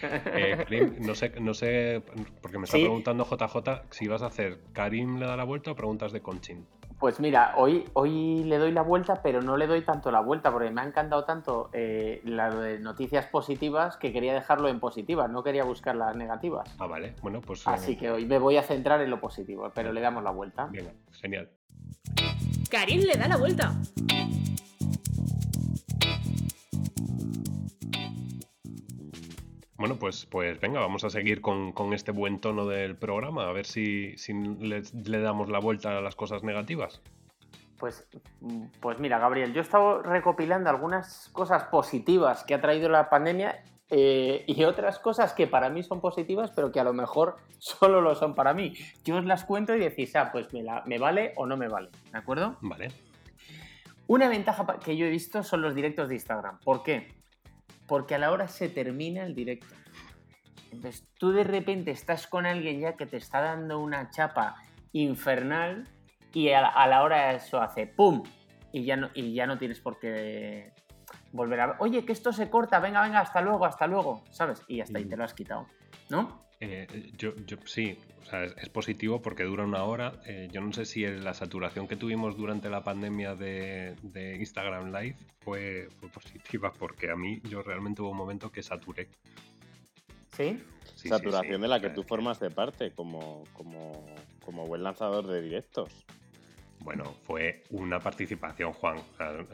Eh, 0.00 0.58
Karim, 0.58 0.94
no 1.00 1.12
sé, 1.12 1.32
no 1.40 1.54
sé, 1.54 2.04
porque 2.40 2.56
me 2.56 2.66
está 2.66 2.78
preguntando 2.78 3.24
JJ 3.24 3.90
si 3.90 4.06
vas 4.06 4.22
a 4.22 4.26
hacer 4.26 4.60
Karim 4.72 5.18
le 5.18 5.26
da 5.26 5.36
la 5.36 5.42
vuelta 5.42 5.72
o 5.72 5.74
preguntas 5.74 6.12
de 6.12 6.20
Conchin. 6.20 6.64
Pues 7.02 7.18
mira, 7.18 7.54
hoy, 7.56 7.84
hoy 7.94 8.44
le 8.44 8.58
doy 8.58 8.70
la 8.70 8.82
vuelta, 8.82 9.22
pero 9.24 9.42
no 9.42 9.56
le 9.56 9.66
doy 9.66 9.82
tanto 9.82 10.12
la 10.12 10.20
vuelta, 10.20 10.52
porque 10.52 10.70
me 10.70 10.82
ha 10.82 10.84
encantado 10.84 11.24
tanto 11.24 11.68
eh, 11.72 12.22
la 12.24 12.48
de 12.54 12.78
noticias 12.78 13.26
positivas 13.26 13.96
que 13.96 14.12
quería 14.12 14.32
dejarlo 14.34 14.68
en 14.68 14.78
positivas, 14.78 15.28
no 15.28 15.42
quería 15.42 15.64
buscar 15.64 15.96
las 15.96 16.14
negativas. 16.14 16.72
Ah, 16.78 16.86
vale. 16.86 17.16
Bueno, 17.20 17.40
pues. 17.40 17.66
Así 17.66 17.96
que 17.96 18.08
hoy 18.08 18.24
me 18.24 18.38
voy 18.38 18.56
a 18.56 18.62
centrar 18.62 19.00
en 19.00 19.10
lo 19.10 19.18
positivo, 19.18 19.68
pero 19.74 19.92
le 19.92 20.00
damos 20.00 20.22
la 20.22 20.30
vuelta. 20.30 20.66
Bien, 20.66 20.92
genial. 21.10 21.50
Karim 22.70 23.00
le 23.00 23.14
da 23.14 23.26
la 23.26 23.36
vuelta. 23.36 23.74
Bueno, 29.76 29.96
pues, 29.96 30.26
pues 30.26 30.60
venga, 30.60 30.80
vamos 30.80 31.02
a 31.04 31.10
seguir 31.10 31.40
con, 31.40 31.72
este 31.92 32.12
buen 32.12 32.40
tono 32.40 32.66
del 32.66 32.96
programa, 32.96 33.48
a 33.48 33.52
ver 33.52 33.66
si, 33.66 34.14
le, 34.60 35.20
damos 35.20 35.48
la 35.48 35.58
vuelta 35.58 35.98
a 35.98 36.00
las 36.00 36.14
cosas 36.14 36.42
negativas. 36.42 37.00
Pues, 37.78 38.06
pues 38.80 39.00
mira, 39.00 39.18
Gabriel, 39.18 39.52
yo 39.52 39.60
he 39.60 39.64
estado 39.64 40.02
recopilando 40.02 40.70
algunas 40.70 41.30
cosas 41.32 41.64
positivas 41.64 42.44
que 42.44 42.54
ha 42.54 42.60
traído 42.60 42.88
la 42.88 43.10
pandemia 43.10 43.64
eh, 43.90 44.44
y 44.46 44.62
otras 44.64 45.00
cosas 45.00 45.32
que 45.32 45.48
para 45.48 45.68
mí 45.68 45.82
son 45.82 46.00
positivas, 46.00 46.52
pero 46.54 46.70
que 46.70 46.78
a 46.78 46.84
lo 46.84 46.92
mejor 46.92 47.38
solo 47.58 48.00
lo 48.00 48.14
son 48.14 48.34
para 48.34 48.54
mí. 48.54 48.74
Yo 49.04 49.16
os 49.16 49.24
las 49.24 49.44
cuento 49.44 49.74
y 49.74 49.80
decís, 49.80 50.14
ah, 50.14 50.30
pues 50.30 50.52
me, 50.52 50.62
me 50.86 50.98
vale 50.98 51.32
o 51.36 51.46
no 51.46 51.56
me 51.56 51.68
vale, 51.68 51.88
¿de 52.12 52.18
acuerdo? 52.18 52.56
Vale. 52.60 52.92
Una 54.06 54.28
ventaja 54.28 54.66
que 54.78 54.96
yo 54.96 55.06
he 55.06 55.10
visto 55.10 55.42
son 55.42 55.62
los 55.62 55.74
directos 55.74 56.08
de 56.08 56.16
Instagram. 56.16 56.58
¿Por 56.60 56.82
qué? 56.82 57.21
Porque 57.86 58.14
a 58.14 58.18
la 58.18 58.30
hora 58.30 58.48
se 58.48 58.68
termina 58.68 59.24
el 59.24 59.34
directo. 59.34 59.74
Entonces 60.70 61.06
tú 61.18 61.32
de 61.32 61.44
repente 61.44 61.90
estás 61.90 62.26
con 62.26 62.46
alguien 62.46 62.80
ya 62.80 62.96
que 62.96 63.06
te 63.06 63.18
está 63.18 63.40
dando 63.40 63.78
una 63.78 64.10
chapa 64.10 64.56
infernal 64.92 65.88
y 66.32 66.50
a 66.50 66.86
la, 66.86 67.02
hora 67.02 67.32
eso 67.34 67.60
hace 67.60 67.86
¡pum! 67.86 68.22
Y 68.72 68.84
ya, 68.84 68.96
no, 68.96 69.10
y 69.14 69.34
ya 69.34 69.46
no 69.46 69.58
tienes 69.58 69.80
por 69.80 69.98
qué 69.98 70.72
volver 71.32 71.60
a... 71.60 71.76
Oye, 71.78 72.06
que 72.06 72.12
esto 72.12 72.32
se 72.32 72.48
corta, 72.48 72.80
venga, 72.80 73.02
venga, 73.02 73.20
hasta 73.20 73.42
luego, 73.42 73.66
hasta 73.66 73.86
luego, 73.86 74.24
¿sabes? 74.30 74.62
Y 74.66 74.80
hasta 74.80 74.98
ahí 74.98 75.04
te 75.04 75.16
lo 75.16 75.24
has 75.24 75.34
quitado, 75.34 75.66
¿no? 76.08 76.42
Eh, 76.64 76.86
yo, 77.18 77.34
yo, 77.44 77.56
sí, 77.64 77.98
o 78.20 78.24
sea, 78.24 78.44
es, 78.44 78.68
positivo 78.68 79.20
porque 79.20 79.42
dura 79.42 79.64
una 79.64 79.82
hora. 79.82 80.22
Eh, 80.26 80.48
yo 80.52 80.60
no 80.60 80.72
sé 80.72 80.84
si 80.84 81.04
la 81.04 81.34
saturación 81.34 81.88
que 81.88 81.96
tuvimos 81.96 82.36
durante 82.36 82.70
la 82.70 82.84
pandemia 82.84 83.34
de, 83.34 83.96
Instagram 84.38 84.92
Live 84.92 85.16
fue, 85.40 85.88
positiva 86.14 86.72
porque 86.72 87.10
a 87.10 87.16
mí 87.16 87.40
yo 87.50 87.62
realmente 87.62 88.00
hubo 88.00 88.10
un 88.10 88.16
momento 88.16 88.52
que 88.52 88.62
saturé. 88.62 89.08
¿Sí? 90.36 90.62
saturación 90.94 91.62
de 91.62 91.68
la 91.68 91.80
que 91.80 91.90
tú 91.90 92.04
formas 92.04 92.38
de 92.38 92.50
parte 92.50 92.92
como, 92.92 93.42
como, 93.54 94.06
como 94.44 94.64
buen 94.64 94.84
lanzador 94.84 95.26
de 95.26 95.42
directos. 95.42 96.06
Bueno, 96.84 97.04
fue 97.22 97.62
una 97.70 98.00
participación, 98.00 98.72
Juan. 98.72 98.96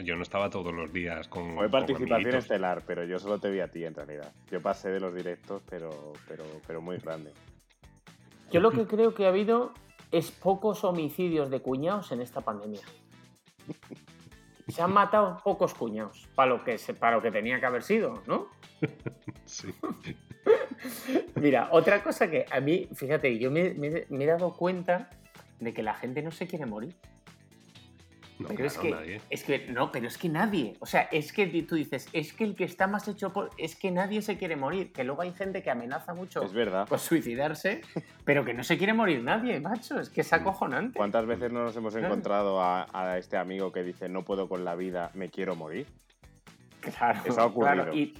yo 0.02 0.16
no 0.16 0.22
estaba 0.22 0.48
todos 0.48 0.72
los 0.72 0.92
días 0.92 1.28
con. 1.28 1.54
Fue 1.54 1.68
participación 1.68 2.34
estelar, 2.36 2.82
pero 2.86 3.04
yo 3.04 3.18
solo 3.18 3.38
te 3.38 3.50
vi 3.50 3.60
a 3.60 3.70
ti 3.70 3.84
en 3.84 3.94
realidad. 3.94 4.32
Yo 4.50 4.62
pasé 4.62 4.88
de 4.88 5.00
los 5.00 5.14
directos, 5.14 5.62
pero, 5.68 6.14
pero, 6.26 6.44
pero 6.66 6.80
muy 6.80 6.96
grande. 6.98 7.32
Yo 8.50 8.60
lo 8.60 8.70
que 8.70 8.86
creo 8.86 9.14
que 9.14 9.26
ha 9.26 9.28
habido 9.28 9.72
es 10.10 10.30
pocos 10.30 10.84
homicidios 10.84 11.50
de 11.50 11.60
cuñados 11.60 12.12
en 12.12 12.22
esta 12.22 12.40
pandemia. 12.40 12.80
Se 14.68 14.80
han 14.80 14.92
matado 14.92 15.40
pocos 15.44 15.74
cuñados 15.74 16.28
para 16.34 16.50
lo 16.50 16.64
que, 16.64 16.78
para 16.98 17.16
lo 17.16 17.22
que 17.22 17.30
tenía 17.30 17.60
que 17.60 17.66
haber 17.66 17.82
sido, 17.82 18.22
¿no? 18.26 18.48
Sí. 19.44 19.74
Mira, 21.36 21.68
otra 21.72 22.02
cosa 22.02 22.30
que 22.30 22.44
a 22.50 22.60
mí, 22.60 22.86
fíjate, 22.94 23.38
yo 23.38 23.50
me 23.50 23.96
he 24.10 24.26
dado 24.26 24.54
cuenta 24.54 25.08
de 25.58 25.72
que 25.72 25.82
la 25.82 25.94
gente 25.94 26.22
no 26.22 26.30
se 26.30 26.46
quiere 26.46 26.66
morir. 26.66 26.94
No, 28.38 28.48
pero 28.48 28.66
es, 28.66 28.78
que, 28.78 29.20
es 29.30 29.42
que 29.42 29.66
no, 29.68 29.90
pero 29.90 30.06
es 30.06 30.16
que 30.16 30.28
nadie. 30.28 30.76
O 30.78 30.86
sea, 30.86 31.02
es 31.10 31.32
que 31.32 31.46
tú 31.62 31.74
dices, 31.74 32.08
es 32.12 32.32
que 32.32 32.44
el 32.44 32.54
que 32.54 32.64
está 32.64 32.86
más 32.86 33.08
hecho 33.08 33.32
por. 33.32 33.50
Es 33.58 33.74
que 33.74 33.90
nadie 33.90 34.22
se 34.22 34.38
quiere 34.38 34.54
morir. 34.54 34.92
Que 34.92 35.02
luego 35.02 35.22
hay 35.22 35.32
gente 35.32 35.62
que 35.62 35.70
amenaza 35.70 36.14
mucho 36.14 36.42
es 36.42 36.52
verdad. 36.52 36.88
con 36.88 36.98
suicidarse, 36.98 37.80
pero 38.24 38.44
que 38.44 38.54
no 38.54 38.62
se 38.62 38.78
quiere 38.78 38.92
morir 38.92 39.22
nadie, 39.24 39.58
macho. 39.58 39.98
Es 39.98 40.08
que 40.08 40.20
es 40.20 40.32
acojonante. 40.32 40.96
¿Cuántas 40.96 41.26
veces 41.26 41.50
no 41.50 41.64
nos 41.64 41.76
hemos 41.76 41.94
encontrado 41.96 42.62
a, 42.62 43.18
este 43.18 43.36
amigo 43.36 43.72
que 43.72 43.82
dice, 43.82 44.08
no 44.08 44.24
puedo 44.24 44.48
con 44.48 44.64
la 44.64 44.76
vida, 44.76 45.10
me 45.14 45.30
quiero 45.30 45.56
morir? 45.56 45.86
Claro. 46.80 47.20
Eso 47.24 47.40
ha 47.40 47.46
ocurrido. 47.46 47.92
Y, 47.92 48.14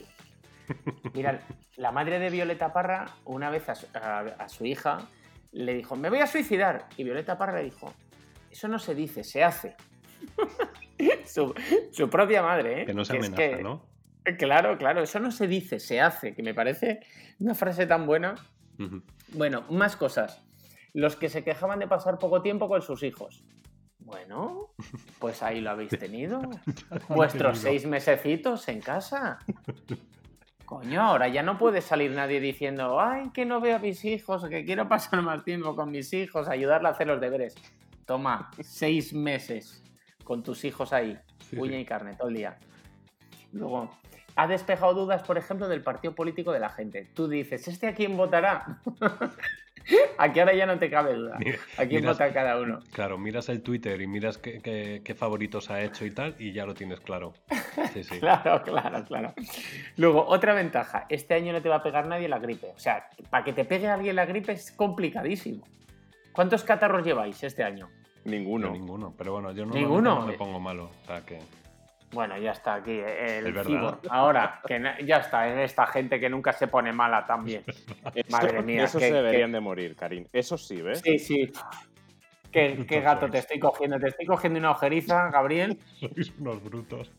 mira, 1.15 1.41
la 1.77 1.93
madre 1.93 2.19
de 2.19 2.31
Violeta 2.31 2.73
Parra, 2.73 3.07
una 3.25 3.51
vez 3.51 3.69
a 3.69 4.49
su 4.49 4.65
hija, 4.65 5.09
le 5.53 5.75
dijo, 5.75 5.97
me 5.97 6.11
voy 6.11 6.19
a 6.19 6.27
suicidar. 6.27 6.87
Y 6.97 7.05
Violeta 7.05 7.39
Parra 7.39 7.59
le 7.59 7.65
dijo, 7.65 7.95
eso 8.51 8.69
no 8.69 8.79
se 8.79 8.95
dice, 8.95 9.25
se 9.25 9.45
hace. 9.45 9.77
su, 11.93 12.11
propia 12.11 12.43
madre, 12.43 12.83
¿eh? 12.83 12.87
Que 12.87 12.95
no 12.95 13.05
se 13.05 13.17
amenaza, 13.17 13.63
¿no? 13.63 13.87
Claro, 14.37 14.77
claro, 14.77 15.03
eso 15.03 15.21
no 15.21 15.31
se 15.31 15.47
dice, 15.47 15.79
se 15.79 16.01
hace, 16.01 16.35
que 16.35 16.43
me 16.43 16.53
parece 16.55 17.01
una 17.39 17.55
frase 17.55 17.87
tan 17.87 18.07
buena. 18.07 18.35
Bueno, 19.33 19.65
más 19.71 19.97
cosas. 19.97 20.45
Los 20.93 21.17
que 21.17 21.29
se 21.29 21.45
quejaban 21.45 21.79
de 21.79 21.87
pasar 21.87 22.19
poco 22.19 22.43
tiempo 22.43 22.69
con 22.69 22.83
sus 22.83 23.03
hijos. 23.03 23.45
Bueno, 23.99 24.75
pues 25.19 25.43
ahí 25.43 25.61
lo 25.61 25.71
habéis 25.71 25.91
tenido. 25.99 26.43
Vuestros 27.09 27.59
seis 27.59 27.87
mesecitos 27.87 28.69
en 28.69 28.81
casa. 28.81 29.39
Coño, 30.65 31.01
ahora 31.01 31.29
ya 31.29 31.43
no 31.43 31.57
puede 31.57 31.81
salir 31.81 32.11
nadie 32.11 32.41
diciendo, 32.41 33.01
ay, 33.01 33.31
que 33.33 33.47
no 33.47 33.61
veo 33.61 33.77
a 33.77 33.79
mis 33.79 34.05
hijos, 34.05 34.47
que 34.49 34.67
quiero 34.67 34.89
pasar 34.89 35.23
más 35.23 35.43
tiempo 35.43 35.75
con 35.75 35.91
mis 35.91 36.13
hijos, 36.13 36.49
ayudarle 36.49 36.89
a 36.89 36.91
hacer 36.91 37.07
los 37.07 37.21
deberes. 37.21 37.55
Toma, 38.05 38.51
seis 38.61 39.15
meses 39.15 39.83
con 40.29 40.43
tus 40.43 40.63
hijos 40.67 40.93
ahí, 40.93 41.19
uña 41.57 41.79
y 41.79 41.87
carne, 41.87 42.15
todo 42.15 42.29
el 42.29 42.35
día. 42.35 42.59
Luego, 43.51 43.91
ha 44.37 44.47
despejado 44.47 44.93
dudas, 44.93 45.23
por 45.23 45.39
ejemplo, 45.39 45.69
del 45.69 45.83
partido 45.83 46.15
político 46.15 46.53
de 46.53 46.61
la 46.61 46.69
gente. 46.69 47.09
Tú 47.15 47.29
dices, 47.29 47.67
¿este 47.67 47.87
a 47.89 47.95
quién 47.95 48.15
votará? 48.15 48.79
Aquí 50.19 50.39
ahora 50.39 50.53
ya 50.53 50.67
no 50.67 50.79
te 50.79 50.91
cabe 50.91 51.15
duda. 51.15 51.39
¿A 51.79 51.87
quién 51.87 52.05
vota 52.05 52.31
cada 52.31 52.61
uno? 52.61 52.81
Claro, 52.93 53.17
miras 53.17 53.49
el 53.49 53.63
Twitter 53.63 54.03
y 54.03 54.07
miras 54.07 54.37
qué, 54.37 55.17
favoritos 55.17 55.71
ha 55.71 55.81
hecho 55.81 56.05
y 56.05 56.11
tal, 56.11 56.37
y 56.39 56.53
ya 56.53 56.67
lo 56.67 56.75
tienes 56.75 57.01
claro. 57.01 57.33
Sí, 57.95 58.05
sí. 58.05 58.19
claro, 58.21 58.63
claro, 58.63 59.03
claro. 59.07 59.33
Luego, 59.97 60.27
otra 60.27 60.53
ventaja: 60.53 61.07
este 61.09 61.33
año 61.33 61.55
no 61.55 61.63
te 61.63 61.71
va 61.71 61.77
a 61.77 61.83
pegar 61.83 62.07
nadie 62.07 62.29
la 62.29 62.39
gripe. 62.39 62.67
O 62.77 62.79
sea, 62.79 63.09
para 63.31 63.45
que 63.45 63.55
te 63.55 63.65
pegue 63.65 63.89
alguien 63.89 64.15
la 64.15 64.27
gripe 64.27 64.53
es 64.53 64.73
complicadísimo. 64.73 65.67
¿Cuántos 66.33 66.65
catarros 66.65 67.03
lleváis 67.03 67.43
este 67.43 67.65
año? 67.65 67.89
Ninguno. 68.29 68.71
ninguno, 68.71 69.15
pero 69.17 69.33
bueno, 69.33 69.53
yo 69.53 69.67
no, 69.67 69.75
¿Ninguno? 69.75 70.27
me 70.27 70.35
pongo 70.35 70.61
malo. 70.61 70.91
que... 71.27 71.39
Bueno, 72.11 72.39
ya 72.39 72.53
está 72.53 72.75
aquí 72.75 72.93
el 72.93 73.55
Ahora, 74.09 74.61
que 74.67 74.81
ya 75.05 75.17
está, 75.17 75.49
en 75.53 75.59
esta 75.59 75.87
gente 75.87 76.19
que 76.19 76.31
nunca 76.31 76.53
se 76.53 76.67
pone 76.67 76.93
mala 76.93 77.27
también. 77.27 77.65
Madre 78.31 78.63
mía. 78.63 78.85
Eso 78.85 78.99
se 78.99 79.13
deberían 79.13 79.53
de 79.53 79.61
morir, 79.61 79.95
Karim. 79.95 80.25
Eso 80.33 80.57
sí, 80.57 80.81
¿ves? 80.81 81.01
Sí, 81.01 81.19
sí. 81.19 81.53
¿Qué, 82.51 82.75
gato 83.03 83.29
te 83.29 83.39
estoy 83.39 83.59
cogiendo? 83.59 83.99
Te 83.99 84.09
estoy 84.09 84.27
cogiendo 84.27 84.59
una 84.59 84.71
ojeriza, 84.71 85.31
Gabriel. 85.31 85.79
Sois 86.01 86.33
unos 86.39 86.63
brutos. 86.63 87.13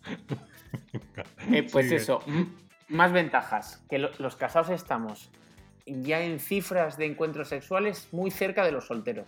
Eh, 1.52 1.68
pues 1.72 1.92
eso, 1.92 2.22
más 2.88 3.12
ventajas. 3.12 3.84
Que 3.90 4.00
los 4.00 4.36
casados 4.36 4.70
estamos 4.70 5.30
ya 5.86 6.22
en 6.22 6.40
cifras 6.40 6.98
de 6.98 7.06
encuentros 7.06 7.50
sexuales 7.50 8.08
muy 8.12 8.32
cerca 8.32 8.64
de 8.64 8.72
los 8.72 8.88
solteros. 8.88 9.28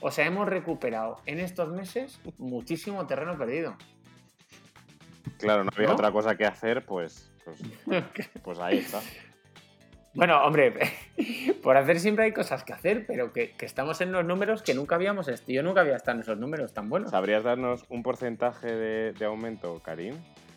O 0.00 0.10
sea, 0.10 0.26
hemos 0.26 0.48
recuperado 0.48 1.16
en 1.26 1.40
estos 1.40 1.68
meses 1.68 2.20
muchísimo 2.38 3.06
terreno 3.06 3.36
perdido. 3.38 3.76
Claro, 5.38 5.64
no 5.64 5.70
había 5.74 5.92
otra 5.92 6.12
cosa 6.12 6.36
que 6.36 6.44
hacer, 6.44 6.84
pues, 6.84 7.30
pues, 7.44 7.60
pues, 8.42 8.58
ahí 8.58 8.78
está. 8.78 9.00
Bueno, 10.14 10.42
hombre, 10.44 10.72
por 11.62 11.76
hacer 11.76 12.00
siempre 12.00 12.24
hay 12.24 12.32
cosas 12.32 12.64
que 12.64 12.72
hacer, 12.72 13.06
pero 13.06 13.32
que, 13.32 13.54
estamos 13.60 14.00
en 14.00 14.12
los 14.12 14.24
números 14.24 14.62
que 14.62 14.74
nunca 14.74 14.94
habíamos. 14.94 15.26
Yo 15.46 15.62
nunca 15.62 15.82
había 15.82 15.96
estado 15.96 16.16
en 16.16 16.22
esos 16.22 16.38
números 16.38 16.72
tan 16.72 16.88
buenos. 16.88 17.10
¿Sabrías 17.10 17.44
darnos 17.44 17.84
un 17.90 18.02
porcentaje 18.02 18.74
de, 18.74 19.24
aumento, 19.24 19.80
Karim? 19.82 20.14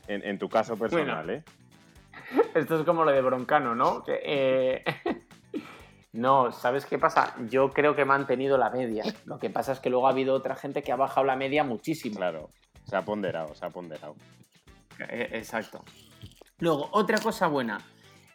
En, 0.08 0.40
tu 0.40 0.50
caso 0.50 0.76
personal, 0.76 1.30
¿eh? 1.30 1.44
Esto 2.56 2.80
es 2.80 2.86
como 2.86 3.04
lo 3.04 3.12
de 3.12 3.22
Broncano, 3.22 3.76
¿no? 3.76 4.04
Eh, 4.08 4.84
no, 6.12 6.52
¿sabes 6.52 6.86
qué 6.86 6.98
pasa? 6.98 7.36
Yo 7.50 7.70
creo 7.70 7.96
que 7.96 8.02
he 8.02 8.06
mantenido 8.06 8.58
la 8.58 8.70
media. 8.70 9.04
Lo 9.26 9.38
que 9.38 9.50
pasa 9.50 9.74
es 9.74 9.80
que 9.80 9.90
luego 9.90 10.08
ha 10.08 10.12
habido 10.12 10.34
otra 10.34 10.56
gente 10.56 10.82
que 10.82 10.92
ha 10.92 10.96
bajado 10.96 11.26
la 11.26 11.36
media 11.36 11.64
muchísimo. 11.64 12.18
Claro, 12.18 12.50
se 12.86 12.96
ha 12.96 13.04
ponderado, 13.04 13.54
se 13.54 13.66
ha 13.66 13.70
ponderado. 13.70 14.16
Eh, 15.08 15.30
exacto. 15.34 15.84
Luego, 16.58 16.90
otra 16.92 17.20
cosa 17.20 17.48
buena 17.48 17.80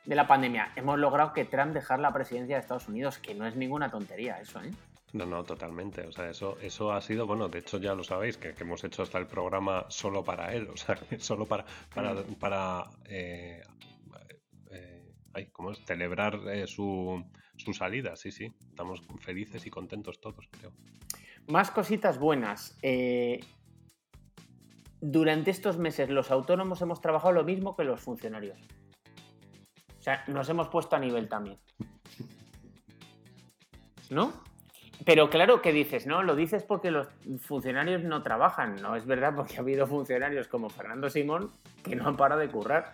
de 0.05 0.14
la 0.14 0.27
pandemia. 0.27 0.72
Hemos 0.77 0.99
logrado 0.99 1.33
que 1.33 1.45
Trump 1.45 1.72
dejara 1.72 2.01
la 2.01 2.12
presidencia 2.12 2.57
de 2.57 2.61
Estados 2.61 2.89
Unidos, 2.89 3.18
que 3.18 3.35
no 3.35 3.47
es 3.47 3.57
ninguna 3.57 3.91
tontería 3.91 4.41
eso, 4.41 4.62
¿eh? 4.62 4.70
No, 5.12 5.27
no, 5.27 5.45
totalmente. 5.45 6.07
O 6.07 6.12
sea, 6.12 6.31
eso, 6.31 6.57
eso 6.61 6.93
ha 6.93 7.01
sido, 7.01 7.27
bueno, 7.27 7.49
de 7.49 7.61
hecho 7.61 7.79
ya 7.79 7.95
lo 7.95 8.03
sabéis, 8.05 8.37
que, 8.37 8.55
hemos 8.59 8.83
hecho 8.85 9.03
hasta 9.03 9.18
el 9.18 9.27
programa 9.27 9.87
solo 9.89 10.25
para 10.25 10.53
él, 10.53 10.68
o 10.72 10.77
sea, 10.77 10.97
solo 11.18 11.47
para, 11.47 11.64
para, 11.95 12.14
mm. 12.14 12.35
para 12.35 12.85
eh, 13.05 13.62
eh, 14.72 15.51
¿cómo 15.53 15.70
es? 15.72 15.79
celebrar 15.85 16.41
su, 16.66 17.25
su 17.57 17.73
salida, 17.73 18.17
sí, 18.17 18.31
sí. 18.31 18.53
Estamos 18.69 19.03
felices 19.21 19.67
y 19.67 19.71
contentos 19.71 20.21
todos, 20.21 20.49
creo. 20.51 20.73
más 21.47 21.71
cositas 21.71 22.19
buenas. 22.19 22.79
Eh, 22.83 23.41
durante 25.01 25.51
estos 25.51 25.79
meses 25.79 26.09
los 26.09 26.31
autónomos 26.31 26.81
hemos 26.83 27.01
trabajado 27.01 27.33
lo 27.33 27.45
mismo 27.45 27.77
que 27.77 27.85
los 27.85 28.01
funcionarios. 28.01 28.59
O 29.99 30.03
sea, 30.03 30.25
nos 30.29 30.49
hemos 30.49 30.69
puesto 30.69 30.97
a 30.97 30.99
nivel 30.99 31.29
también. 31.29 31.59
¿No? 34.11 34.33
Pero 35.05 35.29
claro 35.29 35.61
que 35.61 35.73
dices, 35.73 36.07
no, 36.07 36.23
lo 36.23 36.37
dices 36.37 36.63
porque 36.63 36.91
los 36.91 37.09
funcionarios 37.41 38.03
no 38.05 38.23
trabajan. 38.23 38.77
No 38.77 38.97
es 38.97 39.07
verdad 39.07 39.35
porque 39.35 39.57
ha 39.57 39.61
habido 39.61 39.87
funcionarios 39.87 40.49
como 40.49 40.71
Fernando 40.71 41.11
Simón 41.11 41.51
que 41.83 41.97
no 41.97 42.09
han 42.09 42.17
parado 42.17 42.41
de 42.41 42.49
currar. 42.49 42.91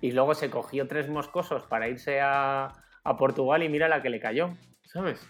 Y 0.00 0.10
luego 0.12 0.34
se 0.34 0.50
cogió 0.50 0.88
tres 0.88 1.08
moscosos 1.08 1.62
para 1.64 1.88
irse 1.88 2.20
a, 2.20 2.72
a 3.04 3.16
Portugal 3.16 3.62
y 3.62 3.68
mira 3.68 3.88
la 3.88 4.02
que 4.02 4.10
le 4.10 4.20
cayó, 4.20 4.50
¿sabes? 4.84 5.20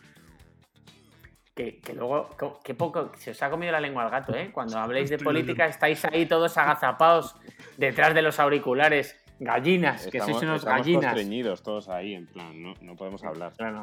Que, 1.55 1.81
luego, 1.95 2.31
que 2.65 2.75
poco, 2.75 3.13
se 3.17 3.33
os 3.33 3.43
ha 3.43 3.51
comido 3.51 3.73
la 3.73 3.81
lengua 3.81 4.05
al 4.05 4.11
gato, 4.11 4.35
¿eh? 4.35 4.51
Cuando 4.53 4.79
habléis 4.79 5.11
de 5.11 5.19
política 5.19 5.67
estáis 5.67 6.03
ahí 6.07 6.25
todos 6.25 6.57
agazapados 6.57 7.37
detrás 7.77 8.15
de 8.15 8.23
los 8.23 8.41
auriculares, 8.41 9.23
gallinas, 9.39 10.07
que 10.07 10.21
sois 10.21 10.41
unos 10.43 10.61
estamos 10.61 10.87
gallinas. 10.87 11.63
todos 11.63 11.89
ahí, 11.89 12.15
en 12.15 12.27
plan, 12.27 12.63
no, 12.63 12.75
no 12.81 12.97
podemos 12.97 13.23
hablar. 13.23 13.53
Claro. 13.57 13.83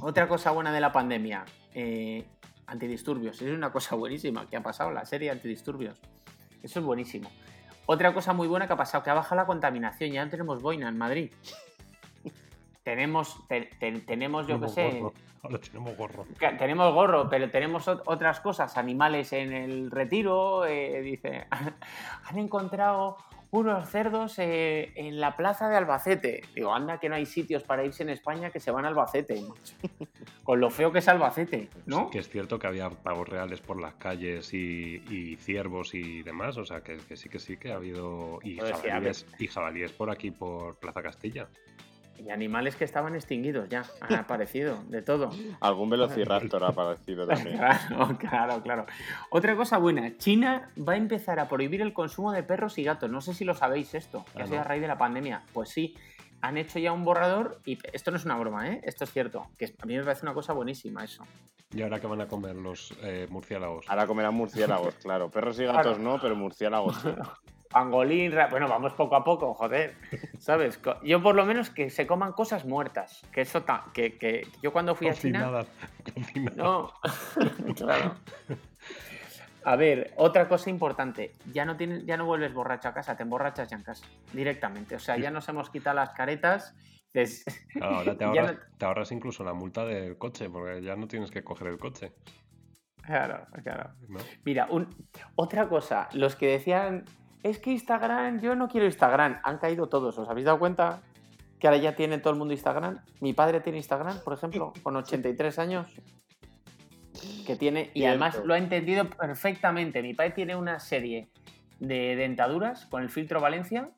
Otra 0.00 0.28
cosa 0.28 0.50
buena 0.50 0.70
de 0.72 0.80
la 0.80 0.92
pandemia, 0.92 1.46
eh, 1.72 2.24
antidisturbios. 2.66 3.40
Es 3.40 3.50
una 3.50 3.72
cosa 3.72 3.96
buenísima 3.96 4.46
que 4.46 4.56
ha 4.56 4.62
pasado, 4.62 4.90
la 4.90 5.06
serie 5.06 5.30
antidisturbios. 5.30 5.98
Eso 6.62 6.80
es 6.80 6.84
buenísimo. 6.84 7.30
Otra 7.86 8.12
cosa 8.12 8.32
muy 8.32 8.48
buena 8.48 8.66
que 8.66 8.72
ha 8.74 8.76
pasado, 8.76 9.02
que 9.02 9.10
ha 9.10 9.14
bajado 9.14 9.36
la 9.36 9.46
contaminación. 9.46 10.10
Ya 10.10 10.24
no 10.24 10.30
tenemos 10.30 10.60
boina 10.60 10.88
en 10.88 10.98
Madrid. 10.98 11.32
Tenemos, 12.86 13.42
tenemos 14.06 14.46
yo 14.46 14.60
qué 14.60 14.68
sé, 14.68 15.02
Ahora 15.42 15.58
tenemos 15.58 15.96
gorro. 15.96 16.24
Tenemos 16.56 16.94
gorro, 16.94 17.28
pero 17.28 17.50
tenemos 17.50 17.88
otras 17.88 18.38
cosas, 18.38 18.76
animales 18.76 19.32
en 19.32 19.52
el 19.52 19.90
retiro. 19.90 20.64
Eh, 20.64 21.00
dice, 21.00 21.48
han 21.50 22.38
encontrado 22.38 23.16
unos 23.50 23.88
cerdos 23.88 24.38
eh, 24.38 24.92
en 24.94 25.20
la 25.20 25.36
plaza 25.36 25.68
de 25.68 25.74
Albacete. 25.74 26.42
Digo, 26.54 26.72
anda 26.72 27.00
que 27.00 27.08
no 27.08 27.16
hay 27.16 27.26
sitios 27.26 27.64
para 27.64 27.84
irse 27.84 28.04
en 28.04 28.10
España 28.10 28.50
que 28.50 28.60
se 28.60 28.70
van 28.70 28.84
a 28.84 28.88
Albacete. 28.88 29.42
Con 30.44 30.60
lo 30.60 30.70
feo 30.70 30.92
que 30.92 31.00
es 31.00 31.08
Albacete, 31.08 31.68
¿no? 31.86 32.08
que 32.08 32.20
es 32.20 32.28
cierto 32.28 32.60
que 32.60 32.68
había 32.68 32.88
pavos 32.88 33.28
reales 33.28 33.60
por 33.60 33.80
las 33.80 33.94
calles 33.94 34.54
y, 34.54 35.36
ciervos 35.40 35.92
y 35.92 36.22
demás. 36.22 36.56
O 36.56 36.64
sea, 36.64 36.82
que, 36.82 37.00
sí 37.16 37.28
que 37.28 37.40
sí 37.40 37.56
que 37.56 37.72
ha 37.72 37.76
habido. 37.76 38.38
Y 38.44 38.58
jabalíes, 38.58 39.26
y 39.40 39.48
jabalíes 39.48 39.90
por 39.90 40.08
aquí, 40.08 40.30
por 40.30 40.76
Plaza 40.76 41.02
Castilla. 41.02 41.48
Y 42.18 42.30
animales 42.30 42.76
que 42.76 42.84
estaban 42.84 43.14
extinguidos 43.14 43.68
ya, 43.68 43.84
han 44.00 44.14
aparecido, 44.20 44.82
de 44.88 45.02
todo. 45.02 45.30
Algún 45.60 45.90
velociraptor 45.90 46.64
ha 46.64 46.68
aparecido 46.70 47.26
también. 47.26 47.56
claro, 47.56 48.18
claro, 48.18 48.62
claro. 48.62 48.86
Otra 49.30 49.56
cosa 49.56 49.78
buena, 49.78 50.16
China 50.16 50.70
va 50.76 50.94
a 50.94 50.96
empezar 50.96 51.38
a 51.38 51.48
prohibir 51.48 51.82
el 51.82 51.92
consumo 51.92 52.32
de 52.32 52.42
perros 52.42 52.78
y 52.78 52.84
gatos. 52.84 53.10
No 53.10 53.20
sé 53.20 53.34
si 53.34 53.44
lo 53.44 53.54
sabéis 53.54 53.94
esto, 53.94 54.24
que 54.34 54.42
ha 54.42 54.46
sido 54.46 54.60
a 54.60 54.64
raíz 54.64 54.82
de 54.82 54.88
la 54.88 54.98
pandemia. 54.98 55.42
Pues 55.52 55.70
sí, 55.70 55.94
han 56.40 56.56
hecho 56.56 56.78
ya 56.78 56.92
un 56.92 57.04
borrador 57.04 57.60
y 57.64 57.78
esto 57.92 58.10
no 58.10 58.16
es 58.16 58.24
una 58.24 58.36
broma, 58.36 58.68
¿eh? 58.68 58.80
Esto 58.84 59.04
es 59.04 59.12
cierto, 59.12 59.48
que 59.58 59.74
a 59.78 59.86
mí 59.86 59.96
me 59.96 60.04
parece 60.04 60.24
una 60.24 60.34
cosa 60.34 60.52
buenísima 60.52 61.04
eso. 61.04 61.24
¿Y 61.72 61.82
ahora 61.82 62.00
qué 62.00 62.06
van 62.06 62.20
a 62.20 62.28
comer 62.28 62.54
los 62.54 62.94
eh, 63.02 63.26
murciélagos? 63.28 63.84
Ahora 63.88 64.06
comerán 64.06 64.34
murciélagos, 64.34 64.94
claro. 65.02 65.30
Perros 65.30 65.58
y 65.58 65.64
gatos 65.64 65.98
no, 65.98 66.20
pero 66.20 66.36
murciélagos 66.36 66.96
pangolín, 67.70 68.34
bueno, 68.50 68.68
vamos 68.68 68.92
poco 68.94 69.16
a 69.16 69.24
poco, 69.24 69.54
joder, 69.54 69.94
¿sabes? 70.38 70.80
Yo 71.02 71.22
por 71.22 71.34
lo 71.34 71.44
menos 71.44 71.70
que 71.70 71.90
se 71.90 72.06
coman 72.06 72.32
cosas 72.32 72.64
muertas, 72.64 73.22
que 73.32 73.42
eso 73.42 73.64
que, 73.92 74.18
que 74.18 74.46
yo 74.62 74.72
cuando 74.72 74.94
fui 74.94 75.08
a 75.08 75.14
China... 75.14 75.64
No, 76.54 76.92
claro. 77.76 78.14
A 79.64 79.74
ver, 79.74 80.12
otra 80.16 80.48
cosa 80.48 80.70
importante, 80.70 81.32
ya 81.52 81.64
no 81.64 81.76
tienes, 81.76 82.06
ya 82.06 82.16
no 82.16 82.24
vuelves 82.24 82.54
borracho 82.54 82.88
a 82.88 82.94
casa, 82.94 83.16
te 83.16 83.24
emborrachas 83.24 83.68
ya 83.68 83.76
en 83.76 83.82
casa, 83.82 84.06
directamente. 84.32 84.94
O 84.94 85.00
sea, 85.00 85.16
ya 85.16 85.32
nos 85.32 85.48
hemos 85.48 85.70
quitado 85.70 85.96
las 85.96 86.10
caretas. 86.10 86.76
ahora 87.80 88.16
te 88.16 88.24
ahorras, 88.24 88.56
te 88.78 88.84
ahorras, 88.84 89.10
incluso 89.10 89.42
la 89.42 89.54
multa 89.54 89.84
del 89.84 90.18
coche, 90.18 90.48
porque 90.48 90.82
ya 90.82 90.94
no 90.94 91.08
tienes 91.08 91.32
que 91.32 91.42
coger 91.42 91.66
el 91.66 91.78
coche. 91.78 92.12
Claro, 93.02 93.44
claro. 93.64 93.90
Mira, 94.44 94.68
otra 95.34 95.68
cosa, 95.68 96.08
los 96.12 96.36
que 96.36 96.46
decían 96.46 97.04
es 97.50 97.58
que 97.58 97.70
Instagram, 97.70 98.40
yo 98.40 98.54
no 98.54 98.68
quiero 98.68 98.86
Instagram. 98.86 99.40
Han 99.42 99.58
caído 99.58 99.88
todos, 99.88 100.18
¿os 100.18 100.28
habéis 100.28 100.46
dado 100.46 100.58
cuenta? 100.58 101.00
Que 101.58 101.68
ahora 101.68 101.78
ya 101.78 101.94
tiene 101.94 102.18
todo 102.18 102.32
el 102.32 102.38
mundo 102.38 102.52
Instagram. 102.52 103.00
Mi 103.20 103.32
padre 103.32 103.60
tiene 103.60 103.78
Instagram, 103.78 104.20
por 104.24 104.34
ejemplo, 104.34 104.72
con 104.82 104.96
83 104.96 105.58
años. 105.58 105.86
Que 107.46 107.56
tiene, 107.56 107.90
y 107.94 108.04
además 108.04 108.42
lo 108.44 108.54
ha 108.54 108.58
entendido 108.58 109.08
perfectamente. 109.08 110.02
Mi 110.02 110.12
padre 110.12 110.32
tiene 110.32 110.56
una 110.56 110.80
serie 110.80 111.28
de 111.78 112.16
dentaduras 112.16 112.86
con 112.86 113.02
el 113.02 113.10
filtro 113.10 113.40
Valencia 113.40 113.90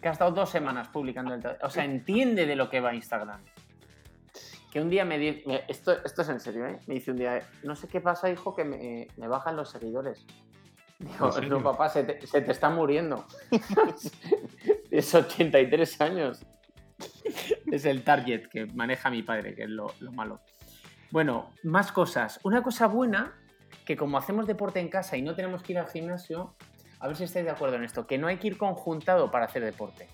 que 0.00 0.08
ha 0.08 0.12
estado 0.12 0.32
dos 0.32 0.50
semanas 0.50 0.88
publicando. 0.88 1.36
O 1.62 1.70
sea, 1.70 1.84
entiende 1.84 2.46
de 2.46 2.54
lo 2.54 2.68
que 2.68 2.80
va 2.80 2.94
Instagram. 2.94 3.40
Que 4.70 4.80
un 4.80 4.90
día 4.90 5.04
me 5.04 5.18
dice, 5.18 5.64
esto, 5.68 5.92
esto 6.04 6.22
es 6.22 6.28
en 6.28 6.40
serio, 6.40 6.66
¿eh? 6.66 6.78
Me 6.86 6.94
dice 6.94 7.12
un 7.12 7.16
día, 7.16 7.40
no 7.62 7.74
sé 7.74 7.88
qué 7.88 8.00
pasa, 8.00 8.30
hijo, 8.30 8.54
que 8.54 8.64
me, 8.64 9.08
me 9.16 9.28
bajan 9.28 9.56
los 9.56 9.70
seguidores. 9.70 10.26
Digo, 11.04 11.40
no, 11.42 11.62
papá, 11.62 11.88
se 11.88 12.04
te, 12.04 12.26
se 12.26 12.40
te 12.40 12.52
está 12.52 12.70
muriendo. 12.70 13.26
es 14.90 15.14
83 15.14 16.00
años. 16.00 16.46
es 17.70 17.84
el 17.84 18.02
target 18.04 18.48
que 18.48 18.66
maneja 18.66 19.10
mi 19.10 19.22
padre, 19.22 19.54
que 19.54 19.64
es 19.64 19.70
lo, 19.70 19.92
lo, 20.00 20.12
malo. 20.12 20.40
Bueno, 21.10 21.50
más 21.62 21.92
cosas. 21.92 22.40
Una 22.44 22.62
cosa 22.62 22.86
buena, 22.86 23.34
que 23.84 23.96
como 23.96 24.18
hacemos 24.18 24.46
deporte 24.46 24.80
en 24.80 24.88
casa 24.88 25.16
y 25.16 25.22
no 25.22 25.34
tenemos 25.34 25.62
que 25.62 25.72
ir 25.72 25.78
al 25.78 25.88
gimnasio, 25.88 26.54
a 27.00 27.06
ver 27.06 27.16
si 27.16 27.24
estáis 27.24 27.44
de 27.44 27.50
acuerdo 27.50 27.76
en 27.76 27.84
esto, 27.84 28.06
que 28.06 28.16
no 28.16 28.26
hay 28.26 28.38
que 28.38 28.46
ir 28.46 28.56
conjuntado 28.56 29.30
para 29.30 29.44
hacer 29.44 29.64
deporte. 29.64 30.08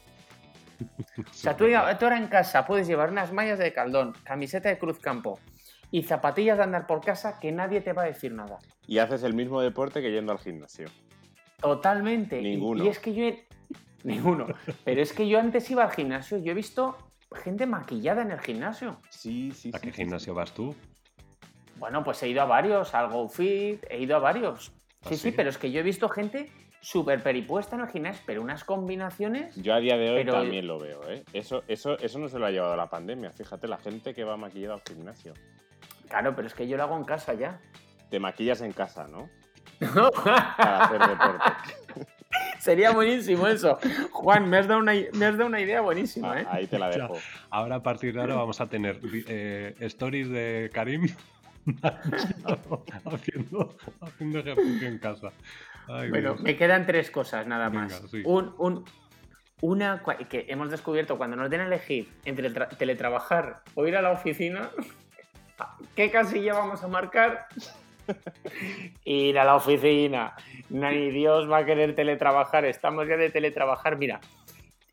O 1.18 1.32
sea, 1.32 1.56
tú, 1.56 1.66
tú 1.66 2.04
ahora 2.04 2.16
en 2.16 2.28
casa 2.28 2.66
puedes 2.66 2.86
llevar 2.86 3.10
unas 3.10 3.32
mallas 3.32 3.58
de 3.58 3.72
caldón, 3.72 4.14
camiseta 4.24 4.70
de 4.70 4.78
cruz 4.78 4.98
campo, 4.98 5.38
y 5.90 6.02
zapatillas 6.02 6.58
de 6.58 6.64
andar 6.64 6.86
por 6.86 7.00
casa 7.00 7.38
que 7.38 7.52
nadie 7.52 7.80
te 7.80 7.92
va 7.92 8.02
a 8.02 8.06
decir 8.06 8.32
nada. 8.32 8.58
Y 8.86 8.98
haces 8.98 9.22
el 9.22 9.34
mismo 9.34 9.60
deporte 9.60 10.00
que 10.00 10.12
yendo 10.12 10.32
al 10.32 10.38
gimnasio. 10.38 10.88
Totalmente. 11.60 12.40
Ninguno. 12.40 12.84
Y, 12.84 12.88
es 12.88 12.98
que 12.98 13.14
yo... 13.14 13.24
Ninguno. 14.04 14.46
Pero 14.84 15.02
es 15.02 15.12
que 15.12 15.28
yo 15.28 15.38
antes 15.38 15.70
iba 15.70 15.84
al 15.84 15.90
gimnasio, 15.90 16.38
yo 16.38 16.52
he 16.52 16.54
visto 16.54 16.96
gente 17.34 17.66
maquillada 17.66 18.22
en 18.22 18.30
el 18.30 18.40
gimnasio. 18.40 18.98
Sí, 19.10 19.52
sí. 19.52 19.70
¿A 19.74 19.78
qué 19.78 19.92
gimnasio 19.92 20.34
vas 20.34 20.52
tú? 20.52 20.74
Bueno, 21.76 22.02
pues 22.04 22.22
he 22.22 22.28
ido 22.28 22.42
a 22.42 22.46
varios, 22.46 22.94
al 22.94 23.08
GoFit, 23.08 23.84
he 23.88 24.00
ido 24.00 24.16
a 24.16 24.18
varios. 24.18 24.72
¿Ah, 25.02 25.08
sí, 25.08 25.16
sí, 25.16 25.32
pero 25.32 25.50
es 25.50 25.58
que 25.58 25.70
yo 25.70 25.80
he 25.80 25.82
visto 25.82 26.08
gente 26.08 26.50
súper 26.80 27.22
peripuesta 27.22 27.76
en 27.76 27.82
el 27.82 27.88
gimnasio, 27.88 28.22
pero 28.26 28.42
unas 28.42 28.64
combinaciones. 28.64 29.54
Yo 29.56 29.74
a 29.74 29.80
día 29.80 29.96
de 29.96 30.10
hoy 30.10 30.24
también 30.24 30.66
lo 30.66 30.78
veo, 30.78 31.08
¿eh? 31.08 31.24
Eso, 31.32 31.62
eso, 31.68 31.98
eso 31.98 32.18
no 32.18 32.28
se 32.28 32.38
lo 32.38 32.46
ha 32.46 32.50
llevado 32.50 32.76
la 32.76 32.88
pandemia. 32.88 33.32
Fíjate, 33.32 33.68
la 33.68 33.78
gente 33.78 34.14
que 34.14 34.24
va 34.24 34.36
maquillada 34.36 34.74
al 34.74 34.82
gimnasio. 34.86 35.34
Claro, 36.10 36.34
pero 36.34 36.48
es 36.48 36.54
que 36.54 36.68
yo 36.68 36.76
lo 36.76 36.82
hago 36.82 36.96
en 36.96 37.04
casa 37.04 37.32
ya. 37.34 37.60
Te 38.10 38.18
maquillas 38.18 38.60
en 38.60 38.72
casa, 38.72 39.06
¿no? 39.06 39.30
Para 40.24 40.84
hacer 40.84 40.98
deporte. 40.98 41.52
Sería 42.58 42.90
buenísimo 42.90 43.46
eso. 43.46 43.78
Juan, 44.10 44.50
me 44.50 44.58
has 44.58 44.68
dado 44.68 44.80
una, 44.80 44.92
una 45.46 45.60
idea 45.60 45.80
buenísima, 45.80 46.32
ah, 46.32 46.40
¿eh? 46.40 46.46
Ahí 46.50 46.66
te 46.66 46.78
la 46.78 46.90
dejo. 46.90 47.16
ahora 47.48 47.76
a 47.76 47.82
partir 47.82 48.12
de 48.12 48.20
ahora 48.20 48.34
vamos 48.34 48.60
a 48.60 48.66
tener 48.66 49.00
eh, 49.28 49.74
stories 49.80 50.28
de 50.28 50.70
Karim 50.74 51.08
haciendo, 53.04 53.76
haciendo 54.00 54.38
ejercicio 54.40 54.88
en 54.88 54.98
casa. 54.98 55.32
bueno, 55.86 56.34
me 56.36 56.56
quedan 56.56 56.86
tres 56.86 57.10
cosas 57.10 57.46
nada 57.46 57.70
más. 57.70 58.02
un, 58.24 58.84
una 59.62 60.02
que 60.28 60.46
hemos 60.48 60.70
descubierto 60.70 61.18
cuando 61.18 61.36
nos 61.36 61.50
den 61.50 61.60
a 61.60 61.66
elegir 61.66 62.08
entre 62.24 62.50
teletrabajar 62.50 63.62
o 63.74 63.86
ir 63.86 63.96
a 63.96 64.02
la 64.02 64.10
oficina, 64.10 64.70
¿Qué 65.94 66.10
casilla 66.10 66.54
vamos 66.54 66.82
a 66.82 66.88
marcar? 66.88 67.46
Ir 69.04 69.38
a 69.38 69.44
la 69.44 69.56
oficina. 69.56 70.34
Ni 70.68 71.10
Dios 71.10 71.50
va 71.50 71.58
a 71.58 71.64
querer 71.64 71.94
teletrabajar. 71.94 72.64
Estamos 72.64 73.08
ya 73.08 73.16
de 73.16 73.30
teletrabajar. 73.30 73.96
Mira, 73.98 74.20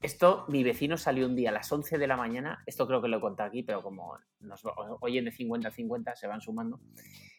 esto, 0.02 0.46
mi 0.48 0.64
vecino 0.64 0.98
salió 0.98 1.26
un 1.26 1.36
día 1.36 1.50
a 1.50 1.54
las 1.54 1.72
11 1.72 1.98
de 1.98 2.08
la 2.08 2.18
mañana. 2.18 2.62
Esto 2.66 2.88
creo 2.88 3.02
que 3.02 3.08
lo 3.08 3.18
he 3.18 3.22
contado 3.22 3.50
aquí, 3.50 3.64
pero 3.64 3.82
como 3.82 4.18
nos 4.40 4.62
oyen 5.02 5.26
de 5.26 5.32
50 5.32 5.68
a 5.68 5.72
50, 5.72 6.16
se 6.16 6.28
van 6.28 6.42
sumando. 6.42 6.80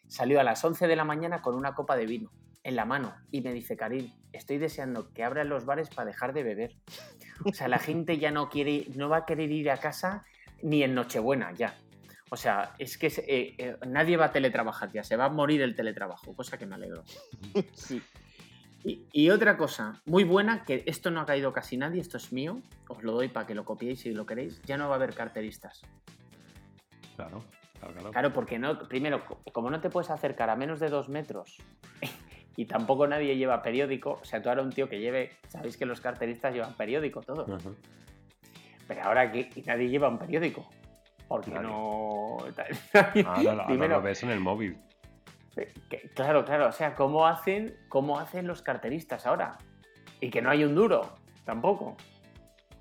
Salió 0.07 0.39
a 0.39 0.43
las 0.43 0.63
11 0.63 0.87
de 0.87 0.95
la 0.95 1.05
mañana 1.05 1.41
con 1.41 1.55
una 1.55 1.73
copa 1.73 1.95
de 1.95 2.05
vino 2.05 2.31
en 2.63 2.75
la 2.75 2.85
mano 2.85 3.15
y 3.31 3.41
me 3.41 3.53
dice, 3.53 3.77
Karim, 3.77 4.11
estoy 4.33 4.57
deseando 4.57 5.13
que 5.13 5.23
abran 5.23 5.47
los 5.47 5.65
bares 5.65 5.89
para 5.89 6.07
dejar 6.07 6.33
de 6.33 6.43
beber. 6.43 6.75
O 7.45 7.53
sea, 7.53 7.67
la 7.67 7.79
gente 7.79 8.17
ya 8.17 8.31
no 8.31 8.49
quiere, 8.49 8.87
no 8.95 9.07
va 9.07 9.17
a 9.17 9.25
querer 9.25 9.51
ir 9.51 9.71
a 9.71 9.77
casa 9.77 10.25
ni 10.61 10.83
en 10.83 10.93
Nochebuena 10.93 11.53
ya. 11.53 11.77
O 12.31 12.37
sea, 12.37 12.75
es 12.77 12.97
que 12.97 13.07
eh, 13.07 13.55
eh, 13.57 13.77
nadie 13.87 14.17
va 14.17 14.25
a 14.25 14.31
teletrabajar 14.31 14.91
ya, 14.91 15.03
se 15.03 15.15
va 15.15 15.25
a 15.25 15.29
morir 15.29 15.61
el 15.61 15.75
teletrabajo, 15.75 16.35
cosa 16.35 16.57
que 16.57 16.65
me 16.65 16.75
alegro. 16.75 17.03
Sí. 17.73 18.01
Y, 18.81 19.29
otra 19.29 19.57
cosa 19.57 20.01
muy 20.05 20.23
buena, 20.23 20.63
que 20.63 20.83
esto 20.85 21.11
no 21.11 21.19
ha 21.19 21.25
caído 21.25 21.51
casi 21.51 21.75
nadie, 21.75 21.99
esto 21.99 22.15
es 22.15 22.31
mío, 22.31 22.61
os 22.87 23.03
lo 23.03 23.11
doy 23.11 23.27
para 23.27 23.45
que 23.45 23.53
lo 23.53 23.65
copiéis 23.65 23.99
si 23.99 24.13
lo 24.13 24.25
queréis, 24.25 24.61
ya 24.61 24.77
no 24.77 24.87
va 24.87 24.95
a 24.95 24.95
haber 24.95 25.13
carteristas. 25.13 25.81
Claro. 27.17 27.43
Claro, 28.11 28.33
porque 28.33 28.59
no, 28.59 28.77
primero, 28.79 29.23
como 29.53 29.69
no 29.69 29.79
te 29.79 29.89
puedes 29.89 30.09
acercar 30.09 30.49
a 30.49 30.55
menos 30.55 30.79
de 30.79 30.89
dos 30.89 31.07
metros 31.07 31.57
y 32.57 32.65
tampoco 32.65 33.07
nadie 33.07 33.37
lleva 33.37 33.61
periódico, 33.61 34.19
o 34.21 34.25
sea, 34.25 34.41
tú 34.41 34.49
ahora 34.49 34.61
un 34.61 34.71
tío 34.71 34.89
que 34.89 34.99
lleve, 34.99 35.31
sabéis 35.47 35.77
que 35.77 35.85
los 35.85 36.01
carteristas 36.01 36.53
llevan 36.53 36.73
periódico 36.75 37.21
todo, 37.21 37.45
pero 38.87 39.03
ahora 39.03 39.21
aquí 39.21 39.49
nadie 39.65 39.89
lleva 39.89 40.09
un 40.09 40.19
periódico, 40.19 40.69
porque 41.29 41.51
no... 41.51 42.37
ahora, 43.25 43.87
lo 43.87 44.01
ves 44.01 44.23
en 44.23 44.31
el 44.31 44.39
móvil. 44.39 44.77
Eh, 45.55 45.71
claro, 46.15 46.43
claro, 46.43 46.67
o 46.67 46.71
sea, 46.71 46.95
¿cómo 46.95 47.27
hacen, 47.27 47.77
¿cómo 47.87 48.19
hacen 48.19 48.47
los 48.47 48.61
carteristas 48.63 49.25
ahora? 49.25 49.57
Y 50.19 50.31
que 50.31 50.41
no 50.41 50.49
hay 50.49 50.63
un 50.63 50.73
duro, 50.73 51.17
tampoco. 51.45 51.95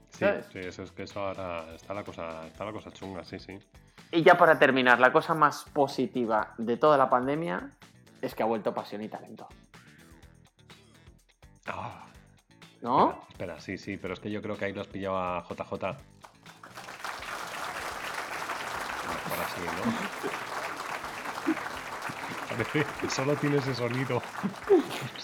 Sí, 0.08 0.24
sí, 0.50 0.60
eso 0.60 0.82
es 0.82 0.90
que 0.90 1.02
eso 1.02 1.20
ahora 1.20 1.74
está 1.74 1.92
la 1.92 2.02
cosa, 2.02 2.46
está 2.46 2.64
la 2.64 2.72
cosa 2.72 2.90
chunga, 2.90 3.22
sí, 3.22 3.38
sí. 3.38 3.58
Y 4.10 4.22
ya 4.22 4.38
para 4.38 4.58
terminar, 4.58 4.98
la 4.98 5.12
cosa 5.12 5.34
más 5.34 5.64
positiva 5.72 6.54
de 6.56 6.78
toda 6.78 6.96
la 6.96 7.10
pandemia 7.10 7.70
es 8.22 8.34
que 8.34 8.42
ha 8.42 8.46
vuelto 8.46 8.72
pasión 8.72 9.02
y 9.02 9.08
talento. 9.08 9.46
Ah. 11.66 12.06
¿No? 12.80 13.24
Espera, 13.28 13.60
sí, 13.60 13.76
sí, 13.76 13.98
pero 13.98 14.14
es 14.14 14.20
que 14.20 14.30
yo 14.30 14.40
creo 14.40 14.56
que 14.56 14.64
ahí 14.64 14.72
lo 14.72 14.80
has 14.80 14.86
pillado 14.86 15.18
a 15.18 15.44
JJ. 15.46 15.96
Solo 23.08 23.36
tiene 23.36 23.58
ese 23.58 23.74
sonido. 23.74 24.22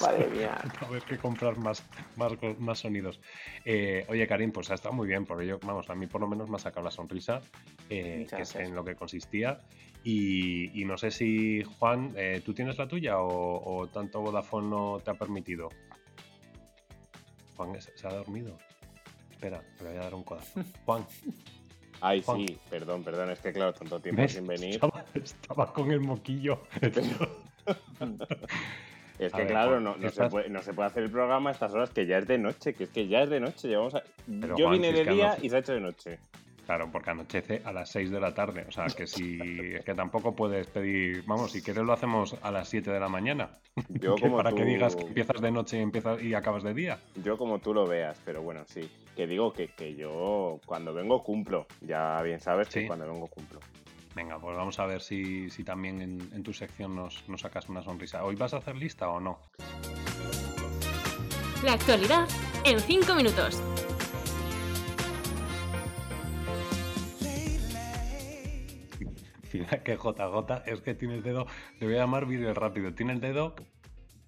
Madre 0.01 0.29
mía. 0.29 0.59
A 0.81 0.89
ver 0.89 1.03
que 1.03 1.19
comprar 1.19 1.57
más, 1.59 1.83
más, 2.17 2.79
sonidos. 2.79 3.21
Eh, 3.65 4.07
oye, 4.09 4.27
Karim, 4.27 4.53
pues 4.53 4.71
ha 4.71 4.75
estado 4.75 4.95
muy 4.95 5.09
bien, 5.09 5.25
porque 5.25 5.47
yo, 5.47 5.59
vamos, 5.61 5.89
a 5.91 5.95
mí 5.95 6.07
por 6.07 6.21
lo 6.21 6.29
menos 6.29 6.49
me 6.49 6.57
ha 6.57 6.59
sacado 6.59 6.85
la 6.85 6.91
sonrisa, 6.91 7.41
eh, 7.89 8.27
que 8.35 8.43
es 8.43 8.55
en 8.57 8.75
lo 8.75 8.85
que 8.85 8.95
consistía. 8.95 9.61
Y, 10.03 10.85
no 10.85 10.99
sé 10.99 11.11
si, 11.11 11.63
Juan, 11.63 12.13
eh, 12.17 12.43
¿tú 12.45 12.53
tienes 12.53 12.77
la 12.77 12.87
tuya 12.87 13.19
o, 13.19 13.89
tanto 13.93 14.21
Vodafone 14.21 14.69
no 14.69 15.01
te 15.03 15.11
ha 15.11 15.15
permitido? 15.15 15.71
Juan 17.57 17.81
se 17.81 18.07
ha 18.07 18.11
dormido. 18.11 18.59
Espera, 19.31 19.63
te 19.79 19.85
voy 19.85 19.97
a 19.97 20.01
dar 20.01 20.15
un 20.15 20.25
codazo. 20.25 20.63
Juan. 20.85 21.07
Ay, 22.07 22.23
sí, 22.23 22.59
perdón, 22.69 23.03
perdón, 23.03 23.31
es 23.31 23.39
que 23.39 23.51
claro, 23.51 23.73
tanto 23.73 23.99
tiempo 23.99 24.29
sin 24.29 24.47
venir. 24.47 24.79
Estaba, 25.15 25.73
con 25.73 25.91
el 25.91 26.01
moquillo. 26.01 26.61
es 29.19 29.33
que 29.33 29.47
claro, 29.47 29.81
no, 29.81 29.97
se 30.11 30.29
puede, 30.29 30.55
hacer 30.85 31.05
el 31.05 31.11
programa 31.11 31.49
a 31.49 31.55
estas 31.55 31.73
horas 31.73 31.89
que 31.89 32.05
ya 32.05 32.19
es 32.19 32.27
de 32.27 32.37
noche, 32.37 32.75
que 32.75 32.85
es 32.85 32.91
que 32.91 33.09
ya 33.09 33.23
es 33.23 33.31
de 33.31 33.41
noche. 33.41 33.69
Llevamos 33.69 33.95
Yo 34.27 34.69
vine 34.69 34.93
de 34.93 35.05
día 35.07 35.39
y 35.41 35.49
se 35.49 35.57
ha 35.57 35.61
hecho 35.61 35.73
de 35.73 35.81
noche. 35.81 36.19
Claro, 36.67 36.91
porque 36.93 37.11
anochece 37.11 37.63
a 37.65 37.73
las 37.73 37.91
6 37.91 38.11
de 38.11 38.21
la 38.21 38.35
tarde. 38.35 38.67
O 38.69 38.73
sea, 38.73 38.87
que 38.87 39.07
si 39.07 39.39
es 39.75 39.85
que 39.85 39.95
tampoco 39.95 40.35
puedes 40.35 40.67
pedir, 40.67 41.25
vamos, 41.27 41.53
si 41.53 41.63
quieres 41.63 41.85
lo 41.85 41.93
hacemos 41.95 42.37
a 42.43 42.51
las 42.51 42.69
7 42.69 42.91
de 42.91 43.01
la 43.01 43.09
mañana. 43.09 43.49
Yo 43.89 44.15
como 44.21 44.37
para 44.37 44.53
que 44.53 44.65
digas 44.65 44.95
que 44.95 45.07
empiezas 45.07 45.41
de 45.41 45.51
noche 45.51 45.79
y 45.79 45.81
empiezas 45.81 46.23
y 46.23 46.35
acabas 46.35 46.63
de 46.63 46.75
día. 46.75 46.99
Yo 47.23 47.39
como 47.39 47.61
tú 47.61 47.73
lo 47.73 47.87
veas, 47.87 48.21
pero 48.25 48.43
bueno, 48.43 48.63
sí. 48.67 48.91
Que 49.15 49.27
digo 49.27 49.53
que, 49.53 49.95
yo 49.97 50.61
cuando 50.67 50.93
vengo 50.93 51.23
cumplo. 51.23 51.67
Ya 51.81 52.21
bien 52.23 52.41
sabes 52.41 52.69
que 52.69 52.87
cuando 52.87 53.07
vengo 53.07 53.29
cumplo. 53.29 53.61
Venga, 54.15 54.39
pues 54.39 54.57
vamos 54.57 54.79
a 54.79 54.87
ver 54.87 55.01
si, 55.01 55.49
también 55.65 56.01
en, 56.01 56.43
tu 56.43 56.53
sección 56.53 56.95
nos, 56.95 57.29
nos 57.29 57.41
sacas 57.41 57.69
una 57.69 57.83
sonrisa. 57.83 58.25
¿Hoy 58.25 58.37
vas 58.37 58.55
a 58.55 58.59
hacer 58.59 58.77
lista 58.77 59.09
o 59.09 59.21
no? 59.21 59.39
La 61.65 61.73
actualidad 61.73 62.29
en 62.65 62.79
5 62.79 63.15
minutos. 63.15 63.63
que 69.85 69.97
JJ 69.97 70.63
es 70.67 70.81
que 70.81 70.95
tiene 70.95 71.15
el 71.15 71.23
dedo, 71.23 71.47
le 71.81 71.87
voy 71.87 71.97
a 71.97 72.01
llamar 72.01 72.27
vídeo 72.27 72.53
rápido, 72.55 72.93
tiene 72.95 73.13
el 73.13 73.21
dedo, 73.21 73.55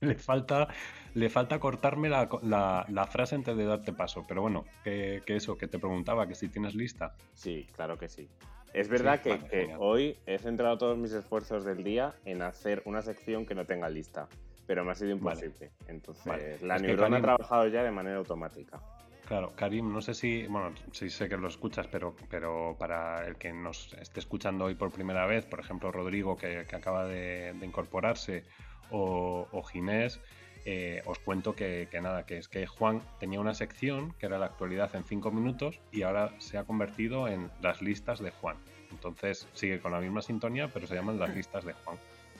le 0.01 0.15
falta, 0.15 0.69
le 1.17 1.31
falta 1.31 1.59
cortarme 1.59 2.11
la, 2.11 3.09
frase 3.11 3.37
antes 3.37 3.57
de 3.57 3.65
darte 3.65 3.95
paso, 3.95 4.27
pero 4.29 4.43
bueno, 4.43 4.67
que, 4.85 5.23
eso, 5.29 5.57
que 5.57 5.67
te 5.67 5.79
preguntaba, 5.79 6.29
que 6.29 6.35
si 6.35 6.49
tienes 6.49 6.75
lista. 6.75 7.15
Sí, 7.33 7.67
claro 7.75 7.97
que 7.97 8.11
sí. 8.11 8.29
Es 8.75 8.91
verdad 8.91 9.23
que, 9.23 9.75
hoy 9.79 10.19
he 10.27 10.39
centrado 10.39 10.77
todos 10.77 10.99
mis 10.99 11.13
esfuerzos 11.13 11.65
del 11.65 11.83
día 11.83 12.15
en 12.27 12.43
hacer 12.43 12.83
una 12.85 13.01
sección 13.01 13.47
que 13.47 13.55
no 13.55 13.65
tenga 13.65 13.89
lista, 13.89 14.29
pero 14.67 14.85
me 14.85 14.93
ha 14.93 14.95
sido 14.95 15.13
imposible. 15.13 15.71
Entonces, 15.89 16.61
la 16.61 16.79
neurona 16.79 17.17
ha 17.17 17.23
trabajado 17.23 17.67
ya 17.69 17.83
de 17.83 17.91
manera 17.91 18.19
automática. 18.19 18.79
Claro, 19.27 19.55
Karim, 19.57 19.91
no 19.91 20.03
sé 20.03 20.13
si, 20.13 20.47
bueno, 20.47 20.75
sí 20.93 21.09
sé 21.09 21.31
que 21.31 21.39
lo 21.39 21.49
escuchas, 21.49 21.89
pero, 21.89 22.15
pero 22.29 22.77
para 22.79 23.27
el 23.27 23.37
que 23.37 23.55
nos 23.55 23.95
esté 23.95 24.21
escuchando 24.21 24.67
hoy 24.67 24.75
por 24.75 24.93
primera 24.93 25.25
vez, 25.25 25.47
por 25.47 25.61
ejemplo, 25.61 25.91
Rodrigo, 25.91 26.37
que, 26.37 26.59
acaba 26.59 27.07
de, 27.07 27.57
incorporarse, 27.63 28.45
o, 28.91 29.63
Ginés, 29.73 30.21
eh, 30.69 31.01
os 31.07 31.21
cuento 31.21 31.55
que, 31.55 31.89
nada, 32.03 32.27
que 32.27 32.39
es 32.39 32.49
que 32.49 32.67
Juan 32.67 33.01
tenía 33.21 33.39
una 33.39 33.55
sección 33.55 34.13
que 34.19 34.27
era 34.27 34.37
la 34.37 34.47
actualidad 34.47 34.95
en 34.97 35.05
cinco 35.05 35.31
minutos 35.31 35.79
y 35.93 36.03
ahora 36.03 36.33
se 36.39 36.59
ha 36.59 36.65
convertido 36.65 37.29
en 37.29 37.53
las 37.63 37.83
listas 37.83 38.19
de 38.19 38.33
Juan. 38.33 38.57
Entonces 38.91 39.47
sigue 39.53 39.79
con 39.79 39.93
la 39.93 40.01
misma 40.01 40.23
sintonía, 40.23 40.67
pero 40.67 40.89
se 40.89 40.97
llaman 40.97 41.21
las 41.21 41.33
listas 41.33 41.65
de 41.65 41.73
Juan. 41.73 41.97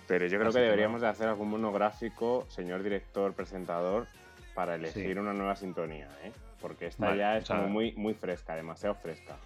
Pero 0.09 0.27
yo 0.27 0.41
creo 0.41 0.51
que 0.51 0.59
deberíamos 0.59 1.03
de 1.03 1.07
hacer 1.07 1.29
algún 1.29 1.51
monográfico, 1.51 2.47
señor 2.49 2.83
director, 2.83 3.33
presentador, 3.33 4.09
para 4.55 4.75
elegir 4.75 5.21
una 5.21 5.33
nueva 5.33 5.55
sintonía, 5.55 6.09
¿eh? 6.25 6.33
porque 6.61 6.87
esta 6.87 7.15
ya 7.15 7.37
es 7.37 7.49
muy, 7.69 7.93
muy 7.93 8.15
fresca, 8.15 8.57
demasiado 8.57 8.97
fresca. 8.97 9.37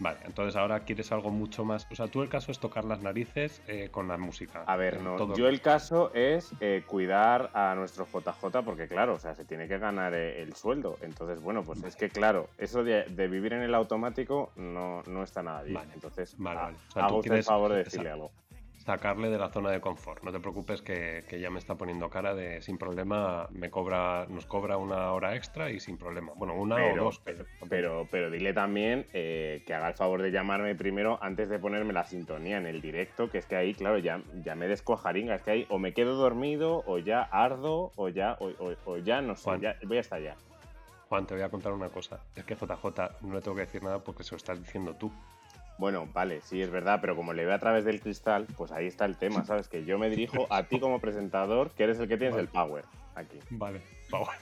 Vale, 0.00 0.18
entonces 0.24 0.54
ahora 0.56 0.80
quieres 0.80 1.10
algo 1.12 1.30
mucho 1.30 1.64
más. 1.64 1.86
O 1.90 1.94
sea, 1.94 2.06
tú 2.06 2.22
el 2.22 2.28
caso 2.28 2.52
es 2.52 2.60
tocar 2.60 2.84
las 2.84 3.02
narices 3.02 3.62
eh, 3.66 3.88
con 3.90 4.06
la 4.08 4.16
música. 4.16 4.62
A 4.66 4.76
ver, 4.76 5.00
no. 5.00 5.34
Yo 5.34 5.48
el 5.48 5.60
caso 5.60 6.12
es 6.14 6.52
eh, 6.60 6.84
cuidar 6.86 7.50
a 7.54 7.74
nuestro 7.74 8.06
JJ, 8.06 8.62
porque 8.64 8.86
claro, 8.86 9.14
o 9.14 9.18
sea, 9.18 9.34
se 9.34 9.44
tiene 9.44 9.66
que 9.66 9.78
ganar 9.78 10.14
eh, 10.14 10.40
el 10.42 10.54
sueldo. 10.54 10.96
Entonces, 11.02 11.40
bueno, 11.40 11.64
pues 11.64 11.82
es 11.82 11.96
que 11.96 12.08
claro, 12.08 12.48
eso 12.58 12.84
de, 12.84 13.04
vivir 13.28 13.52
en 13.52 13.62
el 13.62 13.74
automático 13.74 14.52
no, 14.56 15.02
no 15.06 15.22
está 15.22 15.42
nada 15.42 15.62
bien. 15.62 15.82
Entonces, 15.92 16.34
vale, 16.38 16.76
hago 16.94 17.22
el 17.22 17.42
favor 17.42 17.72
de 17.72 17.78
decirle 17.84 18.10
algo 18.10 18.30
sacarle 18.88 19.28
de 19.28 19.36
la 19.36 19.50
zona 19.50 19.70
de 19.70 19.82
confort. 19.82 20.22
No 20.22 20.32
te 20.32 20.40
preocupes 20.40 20.80
que, 20.80 21.22
ya 21.38 21.50
me 21.50 21.58
está 21.58 21.74
poniendo 21.74 22.08
cara 22.08 22.34
de 22.34 22.62
sin 22.62 22.78
problema, 22.78 23.46
me 23.50 23.70
cobra, 23.70 24.24
nos 24.30 24.46
cobra 24.46 24.78
una 24.78 25.12
hora 25.12 25.36
extra 25.36 25.70
y 25.70 25.78
sin 25.78 25.98
problema. 25.98 26.32
Bueno, 26.34 26.54
una 26.54 26.76
o 26.76 26.96
dos. 26.96 27.20
Pero, 27.68 28.08
pero, 28.10 28.30
dile 28.30 28.54
también 28.54 29.04
eh, 29.12 29.62
que 29.66 29.74
haga 29.74 29.88
el 29.88 29.94
favor 29.94 30.22
de 30.22 30.30
llamarme 30.30 30.74
primero 30.74 31.18
antes 31.20 31.50
de 31.50 31.58
ponerme 31.58 31.92
la 31.92 32.04
sintonía 32.04 32.56
en 32.56 32.64
el 32.64 32.80
directo, 32.80 33.28
que 33.28 33.36
es 33.36 33.44
que 33.46 33.56
ahí, 33.56 33.74
claro, 33.74 33.98
ya, 33.98 34.22
ya 34.42 34.54
me 34.54 34.66
descuajaringa. 34.68 35.34
Es 35.34 35.42
que 35.42 35.50
ahí 35.50 35.66
o 35.68 35.78
me 35.78 35.92
quedo 35.92 36.14
dormido, 36.14 36.82
o 36.86 36.96
ya 36.96 37.20
ardo, 37.20 37.92
o 37.94 38.08
ya, 38.08 38.38
o, 38.40 38.96
ya 38.96 39.20
no 39.20 39.36
sé, 39.36 39.50
ya, 39.60 39.76
voy 39.86 39.98
hasta 39.98 40.16
allá. 40.16 40.34
Juan, 41.10 41.26
te 41.26 41.34
voy 41.34 41.42
a 41.42 41.50
contar 41.50 41.74
una 41.74 41.90
cosa. 41.90 42.20
Es 42.34 42.44
que 42.44 42.54
JJ 42.54 42.84
no 43.20 43.34
le 43.34 43.42
tengo 43.42 43.54
que 43.54 43.62
decir 43.62 43.82
nada 43.82 43.98
porque 43.98 44.24
se 44.24 44.30
lo 44.30 44.38
estás 44.38 44.58
diciendo 44.58 44.94
tú. 44.94 45.12
Bueno, 45.78 46.08
vale, 46.12 46.40
sí, 46.42 46.60
es 46.60 46.70
verdad, 46.70 46.98
pero 47.00 47.14
como 47.14 47.32
le 47.32 47.44
veo 47.44 47.54
a 47.54 47.58
través 47.60 47.84
del 47.84 48.00
cristal, 48.00 48.46
pues 48.56 48.72
ahí 48.72 48.86
está 48.86 49.04
el 49.04 49.16
tema, 49.16 49.44
¿sabes? 49.44 49.68
Que 49.68 49.84
yo 49.84 49.96
me 49.96 50.10
dirijo 50.10 50.46
a 50.50 50.64
ti 50.64 50.80
como 50.80 51.00
presentador, 51.00 51.70
que 51.70 51.84
eres 51.84 52.00
el 52.00 52.08
que 52.08 52.18
tienes 52.18 52.36
el 52.36 52.48
power 52.48 52.84
aquí. 53.14 53.38
Vale, 53.50 53.80
power, 54.10 54.36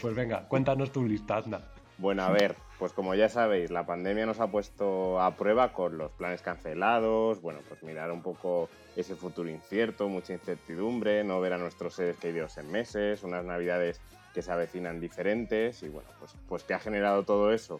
Pues 0.00 0.14
venga, 0.14 0.48
cuéntanos 0.48 0.90
tu 0.90 1.06
lista, 1.06 1.36
anda. 1.36 1.62
Bueno, 1.98 2.22
a 2.22 2.30
ver, 2.30 2.56
pues 2.78 2.92
como 2.92 3.14
ya 3.14 3.28
sabéis, 3.28 3.70
la 3.70 3.84
pandemia 3.84 4.24
nos 4.26 4.40
ha 4.40 4.50
puesto 4.50 5.20
a 5.20 5.36
prueba 5.36 5.72
con 5.72 5.98
los 5.98 6.10
planes 6.12 6.40
cancelados, 6.40 7.42
bueno, 7.42 7.60
pues 7.68 7.82
mirar 7.82 8.10
un 8.10 8.22
poco 8.22 8.70
ese 8.96 9.14
futuro 9.14 9.50
incierto, 9.50 10.08
mucha 10.08 10.32
incertidumbre, 10.32 11.22
no 11.22 11.40
ver 11.40 11.52
a 11.52 11.58
nuestros 11.58 11.94
seres 11.94 12.16
queridos 12.16 12.56
en 12.56 12.72
meses, 12.72 13.22
unas 13.22 13.44
navidades 13.44 14.00
que 14.32 14.40
se 14.40 14.50
avecinan 14.50 14.98
diferentes 14.98 15.82
y 15.82 15.88
bueno, 15.90 16.08
pues, 16.18 16.34
pues 16.48 16.64
¿qué 16.64 16.72
ha 16.72 16.78
generado 16.78 17.22
todo 17.24 17.52
eso? 17.52 17.78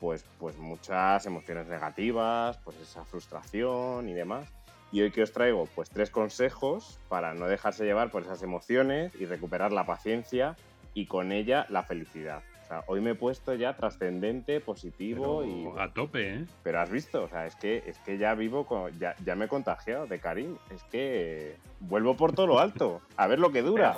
Pues, 0.00 0.24
pues 0.38 0.56
muchas 0.56 1.26
emociones 1.26 1.66
negativas, 1.68 2.58
pues 2.64 2.78
esa 2.80 3.04
frustración 3.04 4.08
y 4.08 4.14
demás. 4.14 4.48
Y 4.92 5.02
hoy 5.02 5.12
que 5.12 5.22
os 5.22 5.32
traigo 5.32 5.68
pues 5.74 5.88
tres 5.90 6.10
consejos 6.10 6.98
para 7.08 7.34
no 7.34 7.46
dejarse 7.46 7.84
llevar 7.84 8.10
por 8.10 8.22
esas 8.22 8.42
emociones 8.42 9.12
y 9.20 9.26
recuperar 9.26 9.72
la 9.72 9.86
paciencia 9.86 10.56
y 10.94 11.06
con 11.06 11.30
ella 11.30 11.66
la 11.68 11.84
felicidad. 11.84 12.42
O 12.64 12.66
sea, 12.66 12.84
hoy 12.86 13.00
me 13.00 13.10
he 13.10 13.14
puesto 13.14 13.54
ya 13.54 13.76
trascendente, 13.76 14.60
positivo 14.60 15.44
y... 15.44 15.68
A 15.78 15.92
tope, 15.92 16.34
¿eh? 16.34 16.46
Pero 16.62 16.80
has 16.80 16.90
visto, 16.90 17.24
o 17.24 17.28
sea, 17.28 17.46
es 17.46 17.54
que, 17.56 17.82
es 17.86 17.98
que 17.98 18.16
ya 18.18 18.34
vivo, 18.34 18.64
con, 18.64 18.96
ya, 18.98 19.14
ya 19.24 19.34
me 19.34 19.44
he 19.44 19.48
contagiado 19.48 20.06
de 20.06 20.18
Karim. 20.18 20.56
Es 20.74 20.82
que 20.84 21.56
vuelvo 21.80 22.16
por 22.16 22.32
todo 22.32 22.46
lo 22.46 22.58
alto, 22.58 23.00
a 23.16 23.26
ver 23.26 23.38
lo 23.38 23.50
que 23.52 23.62
dura. 23.62 23.96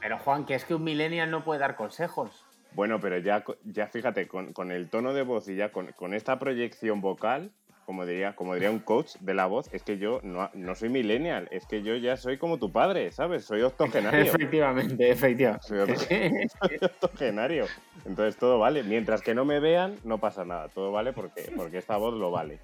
pero 0.00 0.18
Juan, 0.18 0.44
que 0.44 0.54
es 0.54 0.64
que 0.64 0.74
un 0.74 0.84
millennial 0.84 1.30
no 1.30 1.44
puede 1.44 1.60
dar 1.60 1.76
consejos. 1.76 2.44
Bueno, 2.74 3.00
pero 3.00 3.18
ya, 3.18 3.44
ya 3.64 3.86
fíjate, 3.86 4.26
con, 4.28 4.70
el 4.70 4.88
tono 4.88 5.12
de 5.12 5.22
voz 5.22 5.48
y 5.48 5.56
ya 5.56 5.70
con, 5.70 6.14
esta 6.14 6.38
proyección 6.38 7.00
vocal, 7.00 7.52
como 7.84 8.06
diría, 8.06 8.34
como 8.34 8.54
diría 8.54 8.70
un 8.70 8.78
coach 8.78 9.16
de 9.20 9.34
la 9.34 9.46
voz, 9.46 9.68
es 9.74 9.82
que 9.82 9.98
yo 9.98 10.20
no, 10.22 10.74
soy 10.74 10.88
millennial, 10.88 11.48
es 11.50 11.66
que 11.66 11.82
yo 11.82 11.96
ya 11.96 12.16
soy 12.16 12.38
como 12.38 12.58
tu 12.58 12.72
padre, 12.72 13.12
¿sabes? 13.12 13.44
Soy 13.44 13.62
octogenario. 13.62 14.20
Efectivamente, 14.22 15.10
efectivamente. 15.10 16.48
Soy, 16.60 16.78
octogenario. 16.80 17.66
Entonces 18.06 18.36
todo 18.36 18.58
vale. 18.58 18.82
Mientras 18.82 19.20
que 19.20 19.34
no 19.34 19.44
me 19.44 19.60
vean, 19.60 19.96
no 20.04 20.18
pasa 20.18 20.44
nada. 20.44 20.68
Todo 20.68 20.92
vale 20.92 21.12
porque, 21.12 21.52
porque 21.54 21.78
esta 21.78 21.96
voz 21.96 22.14
lo 22.14 22.30
vale. 22.30 22.60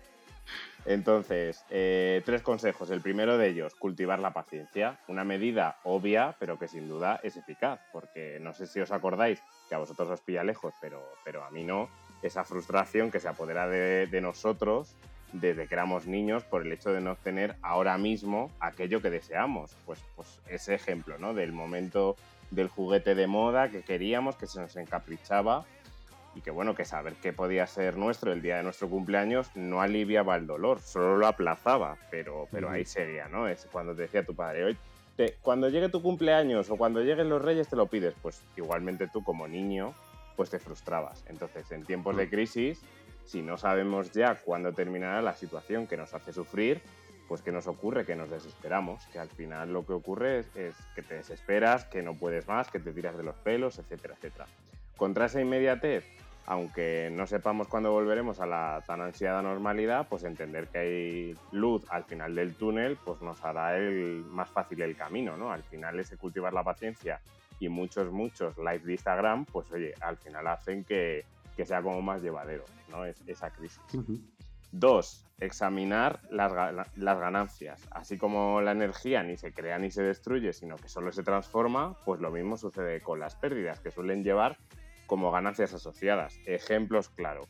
Entonces, 0.87 1.65
eh, 1.69 2.23
tres 2.25 2.43
consejos. 2.43 2.91
El 2.91 3.03
primero 3.03 3.37
de 3.37 3.49
ellos, 3.49 3.75
cultivar 3.75 4.21
la 4.21 4.33
paciencia. 4.33 4.99
Una 5.09 5.25
medida 5.25 5.77
obvia, 5.85 6.37
pero 6.39 6.59
que 6.59 6.69
sin 6.69 6.89
duda 6.89 7.21
es 7.23 7.37
eficaz, 7.37 7.81
porque 7.93 8.39
no 8.41 8.55
sé 8.55 8.67
si 8.67 8.81
os 8.81 8.91
acordáis 8.91 9.43
que 9.69 9.75
a 9.75 9.79
vosotros 9.79 10.09
os 10.09 10.21
pilla 10.21 10.43
lejos, 10.45 10.75
pero, 10.81 11.03
pero 11.25 11.45
a 11.45 11.51
mí 11.51 11.64
no, 11.64 11.89
esa 12.23 12.45
frustración 12.45 13.11
que 13.11 13.21
se 13.21 13.29
apodera 13.29 13.69
de, 13.69 14.21
nosotros 14.21 14.95
desde 15.33 15.66
que 15.66 15.75
éramos 15.75 16.07
niños 16.07 16.45
por 16.45 16.62
el 16.62 16.73
hecho 16.73 16.91
de 16.91 17.01
no 17.01 17.12
obtener 17.12 17.57
ahora 17.61 17.99
mismo 17.99 18.51
aquello 18.61 19.03
que 19.03 19.11
deseamos. 19.11 19.77
Pues, 19.85 20.01
pues 20.16 20.41
ese 20.49 20.75
ejemplo, 20.75 21.19
¿no? 21.19 21.35
Del 21.35 21.53
momento 21.53 22.16
del 22.51 22.69
juguete 22.69 23.14
de 23.14 23.27
moda 23.27 23.69
que 23.71 23.83
queríamos, 23.83 24.37
que 24.37 24.47
se 24.47 24.61
nos 24.61 24.75
encaprichaba 24.77 25.66
y 26.35 26.41
que 26.41 26.51
bueno, 26.51 26.75
que 26.75 26.85
saber 26.85 27.14
que 27.14 27.33
podía 27.33 27.66
ser 27.66 27.97
nuestro 27.97 28.33
el 28.33 28.41
día 28.41 28.57
de 28.57 28.62
nuestro 28.62 28.89
cumpleaños 28.89 29.51
no 29.55 29.83
aliviaba 29.83 30.37
el 30.37 30.47
dolor, 30.47 30.81
solo 30.81 31.16
lo 31.16 31.27
aplazaba, 31.27 31.97
pero, 32.11 32.49
pero 32.51 32.71
ahí 32.71 32.85
sería, 32.85 33.29
¿no? 33.29 33.49
Es 33.49 33.66
cuando 33.71 33.95
te 33.95 34.03
decía 34.03 34.25
tu 34.25 34.35
padre, 34.35 34.64
hoy 34.64 34.79
cuando 35.43 35.69
llegue 35.69 35.89
tu 35.89 36.03
cumpleaños 36.03 36.71
o 36.71 36.77
cuando 36.77 37.01
lleguen 37.03 37.29
los 37.29 37.43
reyes 37.43 37.69
te 37.69 37.77
lo 37.77 37.87
pides, 37.87 38.14
pues 38.23 38.43
igualmente 38.57 39.09
tú 39.09 39.23
como 39.25 39.49
niño, 39.49 39.95
pues 40.37 40.51
te 40.51 40.59
frustrabas. 40.59 41.25
Entonces, 41.29 41.71
en 41.73 41.85
tiempos 41.85 42.16
de 42.16 42.29
crisis, 42.29 42.81
si 43.25 43.43
no 43.43 43.59
sabemos 43.59 44.12
ya 44.12 44.37
cuándo 44.37 44.73
terminará 44.73 45.21
la 45.21 45.35
situación 45.35 45.87
que 45.87 45.97
nos 45.97 46.14
hace 46.14 46.33
sufrir, 46.33 46.81
pues 47.27 47.43
¿qué 47.43 47.53
nos 47.53 47.66
ocurre? 47.66 48.07
Que 48.07 48.16
nos 48.16 48.31
desesperamos, 48.31 49.05
que 49.12 49.19
al 49.19 49.29
final 49.29 49.73
lo 49.73 49.85
que 49.85 49.93
ocurre 49.93 50.39
es, 50.41 50.57
es 50.57 50.75
que 50.95 51.03
te 51.03 51.14
desesperas, 51.14 51.85
que 51.85 52.03
no 52.03 52.14
puedes 52.14 52.49
más, 52.49 52.71
que 52.71 52.79
te 52.79 52.93
tiras 52.93 53.16
de 53.16 53.25
los 53.25 53.37
pelos, 53.37 53.79
etcétera, 53.79 54.14
etcétera. 54.14 54.47
Contra 54.97 55.27
esa 55.27 55.41
inmediatez, 55.41 56.05
aunque 56.51 57.11
no 57.13 57.27
sepamos 57.27 57.69
cuándo 57.69 57.93
volveremos 57.93 58.41
a 58.41 58.47
la 58.47 58.83
tan 58.87 59.03
ansiada 59.03 59.43
normalidad, 59.43 60.09
pues 60.09 60.25
entender 60.25 60.69
que 60.69 60.79
hay 60.79 61.35
luz 61.53 61.85
al 61.91 62.05
final 62.05 62.35
del 62.35 62.55
túnel, 62.55 62.97
pues 63.05 63.21
nos 63.21 63.45
hará 63.45 63.77
el, 63.77 64.25
más 64.31 64.49
fácil 64.49 64.81
el 64.81 64.97
camino, 64.97 65.37
¿no? 65.37 65.53
Al 65.53 65.63
final 65.63 66.01
ese 66.01 66.17
cultivar 66.17 66.55
la 66.55 66.65
paciencia 66.65 67.21
y 67.61 67.69
muchos, 67.69 68.11
muchos 68.11 68.57
likes 68.57 68.87
de 68.87 68.93
Instagram, 68.93 69.45
pues 69.45 69.71
oye, 69.73 69.93
al 70.01 70.17
final 70.17 70.47
hacen 70.47 70.85
que, 70.85 71.27
sea 71.67 71.83
como 71.83 72.01
más 72.01 72.23
llevadero, 72.23 72.65
¿no? 72.89 73.05
Es, 73.05 73.23
esa 73.27 73.51
crisis. 73.51 73.83
Dos, 74.73 75.27
examinar 75.41 76.19
las, 76.31 76.51
las, 76.97 77.19
ganancias. 77.19 77.87
Así 77.91 78.17
como 78.17 78.63
la 78.63 78.73
energía 78.73 79.23
ni 79.23 79.37
se 79.37 79.53
crea 79.53 79.79
ni 79.79 79.91
se 79.91 80.03
destruye, 80.03 80.55
sino 80.55 80.77
que 80.77 80.89
solo 80.89 81.13
se 81.13 81.23
transforma, 81.23 81.95
pues 82.07 82.23
lo 82.23 82.31
mismo 82.31 82.57
sucede 82.57 83.03
con 83.03 83.21
las 83.21 83.35
pérdidas, 83.35 83.81
que 83.81 83.91
suelen 83.91 84.25
llevar 84.25 84.57
como 85.09 85.33
ganancias 85.33 85.75
asociadas. 85.75 86.39
Ejemplos 86.47 87.09
claro. 87.09 87.49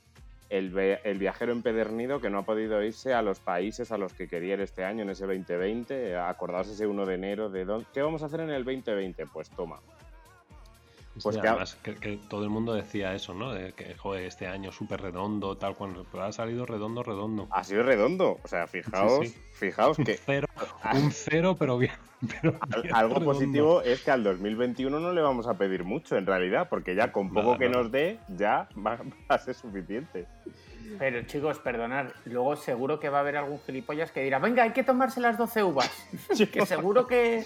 El, 0.49 0.71
viajero 1.19 1.53
empedernido 1.53 2.23
que 2.23 2.31
no 2.31 2.39
ha 2.39 2.43
podido 2.47 2.83
irse 2.83 3.13
a 3.13 3.21
los 3.21 3.39
países 3.39 3.93
a 3.93 3.99
los 3.99 4.15
que 4.15 4.29
quería 4.29 4.55
ir 4.55 4.61
este 4.63 4.83
año 4.83 5.03
en 5.03 5.11
ese 5.11 5.27
2020. 5.27 6.17
Acordaos 6.17 6.69
ese 6.69 6.87
1 6.87 7.05
de 7.05 7.15
enero 7.15 7.51
de 7.51 7.67
dónde, 7.67 7.87
qué 7.93 8.01
vamos 8.01 8.23
a 8.23 8.27
hacer 8.27 8.41
en 8.41 8.51
el 8.51 8.65
2020. 8.65 9.27
Pues 9.27 9.51
toma, 9.51 9.79
pues 11.23 11.37
que, 11.37 11.49
además, 11.49 11.77
que, 11.83 12.19
todo 12.29 12.45
el 12.45 12.51
mundo 12.51 12.75
decía 12.75 13.15
eso, 13.15 13.35
¿no? 13.35 13.53
De 13.53 13.73
que 13.73 13.95
joder, 13.95 14.25
este 14.25 14.47
año 14.47 14.73
súper 14.73 15.01
redondo, 15.01 15.57
tal 15.57 15.75
cual. 15.75 16.07
Pero 16.11 16.25
ha 16.25 16.33
salido 16.33 16.67
redondo, 16.67 17.03
redondo. 17.03 17.49
Ha 17.51 17.65
sido 17.65 17.83
redondo. 17.83 18.39
O 18.43 18.49
sea, 18.49 18.67
fijaos, 18.67 19.29
fijaos 19.53 19.97
que. 19.97 20.17
Cero, 20.27 20.48
un 20.95 21.11
cero 21.13 21.57
pero 21.59 21.79
bien. 21.79 21.93
algo 22.93 23.21
positivo 23.21 23.83
es 23.83 24.03
que 24.03 24.11
al 24.11 24.25
2021 24.25 24.99
no 24.99 25.13
le 25.13 25.21
vamos 25.21 25.47
a 25.47 25.55
pedir 25.55 25.85
mucho, 25.85 26.17
en 26.17 26.27
realidad, 26.27 26.69
porque 26.69 26.95
ya 26.95 27.13
con 27.13 27.33
poco 27.33 27.57
que 27.57 27.69
nos 27.69 27.91
dé, 27.91 28.19
ya 28.29 28.69
va 28.77 28.99
a 29.29 29.39
ser 29.39 29.55
suficiente. 29.55 30.27
Pero 30.99 31.23
chicos, 31.23 31.59
perdonad, 31.59 32.07
luego 32.25 32.57
seguro 32.57 32.99
que 32.99 33.09
va 33.09 33.19
a 33.19 33.21
haber 33.21 33.37
algún 33.37 33.61
gilipollas 33.61 34.11
que 34.11 34.23
dirá, 34.23 34.39
venga, 34.39 34.63
hay 34.63 34.73
que 34.73 34.83
tomarse 34.83 35.21
las 35.21 35.37
12 35.37 35.63
uvas. 35.63 35.91
que 36.53 36.67
seguro 36.67 37.07
que, 37.07 37.45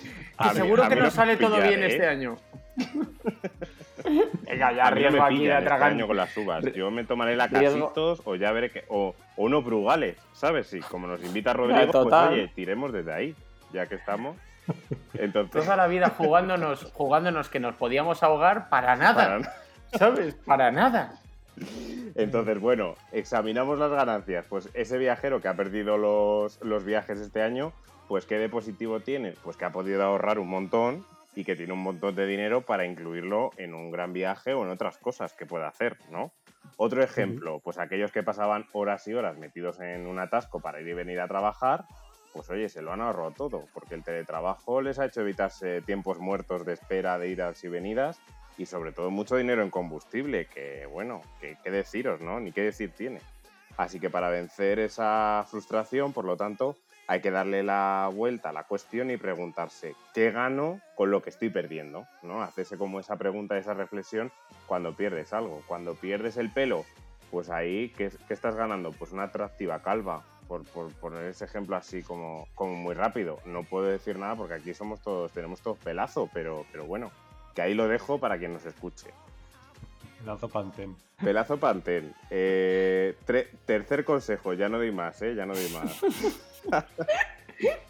seguro 0.55 0.89
que 0.89 0.97
nos 0.97 1.13
sale 1.13 1.37
todo 1.37 1.61
bien 1.61 1.83
este 1.83 2.07
año. 2.07 2.37
venga, 4.49 4.73
ya 4.73 4.91
riesgo 4.91 5.23
aquí 5.23 5.47
de 5.47 5.59
este 5.59 6.07
con 6.07 6.17
las 6.17 6.37
uvas. 6.37 6.65
Yo 6.75 6.91
me 6.91 7.05
tomaré 7.05 7.37
la 7.37 7.49
casitos 7.49 8.23
o 8.25 8.35
ya 8.35 8.53
veré 8.53 8.71
que. 8.71 8.85
O, 8.89 9.15
unos 9.37 9.65
brugales, 9.65 10.17
¿sabes? 10.33 10.67
Sí, 10.67 10.81
como 10.81 11.07
nos 11.07 11.23
invita 11.23 11.53
Rodrigo, 11.53 11.91
pues 11.91 12.15
oye, 12.15 12.49
tiremos 12.55 12.93
desde 12.93 13.13
ahí, 13.13 13.35
ya 13.73 13.87
que 13.87 13.95
estamos. 13.95 14.37
Entonces... 15.15 15.65
Toda 15.65 15.77
la 15.77 15.87
vida 15.87 16.11
jugándonos, 16.11 16.85
jugándonos 16.93 17.49
que 17.49 17.61
nos 17.61 17.75
podíamos 17.75 18.23
ahogar 18.23 18.69
para 18.69 18.97
nada. 18.97 19.41
¿Sabes? 19.99 20.35
Para 20.35 20.71
nada. 20.71 21.15
Entonces, 22.15 22.61
bueno, 22.61 22.95
examinamos 23.11 23.79
las 23.79 23.91
ganancias. 23.91 24.47
Pues 24.49 24.69
ese 24.75 24.99
viajero 24.99 25.41
que 25.41 25.49
ha 25.49 25.55
perdido 25.55 25.99
los, 25.99 26.61
los 26.63 26.85
viajes 26.85 27.19
este 27.19 27.43
año, 27.43 27.73
pues 28.09 28.27
¿qué 28.27 28.39
de 28.39 28.49
positivo 28.49 29.01
tiene? 29.01 29.35
Pues 29.43 29.57
que 29.57 29.65
ha 29.65 29.73
podido 29.73 30.03
ahorrar 30.03 30.39
un 30.39 30.49
montón 30.49 31.05
y 31.35 31.45
que 31.45 31.57
tiene 31.57 31.73
un 31.73 31.83
montón 31.83 32.15
de 32.15 32.27
dinero 32.27 32.63
para 32.63 32.85
incluirlo 32.85 33.51
en 33.57 33.75
un 33.75 33.91
gran 33.91 34.13
viaje 34.13 34.53
o 34.53 34.65
en 34.65 34.71
otras 34.71 34.99
cosas 34.99 35.33
que 35.33 35.47
pueda 35.47 35.69
hacer, 35.69 35.97
¿no? 36.11 36.33
Otro 36.77 37.03
ejemplo, 37.03 37.61
pues 37.61 37.79
aquellos 37.79 38.13
que 38.13 38.23
pasaban 38.23 38.67
horas 38.73 39.07
y 39.09 39.15
horas 39.15 39.39
metidos 39.39 39.81
en 39.81 40.07
un 40.07 40.19
atasco 40.19 40.61
para 40.61 40.81
ir 40.81 40.89
y 40.89 40.95
venir 40.95 41.21
a 41.21 41.29
trabajar, 41.29 41.85
pues 42.33 42.49
oye, 42.51 42.69
se 42.69 42.83
lo 42.83 42.93
han 42.93 43.01
ahorrado 43.01 43.31
todo, 43.33 43.67
porque 43.73 43.95
el 43.95 44.05
teletrabajo 44.05 44.81
les 44.81 44.99
ha 44.99 45.07
hecho 45.07 45.21
evitarse 45.21 45.83
tiempos 45.83 46.19
muertos 46.19 46.65
de 46.65 46.75
espera 46.75 47.19
de 47.19 47.29
idas 47.29 47.63
y 47.65 47.69
venidas 47.69 48.21
y 48.59 48.67
sobre 48.67 48.93
todo 48.93 49.11
mucho 49.11 49.37
dinero 49.37 49.63
en 49.63 49.71
combustible, 49.71 50.47
que 50.47 50.87
bueno, 50.87 51.21
que, 51.41 51.57
qué 51.63 51.71
deciros, 51.71 52.21
¿no? 52.21 52.41
Ni 52.41 52.53
qué 52.53 52.63
decir 52.63 52.93
tiene. 52.93 53.21
Así 53.77 53.99
que 53.99 54.11
para 54.11 54.29
vencer 54.29 54.79
esa 54.79 55.45
frustración, 55.49 56.13
por 56.13 56.25
lo 56.25 56.37
tanto, 56.37 56.77
hay 57.07 57.21
que 57.21 57.31
darle 57.31 57.63
la 57.63 58.11
vuelta 58.13 58.51
a 58.51 58.53
la 58.53 58.65
cuestión 58.65 59.11
y 59.11 59.17
preguntarse, 59.17 59.95
¿qué 60.15 60.31
gano 60.31 60.81
con 60.95 61.11
lo 61.11 61.23
que 61.23 61.31
estoy 61.31 61.51
perdiendo? 61.51 62.07
¿no? 62.23 62.43
Hacerse 62.43 62.79
como 62.79 63.01
esa 63.01 63.17
pregunta, 63.17 63.59
esa 63.59 63.75
reflexión 63.75 64.31
cuando 64.67 64.95
pierdes 64.95 65.33
algo. 65.33 65.63
Cuando 65.67 65.95
pierdes 65.95 66.37
el 66.37 66.51
pelo, 66.51 66.85
pues 67.31 67.51
ahí, 67.51 67.91
¿qué, 67.97 68.11
estás 68.29 68.55
ganando? 68.57 68.93
Pues 68.93 69.13
una 69.13 69.25
atractiva 69.25 69.83
calva, 69.83 70.23
por, 70.49 70.65
poner 70.95 71.25
ese 71.25 71.45
ejemplo 71.45 71.77
así 71.77 72.03
como, 72.03 72.47
como 72.55 72.75
muy 72.75 72.95
rápido. 72.95 73.39
No 73.47 73.65
puedo 73.65 73.87
decir 73.87 74.19
nada 74.19 74.37
porque 74.37 74.55
aquí 74.55 74.75
somos 74.75 75.01
todos, 75.01 75.33
tenemos 75.33 75.61
todos 75.61 75.79
pelazo, 75.79 76.29
pero, 76.33 76.67
pero 76.71 76.85
bueno, 76.85 77.11
que 77.55 77.63
ahí 77.63 77.75
lo 77.75 77.89
dejo 77.89 78.19
para 78.19 78.39
quien 78.39 78.53
nos 78.53 78.67
escuche. 78.67 79.11
Pelazo 80.23 80.49
Pantén. 80.49 80.97
Pelazo 81.21 81.57
Pantén. 81.59 82.15
Eh, 82.31 83.17
tercer 83.67 84.05
consejo, 84.05 84.53
ya 84.53 84.69
no 84.69 84.79
doy 84.79 84.93
más, 84.93 85.21
¿eh? 85.23 85.35
Ya 85.35 85.47
no 85.47 85.55
doy 85.55 85.69
más. 85.71 86.01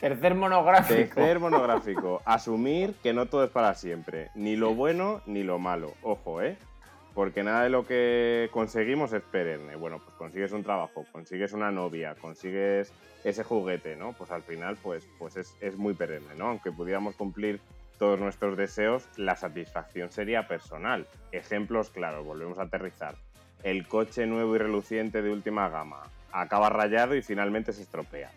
Tercer 0.01 0.35
monográfico. 0.35 1.15
Tercer 1.15 1.39
monográfico. 1.39 2.23
Asumir 2.25 2.95
que 3.03 3.13
no 3.13 3.27
todo 3.27 3.45
es 3.45 3.51
para 3.51 3.75
siempre. 3.75 4.31
Ni 4.35 4.57
lo 4.57 4.75
bueno 4.75 5.21
ni 5.27 5.43
lo 5.43 5.59
malo. 5.59 5.93
Ojo, 6.03 6.43
¿eh? 6.43 6.57
Porque 7.15 7.43
nada 7.43 7.65
de 7.65 7.71
lo 7.71 7.87
que 7.87 8.49
conseguimos 8.51 9.13
es 9.13 9.23
perenne. 9.23 9.77
Bueno, 9.77 9.99
pues 9.99 10.17
consigues 10.17 10.53
un 10.53 10.63
trabajo, 10.63 11.05
consigues 11.13 11.53
una 11.53 11.71
novia, 11.71 12.15
consigues 12.15 12.93
ese 13.25 13.45
juguete, 13.45 13.97
¿no? 13.97 14.15
Pues 14.15 14.31
al 14.31 14.43
final, 14.43 14.79
pues, 14.83 15.07
pues 15.19 15.37
es, 15.37 15.55
es 15.61 15.77
muy 15.77 15.93
perenne, 15.93 16.35
¿no? 16.37 16.49
Aunque 16.49 16.73
pudiéramos 16.73 17.15
cumplir 17.15 17.61
todos 18.03 18.19
nuestros 18.19 18.57
deseos, 18.57 19.09
la 19.17 19.37
satisfacción 19.37 20.11
sería 20.11 20.49
personal. 20.49 21.07
Ejemplos 21.31 21.91
claros, 21.91 22.27
volvemos 22.27 22.59
a 22.59 22.63
aterrizar. 22.63 23.15
El 23.63 23.87
coche 23.87 24.27
nuevo 24.27 24.57
y 24.57 24.59
reluciente 24.59 25.23
de 25.23 25.31
última 25.31 25.69
gama 25.69 26.03
acaba 26.33 26.69
rayado 26.69 27.15
y 27.15 27.23
finalmente 27.23 27.73
se 27.73 27.83
estropea. 27.83 28.33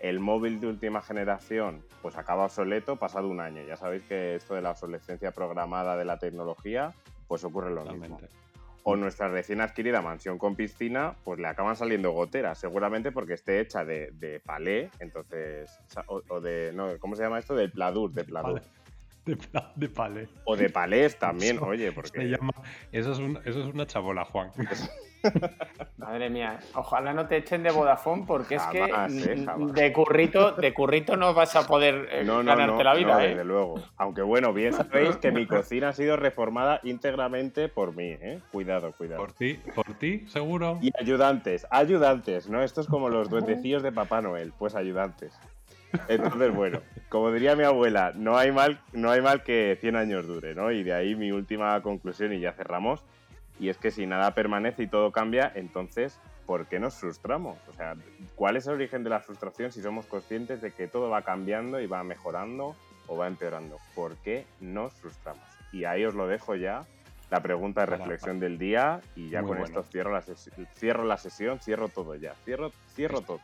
El 0.00 0.20
móvil 0.20 0.58
de 0.58 0.68
última 0.68 1.02
generación 1.02 1.84
pues 2.00 2.16
acaba 2.16 2.46
obsoleto 2.46 2.96
pasado 2.96 3.28
un 3.28 3.40
año. 3.40 3.62
Ya 3.68 3.76
sabéis 3.76 4.04
que 4.04 4.36
esto 4.36 4.54
de 4.54 4.62
la 4.62 4.70
obsolescencia 4.70 5.32
programada 5.32 5.98
de 5.98 6.06
la 6.06 6.18
tecnología 6.18 6.94
pues 7.28 7.44
ocurre 7.44 7.74
lo 7.74 7.84
mismo. 7.84 8.18
O 8.84 8.96
nuestra 8.96 9.28
recién 9.28 9.60
adquirida 9.60 10.00
mansión 10.00 10.38
con 10.38 10.56
piscina, 10.56 11.14
pues 11.24 11.38
le 11.38 11.46
acaban 11.46 11.76
saliendo 11.76 12.12
goteras, 12.12 12.56
seguramente 12.56 13.12
porque 13.12 13.34
esté 13.34 13.60
hecha 13.60 13.84
de, 13.84 14.40
palé, 14.46 14.88
entonces, 14.98 15.78
o, 16.06 16.40
de, 16.40 16.72
no, 16.72 16.98
¿cómo 16.98 17.16
se 17.16 17.22
llama 17.22 17.38
esto? 17.38 17.54
Del 17.54 17.70
pladur, 17.70 18.12
de 18.12 18.24
pladur. 18.24 18.62
De, 19.24 19.38
de 19.76 19.88
palé. 19.88 20.28
O 20.44 20.56
de 20.56 20.70
palés 20.70 21.18
también, 21.18 21.58
oye, 21.60 21.92
porque. 21.92 22.36
Eso, 22.92 23.12
es 23.12 23.18
eso 23.44 23.60
es 23.60 23.74
una 23.74 23.86
chabola, 23.86 24.24
Juan. 24.24 24.50
Madre 25.98 26.30
mía, 26.30 26.58
ojalá 26.74 27.12
no 27.12 27.26
te 27.26 27.36
echen 27.36 27.62
de 27.62 27.70
Vodafone 27.70 28.24
porque 28.26 28.56
es 28.56 28.62
que 28.66 28.84
eh, 28.84 29.46
de 29.74 29.92
currito 29.92 30.52
de 30.52 30.72
currito 30.72 31.16
no 31.16 31.34
vas 31.34 31.54
a 31.56 31.66
poder 31.66 32.08
eh, 32.10 32.24
ganarte 32.24 32.84
la 32.84 32.94
vida, 32.94 33.24
¿eh? 33.24 33.28
Desde 33.30 33.44
luego. 33.44 33.82
Aunque 33.96 34.22
bueno, 34.22 34.52
bien 34.52 34.72
sabéis 34.72 35.16
que 35.16 35.30
mi 35.30 35.46
cocina 35.46 35.90
ha 35.90 35.92
sido 35.92 36.16
reformada 36.16 36.80
íntegramente 36.84 37.68
por 37.68 37.94
mí, 37.94 38.08
¿eh? 38.08 38.40
Cuidado, 38.50 38.92
cuidado. 38.92 39.20
Por 39.20 39.32
ti, 39.32 39.60
por 39.74 39.86
ti, 39.94 40.26
seguro. 40.28 40.78
Y 40.80 40.90
ayudantes, 40.98 41.66
ayudantes, 41.70 42.48
¿no? 42.48 42.62
Estos 42.62 42.86
como 42.86 43.08
los 43.08 43.28
duendecillos 43.28 43.82
de 43.82 43.92
Papá 43.92 44.22
Noel, 44.22 44.52
pues 44.58 44.74
ayudantes. 44.74 45.38
Entonces, 46.08 46.54
bueno, 46.54 46.80
como 47.08 47.32
diría 47.32 47.56
mi 47.56 47.64
abuela, 47.64 48.12
no 48.14 48.36
hay 48.36 48.52
mal, 48.52 48.80
no 48.92 49.10
hay 49.10 49.20
mal 49.20 49.42
que 49.42 49.76
100 49.80 49.96
años 49.96 50.26
dure, 50.26 50.54
¿no? 50.54 50.70
Y 50.70 50.82
de 50.82 50.92
ahí 50.92 51.14
mi 51.14 51.32
última 51.32 51.80
conclusión 51.82 52.32
y 52.32 52.40
ya 52.40 52.52
cerramos. 52.52 53.04
Y 53.58 53.68
es 53.68 53.76
que 53.76 53.90
si 53.90 54.06
nada 54.06 54.34
permanece 54.34 54.84
y 54.84 54.86
todo 54.86 55.12
cambia, 55.12 55.52
entonces, 55.54 56.18
¿por 56.46 56.66
qué 56.66 56.80
nos 56.80 56.94
frustramos? 56.94 57.58
O 57.68 57.72
sea, 57.74 57.94
¿cuál 58.34 58.56
es 58.56 58.66
el 58.66 58.74
origen 58.74 59.04
de 59.04 59.10
la 59.10 59.20
frustración 59.20 59.70
si 59.70 59.82
somos 59.82 60.06
conscientes 60.06 60.62
de 60.62 60.70
que 60.70 60.88
todo 60.88 61.10
va 61.10 61.22
cambiando 61.22 61.80
y 61.80 61.86
va 61.86 62.02
mejorando 62.02 62.74
o 63.06 63.16
va 63.16 63.26
empeorando? 63.26 63.76
¿Por 63.94 64.16
qué 64.16 64.46
nos 64.60 64.94
frustramos? 64.94 65.44
Y 65.72 65.84
ahí 65.84 66.04
os 66.04 66.14
lo 66.14 66.26
dejo 66.26 66.54
ya, 66.54 66.86
la 67.30 67.40
pregunta 67.40 67.82
de 67.82 67.86
reflexión 67.86 68.40
del 68.40 68.58
día 68.58 69.00
y 69.14 69.28
ya 69.28 69.42
con 69.42 69.58
esto 69.58 69.82
cierro 69.84 70.12
la, 70.12 70.22
cierro 70.22 71.04
la 71.04 71.16
sesión, 71.16 71.60
cierro 71.60 71.88
todo 71.88 72.16
ya, 72.16 72.34
cierro, 72.44 72.72
cierro 72.94 73.20
todo. 73.20 73.40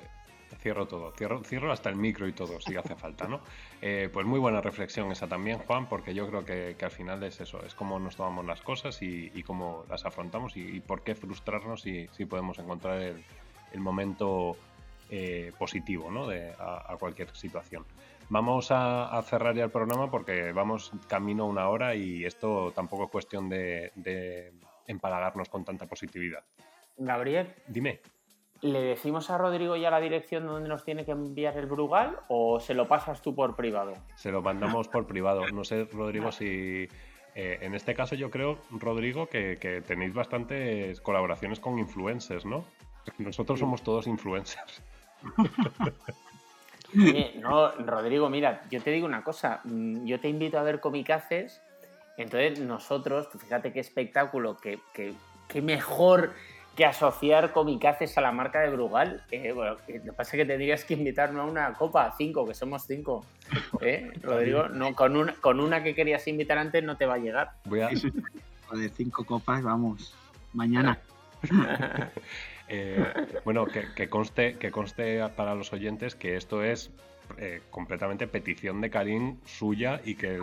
Cierro 0.61 0.87
todo, 0.87 1.13
cierro, 1.13 1.43
cierro 1.43 1.73
hasta 1.73 1.91
el 1.91 1.97
micro 1.97 2.27
y 2.27 2.33
todo, 2.33 2.61
si 2.61 2.77
hace 2.77 2.95
falta, 2.95 3.27
¿no? 3.27 3.41
Eh, 3.83 4.09
pues 4.13 4.27
muy 4.27 4.39
buena 4.39 4.61
reflexión 4.61 5.11
esa 5.11 5.27
también, 5.29 5.59
Juan, 5.59 5.89
porque 5.89 6.15
yo 6.15 6.27
creo 6.29 6.45
que, 6.45 6.77
al 6.81 6.91
final 6.91 7.23
es 7.25 7.41
eso, 7.41 7.65
es 7.65 7.75
cómo 7.75 7.99
nos 7.99 8.17
tomamos 8.17 8.45
las 8.47 8.61
cosas 8.63 9.01
y, 9.03 9.43
cómo 9.43 9.85
las 9.89 10.05
afrontamos 10.07 10.57
y, 10.57 10.81
por 10.81 11.03
qué 11.03 11.15
frustrarnos 11.15 11.83
si, 11.83 12.09
si 12.13 12.27
podemos 12.27 12.59
encontrar 12.59 13.01
el, 13.01 13.81
momento 13.81 14.57
eh, 15.11 15.53
positivo, 15.59 16.11
¿no? 16.11 16.27
De, 16.27 16.53
a, 16.59 16.97
cualquier 16.99 17.35
situación. 17.37 17.85
Vamos 18.29 18.69
a, 18.71 19.21
cerrar 19.23 19.55
ya 19.55 19.65
el 19.65 19.71
programa 19.71 20.11
porque 20.11 20.53
vamos 20.53 20.93
camino 21.09 21.45
a 21.45 21.47
una 21.47 21.69
hora 21.69 21.95
y 21.95 22.25
esto 22.25 22.73
tampoco 22.75 23.05
es 23.05 23.11
cuestión 23.11 23.49
de, 23.49 23.93
de 23.95 24.53
empalagarnos 24.87 25.49
con 25.49 25.65
tanta 25.65 25.87
positividad. 25.87 26.45
Gabriel. 26.97 27.55
Dime. 27.67 28.01
¿Le 28.63 28.81
decimos 28.81 29.31
a 29.31 29.39
Rodrigo 29.39 29.77
ya 29.77 29.91
la 29.91 30.01
dirección 30.01 30.47
donde 30.47 30.69
nos 30.69 30.85
tiene 30.85 31.05
que 31.05 31.13
enviar 31.13 31.57
el 31.59 31.67
Brugal 31.67 32.19
o 32.29 32.59
se 32.59 32.75
lo 32.75 32.89
pasas 32.89 33.21
tú 33.21 33.35
por 33.35 33.55
privado? 33.55 33.93
Se 34.15 34.33
lo 34.33 34.41
mandamos 34.41 34.89
por 34.89 35.07
privado. 35.07 35.47
No 35.53 35.65
sé, 35.65 35.85
Rodrigo, 35.93 36.33
si... 36.33 36.89
Eh, 37.35 37.59
en 37.61 37.75
este 37.75 37.95
caso 37.95 38.15
yo 38.15 38.31
creo, 38.31 38.59
Rodrigo, 38.71 39.29
que, 39.29 39.83
tenéis 39.87 40.15
bastantes 40.15 41.03
colaboraciones 41.03 41.61
con 41.61 41.79
influencers, 41.79 42.47
¿no? 42.47 42.65
Nosotros 43.19 43.61
somos 43.61 43.83
todos 43.83 44.07
influencers. 44.07 44.83
no, 46.95 47.73
Rodrigo, 47.73 48.31
mira, 48.31 48.63
yo 48.71 48.81
te 48.81 48.91
digo 48.91 49.07
una 49.07 49.23
cosa. 49.23 49.61
Mm, 49.65 50.07
yo 50.07 50.19
te 50.19 50.31
invito 50.31 50.59
a 50.59 50.63
ver 50.63 50.81
Comicaces. 50.81 51.61
Entonces 52.17 52.59
nosotros, 52.61 53.29
fíjate 53.39 53.71
qué 53.71 53.81
espectáculo, 53.81 54.57
qué, 54.57 54.79
qué 54.95 55.61
mejor 55.61 56.33
que 56.77 56.85
asociar 56.85 57.53
comicaces 57.53 58.17
a 58.19 58.21
la 58.21 58.31
marca 58.31 58.61
de 58.61 58.69
Brugal. 58.69 59.25
Eh, 59.31 59.53
bueno, 59.53 59.73
lo 59.73 59.87
que 59.87 60.13
pasa 60.13 60.37
es 60.37 60.43
que 60.43 60.45
tendrías 60.45 60.85
que 60.85 60.95
invitarnos 60.95 61.41
a 61.41 61.51
una 61.51 61.73
copa, 61.73 62.15
cinco, 62.17 62.47
que 62.47 62.55
somos 62.55 62.85
cinco. 62.87 63.25
¿Eh? 63.81 64.13
Rodrigo, 64.23 64.69
no, 64.69 64.95
con, 64.95 65.17
una, 65.17 65.33
con 65.35 65.59
una 65.59 65.83
que 65.83 65.95
querías 65.95 66.29
invitar 66.29 66.59
antes 66.59 66.85
no 66.85 66.97
te 66.97 67.07
va 67.07 67.15
a 67.15 67.19
llegar. 67.19 67.53
Voy 67.65 67.81
a... 67.81 67.89
De 68.73 68.89
cinco 68.91 69.25
copas, 69.25 69.63
vamos, 69.63 70.15
mañana. 70.53 70.99
Eh, 72.69 72.99
bueno, 73.45 73.65
que, 73.65 74.09
conste, 74.09 74.57
que 74.59 74.73
conste 74.73 75.25
para 75.37 75.55
los 75.55 75.73
oyentes 75.73 76.17
que 76.17 76.35
esto 76.35 76.65
es 76.65 76.91
eh, 77.39 77.63
completamente 77.71 78.27
petición 78.27 78.81
de 78.81 78.91
Karim 78.91 79.37
suya 79.45 80.01
y 80.05 80.17
que 80.17 80.41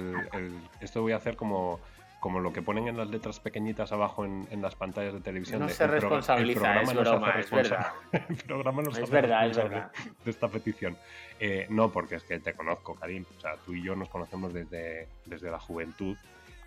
esto 0.80 1.02
voy 1.02 1.12
a 1.12 1.18
hacer 1.18 1.36
como 1.36 1.82
como 2.24 2.40
lo 2.40 2.54
que 2.54 2.62
ponen 2.62 2.88
en 2.88 2.96
las 2.96 3.10
letras 3.10 3.42
pequeñitas 3.42 3.92
abajo 3.92 4.24
en, 4.24 4.62
las 4.62 4.76
pantallas 4.76 5.14
de 5.14 5.20
televisión. 5.20 5.60
No 5.60 5.68
se 5.68 5.86
responsabiliza, 5.86 6.82
es 6.82 6.94
broma, 6.94 7.32
es 7.32 7.52
verdad. 7.52 7.88
el 8.30 8.38
programa 8.38 8.82
no 8.82 8.92
es 8.92 9.10
verdad, 9.10 9.46
es 9.48 9.58
verdad. 9.58 9.92
De, 10.24 10.32
esta 10.32 10.48
petición. 10.48 10.96
Eh, 11.38 11.68
no, 11.70 11.92
porque 11.92 12.16
es 12.16 12.24
que 12.24 12.40
te 12.40 12.54
conozco, 12.54 12.96
Karim. 12.96 13.26
O 13.38 13.42
sea, 13.42 13.58
tú 13.58 13.74
y 13.74 13.84
yo 13.84 13.94
nos 13.98 14.08
conocemos 14.08 14.54
desde, 14.54 15.10
desde 15.26 15.52
la 15.52 15.60
juventud 15.60 16.16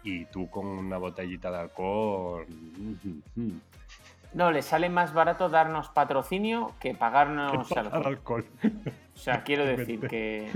y 0.02 0.26
tú 0.26 0.50
con 0.50 0.66
una 0.66 0.98
botellita 0.98 1.50
de 1.50 1.56
alcohol... 1.56 2.46
No, 4.34 4.50
le 4.50 4.60
sale 4.60 4.90
más 4.90 5.14
barato 5.14 5.48
darnos 5.48 5.88
patrocinio 5.88 6.74
que 6.78 6.92
pagarnos 6.92 7.72
alcohol. 7.72 8.44
O 9.14 9.18
sea, 9.18 9.42
quiero 9.42 9.64
decir 9.76 10.06
que... 10.06 10.52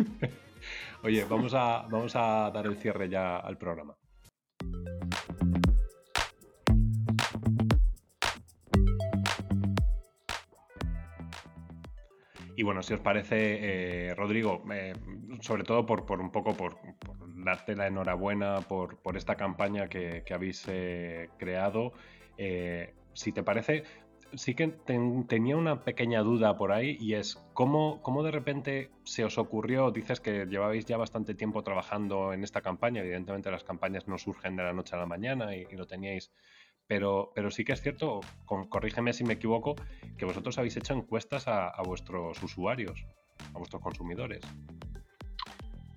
Oye, 1.02 1.24
vamos 1.24 1.54
a, 1.54 1.86
vamos 1.88 2.14
a 2.16 2.50
dar 2.50 2.66
el 2.66 2.76
cierre 2.76 3.08
ya 3.08 3.38
al 3.38 3.56
programa. 3.56 3.94
Y 12.60 12.62
bueno, 12.62 12.82
si 12.82 12.92
os 12.92 13.00
parece, 13.00 14.08
eh, 14.10 14.14
Rodrigo, 14.14 14.62
eh, 14.70 14.92
sobre 15.40 15.64
todo 15.64 15.86
por, 15.86 16.20
un 16.20 16.30
poco 16.30 16.54
por, 16.54 16.76
darte 17.42 17.74
la 17.74 17.86
enhorabuena 17.86 18.60
por, 18.60 18.98
esta 19.16 19.34
campaña 19.34 19.88
que, 19.88 20.22
habéis 20.30 20.66
eh, 20.68 21.30
creado. 21.38 21.94
si 23.14 23.32
te 23.32 23.42
parece, 23.42 23.84
sí 24.34 24.54
que 24.54 24.68
tenía 25.26 25.56
una 25.56 25.84
pequeña 25.84 26.20
duda 26.20 26.58
por 26.58 26.72
ahí 26.72 26.98
y 27.00 27.14
es 27.14 27.42
¿cómo, 27.54 28.02
cómo, 28.02 28.22
de 28.22 28.30
repente 28.30 28.90
se 29.04 29.24
os 29.24 29.38
ocurrió, 29.38 29.90
dices 29.90 30.20
que 30.20 30.44
llevabais 30.44 30.84
ya 30.84 30.98
bastante 30.98 31.34
tiempo 31.34 31.62
trabajando 31.62 32.34
en 32.34 32.44
esta 32.44 32.60
campaña, 32.60 33.00
evidentemente 33.00 33.50
las 33.50 33.64
campañas 33.64 34.06
no 34.06 34.18
surgen 34.18 34.56
de 34.56 34.64
la 34.64 34.74
noche 34.74 34.94
a 34.96 34.98
la 34.98 35.06
mañana 35.06 35.56
y, 35.56 35.64
lo 35.74 35.86
teníais, 35.86 36.30
pero, 36.90 37.30
pero 37.36 37.52
sí 37.52 37.64
que 37.64 37.72
es 37.72 37.80
cierto, 37.80 38.20
corrígeme 38.68 39.12
si 39.12 39.22
me 39.22 39.34
equivoco, 39.34 39.76
que 40.18 40.24
vosotros 40.24 40.58
habéis 40.58 40.76
hecho 40.76 40.92
encuestas 40.92 41.46
a, 41.46 41.80
vuestros 41.86 42.42
usuarios, 42.42 43.06
a 43.54 43.58
vuestros 43.58 43.80
consumidores. 43.80 44.40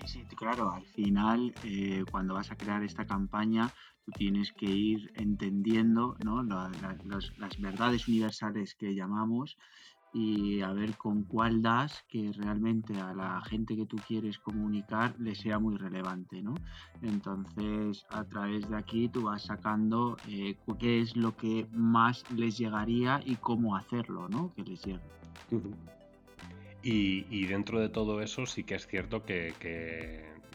Sí, 0.05 0.23
claro, 0.37 0.71
al 0.71 0.85
final 0.85 1.55
eh, 1.63 2.03
cuando 2.11 2.35
vas 2.35 2.51
a 2.51 2.55
crear 2.55 2.83
esta 2.83 3.07
campaña 3.07 3.73
tú 4.05 4.11
tienes 4.11 4.51
que 4.51 4.67
ir 4.67 5.11
entendiendo 5.15 6.15
las 6.21 7.57
verdades 7.59 8.07
universales 8.07 8.75
que 8.75 8.93
llamamos 8.93 9.57
y 10.13 10.61
a 10.61 10.71
ver 10.71 10.95
con 10.95 11.23
cuál 11.23 11.61
das 11.61 12.03
que 12.07 12.31
realmente 12.33 12.93
a 12.99 13.13
la 13.13 13.41
gente 13.41 13.75
que 13.75 13.85
tú 13.85 13.97
quieres 14.07 14.37
comunicar 14.37 15.15
le 15.19 15.35
sea 15.35 15.59
muy 15.59 15.75
relevante, 15.77 16.41
¿no? 16.41 16.53
Entonces, 17.01 18.05
a 18.09 18.23
través 18.23 18.69
de 18.69 18.77
aquí 18.77 19.09
tú 19.09 19.23
vas 19.23 19.43
sacando 19.43 20.17
eh, 20.29 20.55
qué 20.79 21.01
es 21.01 21.15
lo 21.15 21.35
que 21.35 21.67
más 21.71 22.25
les 22.31 22.57
llegaría 22.57 23.21
y 23.25 23.35
cómo 23.35 23.75
hacerlo, 23.75 24.29
¿no? 24.29 24.53
Que 24.55 24.63
les 24.63 24.83
llegue. 24.83 24.99
y, 26.83 27.45
dentro 27.45 27.79
de 27.79 27.89
todo 27.89 28.21
eso 28.21 28.45
sí 28.45 28.63
que 28.63 28.75
es 28.75 28.87
cierto 28.87 29.23
que 29.23 29.53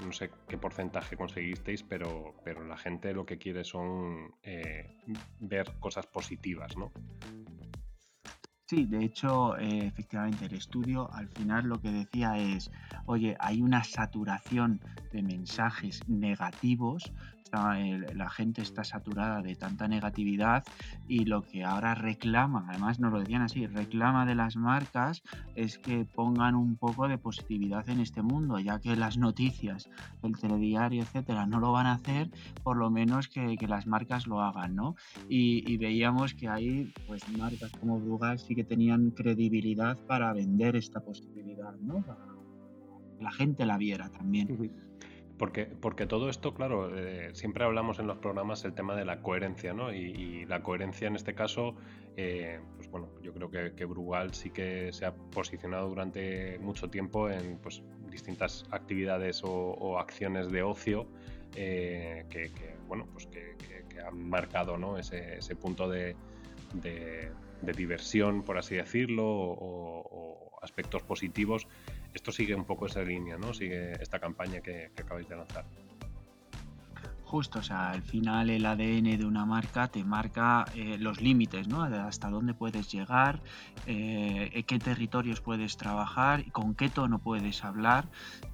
no 0.04 0.12
sé 0.12 0.30
qué 0.48 0.58
porcentaje 0.58 1.16
conseguisteis, 1.16 1.82
pero, 1.82 2.34
pero 2.44 2.64
la 2.64 2.76
gente 2.76 3.12
lo 3.12 3.26
que 3.26 3.38
quiere 3.38 3.64
son 3.64 4.34
eh, 4.42 4.96
ver 5.40 5.72
cosas 5.80 6.06
positivas, 6.06 6.76
¿no? 6.76 6.92
Sí, 8.68 8.84
de 8.86 9.02
hecho, 9.04 9.56
eh, 9.58 9.86
efectivamente, 9.86 10.44
el 10.44 10.52
estudio 10.54 11.10
al 11.12 11.28
final 11.30 11.64
lo 11.66 11.80
que 11.80 11.90
decía 11.90 12.36
es, 12.38 12.70
oye, 13.06 13.34
hay 13.40 13.62
una 13.62 13.82
saturación 13.82 14.82
de 15.10 15.22
mensajes 15.22 16.04
negativos 16.06 17.14
la 17.52 18.30
gente 18.30 18.62
está 18.62 18.84
saturada 18.84 19.42
de 19.42 19.54
tanta 19.54 19.88
negatividad 19.88 20.64
y 21.06 21.24
lo 21.24 21.42
que 21.42 21.64
ahora 21.64 21.94
reclama, 21.94 22.66
además 22.68 23.00
nos 23.00 23.12
lo 23.12 23.20
decían 23.20 23.42
así, 23.42 23.66
reclama 23.66 24.26
de 24.26 24.34
las 24.34 24.56
marcas 24.56 25.22
es 25.54 25.78
que 25.78 26.04
pongan 26.04 26.54
un 26.54 26.76
poco 26.76 27.08
de 27.08 27.18
positividad 27.18 27.88
en 27.88 28.00
este 28.00 28.22
mundo, 28.22 28.58
ya 28.58 28.80
que 28.80 28.96
las 28.96 29.18
noticias, 29.18 29.88
el 30.22 30.38
telediario, 30.38 31.02
etcétera, 31.02 31.46
no 31.46 31.60
lo 31.60 31.72
van 31.72 31.86
a 31.86 31.92
hacer, 31.92 32.30
por 32.62 32.76
lo 32.76 32.90
menos 32.90 33.28
que, 33.28 33.56
las 33.68 33.86
marcas 33.86 34.26
lo 34.26 34.40
hagan, 34.40 34.74
¿no? 34.74 34.94
Y, 35.28 35.76
veíamos 35.76 36.32
que 36.32 36.48
ahí, 36.48 36.92
pues 37.06 37.28
marcas 37.36 37.70
como 37.72 38.00
Brugal 38.00 38.38
sí 38.38 38.54
que 38.54 38.64
tenían 38.64 39.10
credibilidad 39.10 39.98
para 40.06 40.32
vender 40.32 40.74
esta 40.74 41.00
positividad, 41.00 41.74
¿no? 41.80 42.02
Para 42.02 42.24
que 43.16 43.24
la 43.24 43.30
gente 43.30 43.66
la 43.66 43.76
viera 43.76 44.08
también. 44.08 44.87
Porque, 45.38 45.66
porque 45.66 46.06
todo 46.06 46.28
esto, 46.28 46.52
claro, 46.52 46.98
eh, 46.98 47.30
siempre 47.32 47.64
hablamos 47.64 48.00
en 48.00 48.08
los 48.08 48.18
programas 48.18 48.64
el 48.64 48.74
tema 48.74 48.96
de 48.96 49.04
la 49.04 49.22
coherencia, 49.22 49.72
¿no? 49.72 49.92
Y, 49.92 50.44
la 50.46 50.62
coherencia 50.62 51.06
en 51.06 51.14
este 51.14 51.34
caso, 51.34 51.76
eh, 52.16 52.58
pues 52.76 52.90
bueno, 52.90 53.08
yo 53.22 53.32
creo 53.32 53.50
que, 53.50 53.84
Brugal 53.84 54.34
sí 54.34 54.50
que 54.50 54.92
se 54.92 55.04
ha 55.04 55.14
posicionado 55.14 55.88
durante 55.88 56.58
mucho 56.58 56.88
tiempo 56.88 57.30
en 57.30 57.58
pues, 57.58 57.82
distintas 58.10 58.64
actividades 58.70 59.42
o, 59.44 59.98
acciones 59.98 60.50
de 60.50 60.62
ocio 60.62 61.06
eh, 61.54 62.24
que, 62.30 62.50
bueno, 62.88 63.06
pues 63.12 63.26
que, 63.26 63.56
han 64.00 64.28
marcado 64.28 64.76
¿no? 64.78 64.96
ese, 64.96 65.56
punto 65.56 65.88
de, 65.88 66.16
diversión, 67.62 68.42
por 68.42 68.58
así 68.58 68.76
decirlo, 68.76 69.24
o 69.26 70.58
aspectos 70.62 71.02
positivos 71.02 71.68
esto 72.14 72.32
sigue 72.32 72.54
un 72.54 72.64
poco 72.64 72.86
esa 72.86 73.02
línea, 73.02 73.36
¿no? 73.36 73.54
Sigue 73.54 73.92
esta 74.00 74.18
campaña 74.18 74.60
que, 74.60 74.90
acabáis 74.96 75.28
de 75.28 75.36
lanzar. 75.36 75.64
Justo, 77.28 77.58
o 77.58 77.62
sea, 77.62 77.90
al 77.90 78.02
final 78.02 78.48
el 78.48 78.64
ADN 78.64 79.18
de 79.18 79.26
una 79.26 79.44
marca 79.44 79.88
te 79.88 80.02
marca 80.02 80.64
eh, 80.74 80.96
los 80.98 81.20
límites, 81.20 81.68
¿no? 81.68 81.82
hasta 81.82 82.30
dónde 82.30 82.54
puedes 82.54 82.90
llegar, 82.90 83.42
eh, 83.84 84.48
en 84.50 84.62
qué 84.62 84.78
territorios 84.78 85.42
puedes 85.42 85.76
trabajar, 85.76 86.50
con 86.52 86.74
qué 86.74 86.88
tono 86.88 87.18
puedes 87.18 87.64
hablar. 87.64 88.08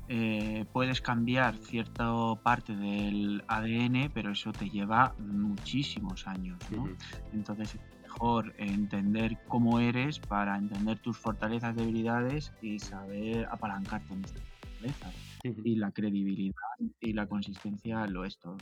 Eh, 0.08 0.66
puedes 0.72 1.00
cambiar 1.00 1.56
cierta 1.56 2.12
parte 2.42 2.74
del 2.74 3.44
ADN, 3.46 4.10
pero 4.12 4.32
eso 4.32 4.50
te 4.50 4.68
lleva 4.68 5.14
muchísimos 5.18 6.26
años, 6.26 6.58
¿no? 6.72 6.88
Entonces, 7.32 7.78
mejor 8.02 8.54
entender 8.58 9.38
cómo 9.46 9.78
eres 9.78 10.18
para 10.18 10.56
entender 10.56 10.98
tus 10.98 11.16
fortalezas, 11.16 11.76
debilidades 11.76 12.52
y 12.60 12.80
saber 12.80 13.46
apalancarte 13.50 14.12
en 14.12 14.22
Y 15.42 15.76
la 15.76 15.90
credibilidad 15.90 16.54
y 17.00 17.12
la 17.12 17.26
consistencia 17.26 18.06
lo 18.06 18.24
es 18.24 18.38
todo. 18.38 18.56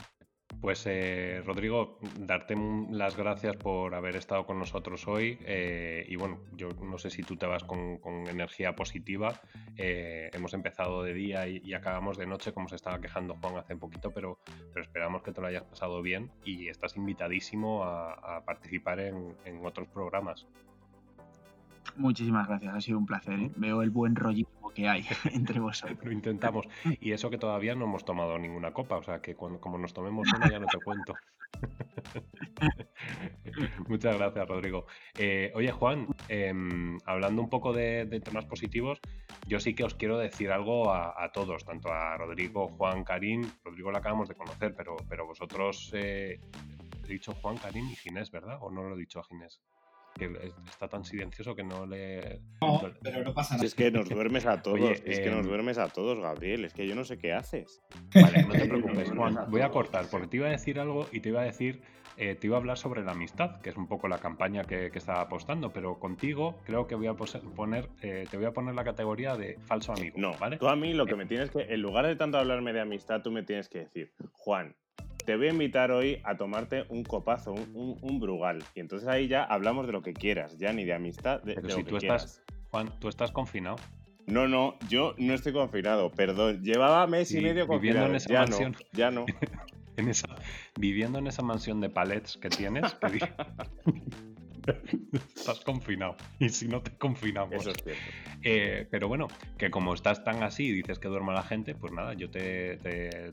Pues 0.61 0.85
eh, 0.85 1.41
Rodrigo, 1.45 1.99
darte 2.19 2.55
las 2.89 3.17
gracias 3.17 3.55
por 3.57 3.95
haber 3.95 4.15
estado 4.15 4.45
con 4.45 4.59
nosotros 4.59 5.07
hoy 5.07 5.37
eh, 5.41 6.05
y 6.07 6.15
bueno, 6.15 6.39
yo 6.55 6.69
no 6.81 6.97
sé 6.97 7.09
si 7.09 7.23
tú 7.23 7.35
te 7.35 7.45
vas 7.45 7.63
con, 7.63 7.99
energía 8.29 8.75
positiva. 8.75 9.41
Eh, 9.77 10.29
hemos 10.33 10.53
empezado 10.53 11.03
de 11.03 11.13
día 11.13 11.47
y, 11.47 11.73
acabamos 11.73 12.17
de 12.17 12.27
noche, 12.27 12.53
como 12.53 12.69
se 12.69 12.75
estaba 12.75 13.01
quejando 13.01 13.35
Juan 13.35 13.57
hace 13.57 13.73
un 13.73 13.79
poquito, 13.79 14.11
pero, 14.11 14.39
pero 14.73 14.85
esperamos 14.85 15.21
que 15.21 15.31
te 15.31 15.41
lo 15.41 15.47
hayas 15.47 15.63
pasado 15.63 16.01
bien 16.01 16.31
y 16.45 16.69
estás 16.69 16.95
invitadísimo 16.95 17.83
a, 17.83 18.43
participar 18.45 18.99
en 18.99 19.65
otros 19.65 19.87
programas. 19.89 20.45
Muchísimas 21.95 22.47
gracias, 22.47 22.73
ha 22.73 22.81
sido 22.81 22.97
un 22.97 23.05
placer. 23.05 23.39
¿eh? 23.39 23.51
Veo 23.55 23.81
el 23.81 23.89
buen 23.89 24.15
rollismo 24.15 24.71
que 24.73 24.87
hay 24.87 25.05
entre 25.31 25.59
vosotros. 25.59 26.03
Lo 26.03 26.11
intentamos. 26.11 26.67
Y 26.99 27.11
eso 27.11 27.29
que 27.29 27.37
todavía 27.37 27.75
no 27.75 27.85
hemos 27.85 28.05
tomado 28.05 28.37
ninguna 28.39 28.73
copa, 28.73 28.97
o 28.97 29.03
sea 29.03 29.21
que 29.21 29.35
cuando, 29.35 29.59
como 29.59 29.77
nos 29.77 29.93
tomemos 29.93 30.27
una 30.33 30.49
ya 30.49 30.59
no 30.59 30.67
te 30.67 30.79
cuento. 30.79 31.15
Muchas 33.87 34.17
gracias, 34.17 34.47
Rodrigo. 34.47 34.85
Eh, 35.17 35.51
oye, 35.55 35.71
Juan, 35.71 36.07
em, 36.27 36.97
hablando 37.05 37.41
un 37.41 37.49
poco 37.49 37.73
de, 37.73 38.05
temas 38.23 38.45
positivos, 38.45 38.99
yo 39.47 39.59
sí 39.59 39.75
que 39.75 39.83
os 39.83 39.95
quiero 39.95 40.17
decir 40.17 40.51
algo 40.51 40.91
a, 40.91 41.31
todos, 41.31 41.65
tanto 41.65 41.91
a 41.91 42.17
Rodrigo, 42.17 42.67
Juan, 42.69 43.03
Karim. 43.03 43.49
Rodrigo 43.63 43.91
lo 43.91 43.97
acabamos 43.97 44.29
de 44.29 44.35
conocer, 44.35 44.73
pero, 44.75 44.95
pero 45.07 45.25
vosotros 45.25 45.91
eh, 45.93 46.39
he 47.03 47.07
dicho 47.07 47.33
Juan, 47.33 47.57
Karim 47.57 47.89
y 47.89 47.95
Ginés, 47.95 48.31
¿verdad? 48.31 48.57
¿O 48.61 48.71
no 48.71 48.83
lo 48.83 48.95
he 48.95 48.99
dicho 48.99 49.19
a 49.19 49.23
Ginés? 49.23 49.61
Que 50.17 50.53
está 50.69 50.87
tan 50.87 51.03
silencioso 51.03 51.55
que 51.55 51.63
no 51.63 51.85
le. 51.85 52.41
No, 52.61 52.81
pero 53.01 53.23
no 53.23 53.33
pasa 53.33 53.55
nada. 53.55 53.65
es 53.65 53.75
que 53.75 53.91
nos 53.91 54.07
duermes 54.09 54.45
a 54.45 54.61
todos, 54.63 55.01
es 55.05 55.19
que 55.19 55.29
nos 55.29 55.41
em, 55.41 55.47
duermes 55.47 55.77
a 55.77 55.89
todos, 55.89 56.19
Gabriel. 56.19 56.65
Es 56.65 56.73
que 56.73 56.87
yo 56.87 56.95
no 56.95 57.03
sé 57.03 57.17
qué 57.17 57.33
haces. 57.33 57.81
Vale, 58.13 58.43
no 58.43 58.53
te 58.53 58.65
preocupes, 58.67 59.11
Juan. 59.11 59.37
Voy 59.49 59.61
a 59.61 59.69
cortar 59.69 60.05
porque 60.09 60.27
te 60.27 60.37
iba 60.37 60.47
a 60.47 60.51
decir 60.51 60.79
algo 60.79 61.07
y 61.11 61.19
te 61.19 61.29
iba 61.29 61.41
a 61.41 61.45
decir. 61.45 61.81
Eh, 62.15 62.35
te 62.35 62.45
iba 62.45 62.57
a 62.57 62.59
hablar 62.59 62.77
sobre 62.77 63.03
la 63.03 63.13
amistad, 63.13 63.59
que 63.61 63.71
es 63.71 63.75
un 63.75 63.87
poco 63.87 64.07
la 64.07 64.19
campaña 64.19 64.65
que, 64.65 64.91
estaba 64.93 65.21
apostando, 65.21 65.73
pero 65.73 65.97
contigo 65.97 66.61
creo 66.63 66.85
que 66.85 66.93
voy 66.93 67.07
a 67.07 67.15
poner, 67.15 67.89
eh, 68.03 68.27
te 68.29 68.37
voy 68.37 68.45
a 68.45 68.51
poner 68.51 68.75
la 68.75 68.83
categoría 68.83 69.35
de 69.35 69.57
falso 69.65 69.93
amigo. 69.93 70.15
No, 70.19 70.37
¿vale? 70.37 70.57
Tú 70.57 70.67
a 70.67 70.75
mí 70.75 70.93
lo 70.93 71.07
que 71.07 71.15
me 71.15 71.25
tienes 71.25 71.49
que, 71.49 71.61
en 71.61 71.81
lugar 71.81 72.05
de 72.05 72.15
tanto 72.15 72.37
hablarme 72.37 72.71
de 72.71 72.81
amistad, 72.81 73.23
tú 73.23 73.31
me 73.31 73.41
tienes 73.41 73.67
que 73.67 73.79
decir, 73.79 74.13
Juan, 74.33 74.75
te 75.25 75.35
voy 75.35 75.47
a 75.47 75.51
invitar 75.51 75.91
hoy 75.91 76.19
a 76.23 76.35
tomarte 76.35 76.85
un 76.89 77.03
copazo, 77.03 77.53
un, 77.53 78.19
brugal. 78.19 78.63
Y 78.75 78.79
entonces 78.79 79.07
ahí 79.07 79.27
ya 79.27 79.43
hablamos 79.43 79.87
de 79.87 79.93
lo 79.93 80.01
que 80.01 80.13
quieras, 80.13 80.57
ya 80.57 80.73
ni 80.73 80.85
de 80.85 80.93
amistad, 80.93 81.41
de, 81.43 81.55
Pero 81.55 81.69
si 81.69 81.83
tú 81.83 81.97
estás, 81.97 82.43
Juan, 82.71 82.91
tú 82.99 83.07
estás 83.07 83.31
confinado. 83.31 83.77
No, 84.25 84.47
no, 84.47 84.77
yo 84.87 85.15
no 85.17 85.33
estoy 85.33 85.53
confinado, 85.53 86.11
perdón. 86.11 86.63
Llevaba 86.63 87.05
mes 87.07 87.31
y, 87.31 87.41
medio 87.41 87.67
confinado. 87.67 88.05
Viviendo 88.05 88.09
en 88.09 88.15
esa 88.15 88.29
ya 88.29 88.39
mansión. 88.39 88.71
No, 88.71 88.97
ya 88.97 89.11
no. 89.11 89.25
en 89.97 90.09
esa, 90.09 90.27
viviendo 90.79 91.19
en 91.19 91.27
esa 91.27 91.41
mansión 91.41 91.81
de 91.81 91.89
palets 91.89 92.37
que 92.37 92.49
tienes. 92.49 92.93
Que 92.95 93.19
estás 95.35 95.59
confinado. 95.61 96.15
Y 96.39 96.49
si 96.49 96.67
no 96.67 96.81
te 96.81 96.91
confinamos. 96.97 97.53
Eso 97.53 97.71
es 97.71 97.77
cierto. 97.83 98.01
Eh, 98.43 98.87
pero 98.89 99.07
bueno, 99.07 99.27
que 99.57 99.71
como 99.71 99.93
estás 99.93 100.23
tan 100.23 100.43
así 100.43 100.67
y 100.67 100.71
dices 100.73 100.99
que 100.99 101.07
duerma 101.07 101.33
la 101.33 101.43
gente, 101.43 101.75
pues 101.75 101.93
nada, 101.93 102.13
yo 102.13 102.29
te, 102.29 102.77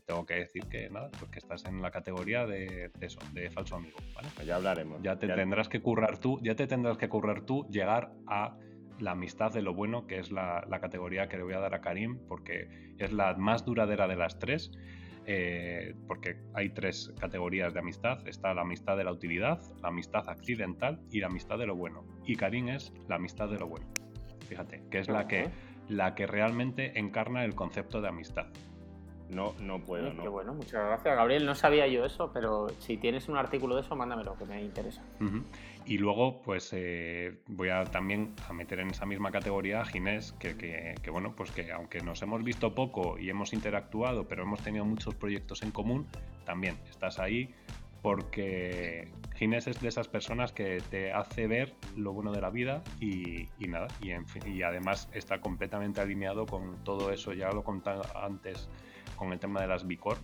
tengo 0.07 0.26
que 0.26 0.35
decir 0.35 0.66
que 0.66 0.89
nada, 0.91 1.11
pues 1.18 1.31
que 1.31 1.39
estás 1.39 1.64
en 1.64 1.83
la 1.83 1.91
categoría 1.91 2.47
de, 2.47 2.91
eso, 3.01 3.18
de 3.33 3.51
falso 3.51 3.76
amigo. 3.76 3.97
Pues 4.35 4.47
ya 4.47 4.57
hablaremos. 4.57 5.03
Ya 5.03 5.18
te 5.18 5.28
tendrás 5.28 5.68
que 5.68 5.81
currar 5.81 6.18
tú, 6.18 6.39
ya 6.43 6.55
te 6.55 6.66
tendrás 6.66 6.97
que 6.97 7.09
currar 7.09 7.43
tú 7.43 7.66
llegar 7.70 8.12
a 8.26 8.57
la 8.99 9.12
amistad 9.12 9.53
de 9.53 9.62
lo 9.62 9.74
bueno, 9.74 10.07
que 10.07 10.18
es 10.18 10.31
la, 10.31 10.64
la 10.68 10.81
categoría 10.81 11.28
que 11.28 11.39
le 11.39 11.43
voy 11.43 11.55
a 11.55 11.59
dar 11.61 11.74
a 11.74 11.81
Karim, 11.81 12.18
porque 12.28 12.95
es 12.99 13.12
la 13.12 13.35
más 13.35 13.64
duradera 13.64 14.07
de 14.07 14.16
las 14.16 14.39
tres 14.39 14.70
eh, 15.27 15.95
porque 16.07 16.37
hay 16.55 16.71
tres 16.71 17.12
categorías 17.18 17.73
de 17.75 17.81
amistad. 17.81 18.27
Está 18.27 18.55
la 18.55 18.62
amistad 18.62 18.97
de 18.97 19.05
la 19.05 19.12
utilidad, 19.12 19.61
la 19.83 19.89
amistad 19.89 20.29
accidental 20.29 21.01
y 21.11 21.21
la 21.21 21.27
amistad 21.27 21.59
de 21.59 21.66
lo 21.66 21.77
bueno. 21.77 22.05
Y 22.25 22.37
Karim 22.37 22.68
es 22.68 22.93
la 23.09 23.16
amistad 23.16 23.49
de 23.49 23.59
lo 23.59 23.68
bueno. 23.68 23.87
Fíjate, 24.49 24.83
que 24.91 24.99
es 24.99 25.09
la 25.09 25.29
que, 25.29 25.51
la 25.89 26.14
que 26.14 26.27
realmente 26.27 26.99
encarna 26.99 27.45
el 27.45 27.55
concepto 27.55 28.01
de 28.01 28.09
amistad. 28.09 28.47
No, 29.29 29.55
no 29.61 29.79
puedo, 29.79 30.12
¿no? 30.12 30.23
Qué 30.23 30.29
bueno, 30.29 30.55
muchas 30.55 30.85
gracias, 30.85 31.14
Gabriel. 31.14 31.47
No 31.47 31.55
sabía 31.55 31.87
yo 31.87 32.05
eso, 32.05 32.33
pero 32.33 32.68
si 32.81 32.97
tienes 32.97 33.29
un 33.29 33.37
artículo 33.37 33.77
de 33.77 33.83
eso, 33.83 33.95
mándamelo, 33.95 34.37
que 34.37 34.45
me 34.45 34.61
interesa. 34.61 35.05
Y 35.87 35.99
luego, 35.99 36.41
pues 36.43 36.70
eh, 36.72 37.41
voy 37.49 37.70
a 37.70 37.85
también 37.85 38.35
a 38.49 38.53
meter 38.53 38.81
en 38.81 38.91
esa 38.91 39.07
misma 39.07 39.31
categoría 39.31 39.81
a 39.81 39.85
Ginés, 39.85 40.33
que, 40.33 40.95
bueno, 41.11 41.35
pues 41.35 41.51
que 41.51 41.72
aunque 41.72 42.01
nos 42.01 42.22
hemos 42.22 42.45
visto 42.45 42.74
poco 42.74 43.18
y 43.18 43.31
hemos 43.31 43.53
interactuado, 43.53 44.28
pero 44.28 44.43
hemos 44.43 44.61
tenido 44.61 44.85
muchos 44.85 45.14
proyectos 45.14 45.62
en 45.62 45.70
común, 45.70 46.07
también 46.45 46.78
estás 46.89 47.18
ahí 47.18 47.55
porque 48.03 49.09
Ginés 49.35 49.66
es 49.66 49.81
de 49.81 49.89
esas 49.89 50.09
personas 50.09 50.53
que 50.53 50.81
te 50.91 51.12
hace 51.12 51.47
ver 51.47 51.74
lo 51.97 52.12
bueno 52.12 52.33
de 52.33 52.41
la 52.41 52.49
vida 52.49 52.83
y, 52.99 53.49
nada, 53.66 53.89
y, 54.01 54.12
y 54.49 54.62
además 54.62 55.11
está 55.12 55.41
completamente 55.41 56.01
alineado 56.01 56.47
con 56.47 56.83
todo 56.85 57.12
eso, 57.12 57.35
ya 57.35 57.51
lo 57.51 57.62
conté 57.62 57.91
antes 58.14 58.68
con 59.16 59.33
el 59.33 59.39
tema 59.39 59.61
de 59.61 59.66
las 59.66 59.87
Bicor, 59.87 60.16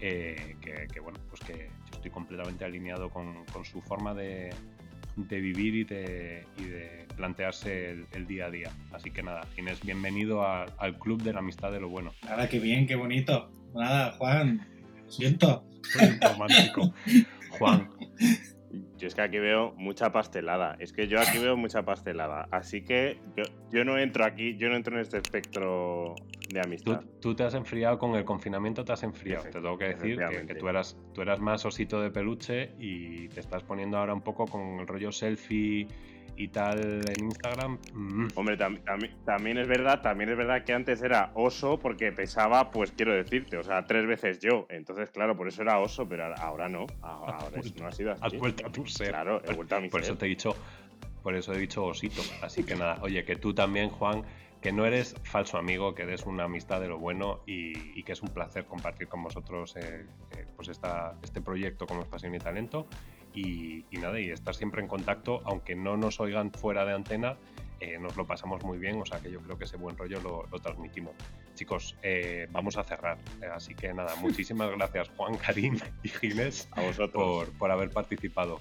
eh, 0.00 0.56
que, 0.60 1.00
bueno, 1.00 1.18
pues 1.30 1.40
que 1.40 1.70
yo 1.86 1.92
estoy 1.92 2.10
completamente 2.10 2.64
alineado 2.64 3.08
con 3.08 3.46
su 3.64 3.80
forma 3.80 4.12
de, 4.12 4.50
de 5.16 5.40
vivir 5.40 5.74
y 5.74 5.84
de, 5.84 6.44
y 6.58 6.64
de 6.64 7.06
plantearse 7.16 8.04
el, 8.12 8.26
día 8.26 8.46
a 8.46 8.50
día. 8.50 8.70
Así 8.92 9.10
que 9.10 9.22
nada, 9.22 9.46
Inés, 9.56 9.80
bienvenido 9.82 10.44
al 10.46 10.98
Club 10.98 11.22
de 11.22 11.32
la 11.32 11.40
Amistad 11.40 11.72
de 11.72 11.80
lo 11.80 11.88
Bueno. 11.88 12.12
Nada, 12.24 12.48
qué 12.48 12.58
bien, 12.58 12.86
qué 12.86 12.96
bonito. 12.96 13.50
Nada, 13.74 14.12
Juan, 14.12 14.66
siento. 15.08 15.64
Romántico. 16.20 16.94
Juan, 17.58 17.90
yo 18.96 19.08
es 19.08 19.14
que 19.14 19.22
aquí 19.22 19.38
veo 19.38 19.74
mucha 19.76 20.12
pastelada. 20.12 20.76
Es 20.78 20.92
que 20.92 21.06
yo 21.08 21.20
aquí 21.20 21.38
veo 21.38 21.56
mucha 21.56 21.82
pastelada. 21.84 22.48
Así 22.50 22.82
que 22.82 23.20
yo, 23.70 23.84
no 23.84 23.98
entro 23.98 24.24
aquí, 24.24 24.56
yo 24.56 24.68
no 24.68 24.76
entro 24.76 24.94
en 24.94 25.02
este 25.02 25.18
espectro 25.18 26.14
de 26.48 26.60
amistad. 26.60 27.02
Tú, 27.20 27.34
te 27.34 27.44
has 27.44 27.54
enfriado 27.54 27.98
con 27.98 28.14
el 28.14 28.24
confinamiento, 28.24 28.84
te 28.84 28.92
has 28.92 29.02
enfriado. 29.02 29.44
Te 29.44 29.50
tengo 29.52 29.78
que 29.78 29.94
decir 29.94 30.18
que, 30.46 30.54
tú, 30.54 30.68
eras, 30.68 30.96
tú 31.12 31.22
eras 31.22 31.40
más 31.40 31.64
osito 31.64 32.00
de 32.00 32.10
peluche 32.10 32.72
y 32.78 33.28
te 33.28 33.40
estás 33.40 33.62
poniendo 33.62 33.98
ahora 33.98 34.14
un 34.14 34.22
poco 34.22 34.46
con 34.46 34.80
el 34.80 34.86
rollo 34.86 35.12
selfie 35.12 35.88
y 36.36 36.48
tal 36.48 37.02
en 37.08 37.24
Instagram. 37.24 37.78
Mm. 37.92 38.28
Hombre, 38.34 38.56
también 38.56 39.58
es 39.58 39.68
verdad, 39.68 40.00
también 40.02 40.30
es 40.30 40.36
verdad 40.36 40.64
que 40.64 40.72
antes 40.72 41.02
era 41.02 41.30
oso 41.34 41.78
porque 41.78 42.12
pesaba, 42.12 42.70
pues 42.70 42.92
quiero 42.92 43.14
decirte, 43.14 43.56
o 43.56 43.62
sea, 43.62 43.84
tres 43.86 44.06
veces 44.06 44.40
yo. 44.40 44.66
Entonces, 44.68 45.10
claro, 45.10 45.36
por 45.36 45.48
eso 45.48 45.62
era 45.62 45.78
oso, 45.78 46.08
pero 46.08 46.34
ahora 46.36 46.68
no. 46.68 46.86
Ahora, 47.02 47.38
no 47.80 47.86
ha 47.86 47.92
sido 47.92 48.12
así. 48.12 48.22
Has 48.22 48.38
vuelto 48.38 48.66
a 48.66 48.72
tu 48.72 48.86
ser. 48.86 49.10
Claro, 49.10 49.40
he 49.44 49.54
vuelto 49.54 49.76
a 49.76 49.80
mi 49.80 49.88
Por 49.88 50.00
eso 50.00 50.16
te 50.16 50.26
he 50.26 50.28
dicho, 50.28 50.56
por 51.22 51.34
eso 51.34 51.52
he 51.52 51.58
dicho 51.58 51.84
osito. 51.84 52.22
Así 52.42 52.64
que 52.64 52.74
nada, 52.74 52.98
oye, 53.02 53.24
que 53.24 53.36
tú 53.36 53.54
también, 53.54 53.88
Juan, 53.88 54.24
que 54.64 54.72
no 54.72 54.86
eres 54.86 55.14
falso 55.24 55.58
amigo, 55.58 55.94
que 55.94 56.04
eres 56.04 56.24
una 56.24 56.44
amistad 56.44 56.80
de 56.80 56.88
lo 56.88 56.98
bueno 56.98 57.40
y, 57.44 58.02
que 58.02 58.12
es 58.12 58.22
un 58.22 58.30
placer 58.30 58.64
compartir 58.64 59.08
con 59.08 59.22
vosotros 59.22 59.76
eh, 59.76 60.06
eh, 60.30 60.46
pues 60.56 60.68
esta, 60.68 61.18
este 61.22 61.42
proyecto 61.42 61.86
como 61.86 62.06
Pasión 62.06 62.34
y 62.34 62.38
Talento 62.38 62.86
y, 63.34 63.84
nada, 63.92 64.18
y 64.18 64.30
estar 64.30 64.54
siempre 64.54 64.80
en 64.80 64.88
contacto, 64.88 65.42
aunque 65.44 65.76
no 65.76 65.98
nos 65.98 66.18
oigan 66.18 66.50
fuera 66.50 66.86
de 66.86 66.94
antena, 66.94 67.36
eh, 67.78 67.98
nos 67.98 68.16
lo 68.16 68.26
pasamos 68.26 68.64
muy 68.64 68.78
bien, 68.78 68.98
o 69.02 69.04
sea 69.04 69.20
que 69.20 69.30
yo 69.30 69.40
creo 69.42 69.58
que 69.58 69.64
ese 69.64 69.76
buen 69.76 69.98
rollo 69.98 70.18
lo, 70.22 70.58
transmitimos. 70.60 71.12
Chicos, 71.54 71.98
eh, 72.02 72.48
vamos 72.50 72.78
a 72.78 72.84
cerrar, 72.84 73.18
así 73.54 73.74
que 73.74 73.92
nada, 73.92 74.16
muchísimas 74.22 74.70
gracias 74.70 75.10
Juan, 75.10 75.36
Karim 75.36 75.78
y 76.02 76.08
Ginés 76.08 76.70
a 76.72 76.80
vosotros. 76.80 77.10
Por, 77.12 77.58
por 77.58 77.70
haber 77.70 77.90
participado. 77.90 78.60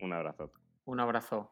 Un 0.00 0.12
abrazo. 0.12 0.52
Un 0.84 1.00
abrazo. 1.00 1.50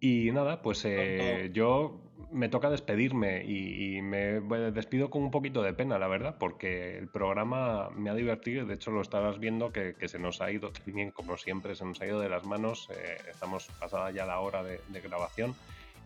Y 0.00 0.30
nada, 0.32 0.62
pues 0.62 0.82
eh, 0.84 1.50
yo 1.52 2.00
me 2.32 2.48
toca 2.48 2.70
despedirme 2.70 3.44
y, 3.44 4.00
me 4.02 4.40
despido 4.70 5.10
con 5.10 5.22
un 5.22 5.30
poquito 5.30 5.62
de 5.62 5.74
pena, 5.74 5.98
la 5.98 6.08
verdad, 6.08 6.36
porque 6.38 6.96
el 6.96 7.08
programa 7.08 7.90
me 7.90 8.10
ha 8.10 8.14
divertido. 8.14 8.64
De 8.66 8.74
hecho, 8.74 8.90
lo 8.90 9.02
estarás 9.02 9.38
viendo 9.38 9.72
que, 9.72 9.94
se 10.06 10.18
nos 10.18 10.40
ha 10.40 10.50
ido 10.50 10.70
también, 10.70 11.10
como 11.10 11.36
siempre, 11.36 11.74
se 11.74 11.84
nos 11.84 12.00
ha 12.00 12.06
ido 12.06 12.20
de 12.20 12.28
las 12.28 12.44
manos. 12.44 12.88
Eh, 12.90 13.16
estamos 13.30 13.66
pasada 13.78 14.10
ya 14.10 14.24
la 14.26 14.40
hora 14.40 14.62
de, 14.62 14.80
grabación 15.02 15.54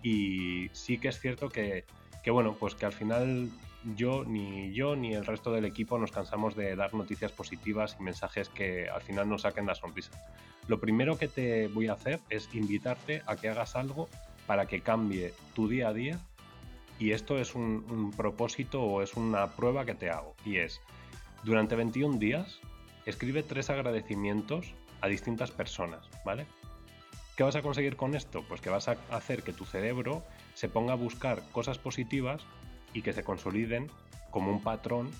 y 0.02 0.68
sí 0.72 0.98
que 0.98 1.08
es 1.08 1.20
cierto 1.20 1.48
que, 1.48 1.84
que, 2.22 2.30
bueno, 2.30 2.56
pues 2.58 2.74
que 2.74 2.86
al 2.86 2.92
final 2.92 3.48
yo, 3.96 4.24
ni 4.24 4.72
yo, 4.72 4.96
ni 4.96 5.14
el 5.14 5.26
resto 5.26 5.52
del 5.52 5.64
equipo 5.64 5.98
nos 5.98 6.10
cansamos 6.10 6.56
de 6.56 6.74
dar 6.76 6.94
noticias 6.94 7.32
positivas 7.32 7.96
y 7.98 8.02
mensajes 8.02 8.48
que 8.48 8.88
al 8.88 9.02
final 9.02 9.28
nos 9.28 9.42
saquen 9.42 9.66
la 9.66 9.74
sonrisa. 9.74 10.10
Lo 10.66 10.80
primero 10.80 11.18
que 11.18 11.28
te 11.28 11.68
voy 11.68 11.88
a 11.88 11.92
hacer 11.92 12.20
es 12.30 12.48
invitarte 12.54 13.22
a 13.26 13.36
que 13.36 13.48
hagas 13.48 13.76
algo 13.76 14.08
para 14.46 14.66
que 14.66 14.80
cambie 14.80 15.34
tu 15.54 15.68
día 15.68 15.88
a 15.88 15.92
día 15.92 16.18
y 16.98 17.12
esto 17.12 17.38
es 17.38 17.54
un, 17.54 18.12
propósito 18.16 18.82
o 18.82 19.02
es 19.02 19.14
una 19.14 19.50
prueba 19.52 19.84
que 19.84 19.94
te 19.94 20.10
hago 20.10 20.34
y 20.44 20.58
es 20.58 20.80
durante 21.42 21.76
21 21.76 22.18
días 22.18 22.60
escribe 23.04 23.42
tres 23.42 23.68
agradecimientos 23.68 24.72
a 25.00 25.08
distintas 25.08 25.50
personas, 25.50 26.08
¿vale? 26.24 26.46
¿Qué 27.36 27.42
vas 27.42 27.56
a 27.56 27.62
conseguir 27.62 27.96
con 27.96 28.14
esto? 28.14 28.44
Pues 28.48 28.60
que 28.60 28.70
vas 28.70 28.88
a 28.88 28.96
hacer 29.10 29.42
que 29.42 29.52
tu 29.52 29.64
cerebro 29.64 30.22
se 30.54 30.68
ponga 30.68 30.92
a 30.92 30.96
buscar 30.96 31.42
cosas 31.52 31.78
positivas 31.78 32.42
y 32.94 33.02
que 33.02 33.12
se 33.12 33.24
consoliden 33.24 33.90
como 34.30 34.50
un 34.50 34.62
patrón 34.62 35.10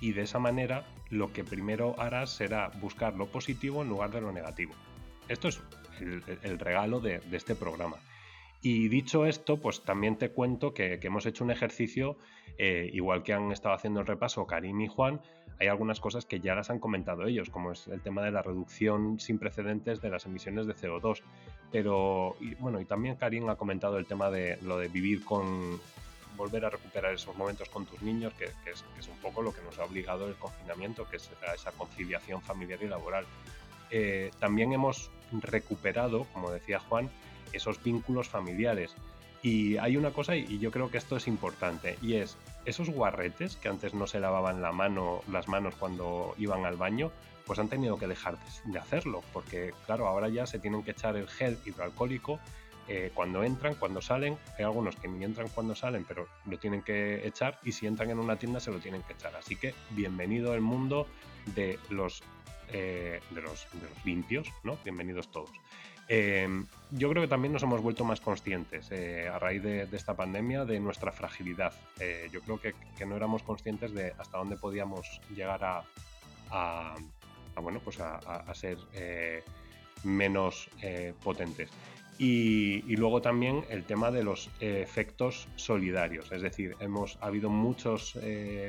y 0.00 0.12
de 0.12 0.22
esa 0.22 0.38
manera 0.38 0.84
lo 1.10 1.32
que 1.32 1.44
primero 1.44 1.94
harás 1.98 2.30
será 2.30 2.70
buscar 2.80 3.14
lo 3.14 3.26
positivo 3.26 3.82
en 3.82 3.88
lugar 3.88 4.10
de 4.10 4.20
lo 4.20 4.32
negativo. 4.32 4.74
Esto 5.28 5.48
es 5.48 5.60
el, 6.00 6.58
regalo 6.58 7.00
de, 7.00 7.20
este 7.32 7.54
programa. 7.54 7.96
Y 8.60 8.88
dicho 8.88 9.26
esto, 9.26 9.58
pues 9.58 9.82
también 9.82 10.16
te 10.16 10.30
cuento 10.30 10.74
que, 10.74 10.98
hemos 11.02 11.26
hecho 11.26 11.44
un 11.44 11.50
ejercicio, 11.50 12.16
eh, 12.58 12.90
igual 12.92 13.22
que 13.22 13.32
han 13.32 13.52
estado 13.52 13.74
haciendo 13.74 14.00
el 14.00 14.06
repaso 14.06 14.46
Karim 14.46 14.80
y 14.80 14.88
Juan, 14.88 15.20
hay 15.60 15.68
algunas 15.68 16.00
cosas 16.00 16.24
que 16.24 16.40
ya 16.40 16.54
las 16.54 16.70
han 16.70 16.78
comentado 16.78 17.26
ellos, 17.26 17.50
como 17.50 17.72
es 17.72 17.88
el 17.88 18.00
tema 18.00 18.22
de 18.22 18.30
la 18.30 18.42
reducción 18.42 19.18
sin 19.18 19.38
precedentes 19.38 20.00
de 20.00 20.10
las 20.10 20.24
emisiones 20.26 20.66
de 20.66 20.74
CO2. 20.74 21.22
Pero, 21.72 22.36
bueno, 22.60 22.80
y 22.80 22.84
también 22.84 23.16
Karim 23.16 23.48
ha 23.48 23.56
comentado 23.56 23.98
el 23.98 24.06
tema 24.06 24.30
de 24.30 24.58
lo 24.62 24.78
de 24.78 24.88
vivir 24.88 25.24
con, 25.24 25.80
volver 26.38 26.64
a 26.64 26.70
recuperar 26.70 27.12
esos 27.12 27.36
momentos 27.36 27.68
con 27.68 27.84
tus 27.84 28.00
niños, 28.00 28.32
que, 28.34 28.44
es, 28.44 29.08
un 29.08 29.18
poco 29.18 29.42
lo 29.42 29.52
que 29.52 29.60
nos 29.60 29.78
ha 29.78 29.84
obligado 29.84 30.26
el 30.26 30.36
confinamiento, 30.36 31.06
que 31.10 31.16
es 31.16 31.28
esa 31.54 31.72
conciliación 31.72 32.40
familiar 32.40 32.78
y 32.82 32.88
laboral. 32.88 33.26
Eh, 33.90 34.30
también 34.38 34.72
hemos 34.72 35.10
recuperado, 35.32 36.24
como 36.32 36.50
decía 36.50 36.78
Juan, 36.78 37.10
esos 37.52 37.82
vínculos 37.82 38.28
familiares. 38.28 38.94
Y 39.42 39.76
hay 39.76 39.96
una 39.96 40.12
cosa, 40.12 40.34
y 40.34 40.58
yo 40.58 40.70
creo 40.70 40.90
que 40.90 40.98
esto 40.98 41.16
es 41.16 41.28
importante, 41.28 41.98
y 42.00 42.14
es 42.14 42.38
esos 42.64 42.90
guarretes 42.90 43.56
que 43.56 43.68
antes 43.68 43.94
no 43.94 44.06
se 44.06 44.20
lavaban 44.20 44.62
la 44.62 44.72
mano, 44.72 45.22
las 45.30 45.48
manos 45.48 45.74
cuando 45.76 46.34
iban 46.38 46.64
al 46.64 46.76
baño, 46.76 47.10
pues 47.46 47.58
han 47.58 47.68
tenido 47.68 47.98
que 47.98 48.06
dejar 48.06 48.36
de 48.64 48.78
hacerlo, 48.78 49.22
porque 49.32 49.72
claro, 49.86 50.06
ahora 50.06 50.28
ya 50.28 50.46
se 50.46 50.58
tienen 50.58 50.82
que 50.82 50.90
echar 50.90 51.16
el 51.16 51.28
gel 51.28 51.58
hidroalcohólico 51.64 52.38
eh, 52.88 53.10
cuando 53.12 53.44
entran, 53.44 53.74
cuando 53.74 54.00
salen. 54.00 54.38
Hay 54.58 54.64
algunos 54.64 54.96
que 54.96 55.08
ni 55.08 55.22
entran 55.22 55.48
cuando 55.48 55.74
salen, 55.74 56.04
pero 56.04 56.26
lo 56.46 56.58
tienen 56.58 56.80
que 56.82 57.26
echar, 57.26 57.58
y 57.62 57.72
si 57.72 57.86
entran 57.86 58.08
en 58.10 58.18
una 58.18 58.36
tienda 58.36 58.60
se 58.60 58.70
lo 58.70 58.78
tienen 58.78 59.02
que 59.02 59.12
echar. 59.12 59.36
Así 59.36 59.56
que 59.56 59.74
bienvenido 59.90 60.54
al 60.54 60.62
mundo 60.62 61.06
de 61.54 61.78
los, 61.90 62.22
eh, 62.72 63.20
de 63.30 63.42
los, 63.42 63.66
de 63.74 63.88
los 63.88 64.04
limpios, 64.06 64.48
¿no? 64.64 64.78
Bienvenidos 64.84 65.30
todos. 65.30 65.50
Em, 66.08 66.66
yo 66.90 67.10
creo 67.10 67.22
que 67.22 67.28
también 67.28 67.52
nos 67.52 67.62
hemos 67.62 67.82
vuelto 67.82 68.06
más 68.06 68.20
conscientes 68.22 68.90
eh, 68.90 69.28
a 69.28 69.38
raíz 69.38 69.62
de, 69.62 69.86
esta 69.92 70.14
pandemia 70.14 70.64
de 70.64 70.80
nuestra 70.80 71.12
fragilidad. 71.12 71.74
Yo 72.32 72.40
creo 72.40 72.58
que, 72.58 72.74
no 73.04 73.16
éramos 73.16 73.42
conscientes 73.42 73.92
de 73.92 74.14
hasta 74.16 74.38
dónde 74.38 74.56
podíamos 74.56 75.20
llegar 75.36 75.84
a, 76.50 76.94
bueno, 77.60 77.80
pues 77.80 78.00
a, 78.00 78.54
ser 78.54 78.78
menos 80.04 80.70
potentes. 81.22 81.68
Y, 82.20 82.96
luego 82.96 83.22
también 83.22 83.64
el 83.70 83.84
tema 83.84 84.10
de 84.10 84.24
los 84.24 84.50
efectos 84.58 85.46
solidarios, 85.54 86.32
es 86.32 86.42
decir, 86.42 86.74
hemos 86.80 87.16
ha 87.20 87.26
habido 87.26 87.48
muchos 87.48 88.18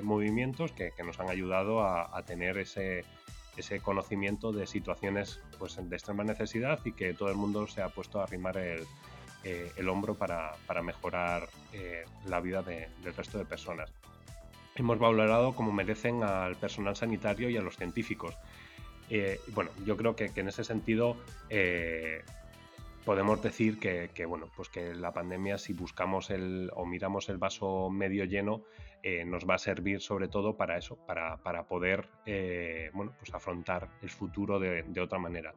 movimientos 0.03 0.71
que, 0.71 0.91
que, 0.95 1.03
nos 1.03 1.19
han 1.19 1.29
ayudado 1.29 1.83
a 1.83 2.21
tener 2.27 2.59
ese, 2.59 3.05
ese 3.59 3.79
conocimiento 3.79 4.51
de 4.51 4.65
situaciones 4.65 5.39
pues, 5.57 5.77
de 5.77 5.95
extrema 5.95 6.23
necesidad 6.23 6.79
y 6.85 6.93
que 6.93 7.13
todo 7.13 7.29
el 7.29 7.35
mundo 7.35 7.67
se 7.67 7.81
ha 7.81 7.89
puesto 7.89 8.19
a 8.19 8.23
arrimar 8.23 8.57
el, 8.57 8.85
eh, 9.43 9.71
hombro 9.87 10.15
para, 10.15 10.55
mejorar 10.83 11.47
eh, 11.73 12.05
la 12.25 12.39
vida 12.39 12.63
del 12.63 13.13
resto 13.15 13.37
de 13.37 13.45
personas. 13.45 13.91
Hemos 14.75 14.97
valorado 14.97 15.53
como 15.53 15.71
merecen 15.71 16.23
al 16.23 16.55
personal 16.55 16.95
sanitario 16.95 17.49
y 17.49 17.57
a 17.57 17.61
los 17.61 17.75
científicos. 17.75 18.33
Eh, 19.09 19.39
bueno, 19.49 19.71
yo 19.85 19.97
creo 19.97 20.15
que, 20.15 20.31
en 20.33 20.47
ese 20.47 20.63
sentido 20.63 21.17
podemos 23.05 23.41
decir 23.41 23.79
que, 23.79 24.25
bueno, 24.25 24.49
pues 24.55 24.69
que 24.69 24.93
la 24.93 25.11
pandemia, 25.11 25.57
si 25.57 25.73
buscamos 25.73 26.29
el 26.29 26.69
o 26.73 26.85
miramos 26.85 27.29
el 27.29 27.37
vaso 27.37 27.89
medio 27.89 28.25
lleno, 28.25 28.63
eh, 29.01 29.23
nos 29.25 29.49
va 29.49 29.55
a 29.55 29.57
servir 29.57 30.01
sobre 30.01 30.27
todo 30.27 30.57
para 30.57 30.77
eso, 30.77 30.97
para, 31.05 31.63
poder 31.63 32.07
eh, 32.25 32.91
bueno, 32.93 33.13
pues 33.17 33.33
afrontar 33.33 33.87
el 34.01 34.09
futuro 34.09 34.59
de, 34.59 35.01
otra 35.01 35.19
manera. 35.19 35.53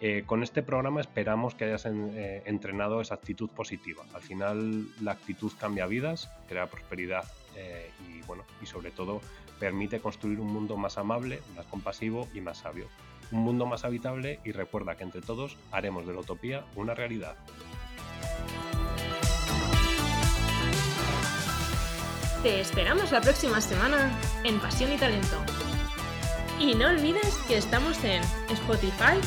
Eh, 0.00 0.24
con 0.26 0.42
este 0.42 0.62
programa 0.62 1.00
esperamos 1.00 1.54
que 1.54 1.64
hayas 1.64 1.86
entrenado 1.86 3.00
esa 3.00 3.14
actitud 3.14 3.50
positiva. 3.50 4.04
Al 4.14 4.22
final 4.22 4.86
la 5.02 5.12
actitud 5.12 5.52
cambia 5.58 5.86
vidas, 5.86 6.30
crea 6.48 6.66
prosperidad 6.66 7.24
y, 8.08 8.20
bueno, 8.26 8.44
y 8.60 8.66
sobre 8.66 8.90
todo 8.90 9.20
permite 9.58 10.00
construir 10.00 10.40
un 10.40 10.52
mundo 10.52 10.76
más 10.76 10.98
amable, 10.98 11.40
más 11.56 11.66
compasivo 11.66 12.28
y 12.34 12.40
más 12.40 12.58
sabio. 12.58 12.88
Un 13.32 13.40
mundo 13.40 13.66
más 13.66 13.84
habitable 13.84 14.40
y 14.44 14.52
recuerda 14.52 14.96
que 14.96 15.04
entre 15.04 15.20
todos 15.20 15.56
haremos 15.72 16.06
de 16.06 16.14
la 16.14 16.20
utopía 16.20 16.64
una 16.76 16.94
realidad. 16.94 17.36
Te 22.42 22.60
esperamos 22.60 23.10
la 23.10 23.22
próxima 23.22 23.60
semana 23.60 24.10
en 24.44 24.60
Pasión 24.60 24.92
y 24.92 24.96
Talento. 24.98 25.36
Y 26.60 26.74
no 26.74 26.88
olvides 26.88 27.36
que 27.48 27.56
estamos 27.56 28.02
en 28.04 28.22
Spotify, 28.50 29.18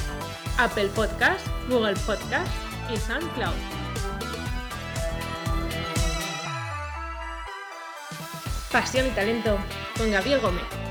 Apple 0.60 0.90
Podcast, 0.96 1.46
Google 1.68 1.96
Podcast 2.06 2.48
y 2.94 2.98
SoundCloud. 2.98 3.56
Pasión 8.72 9.08
y 9.08 9.10
Talento 9.10 9.58
con 9.98 10.12
Gabriel 10.12 10.40
Gómez. 10.40 10.87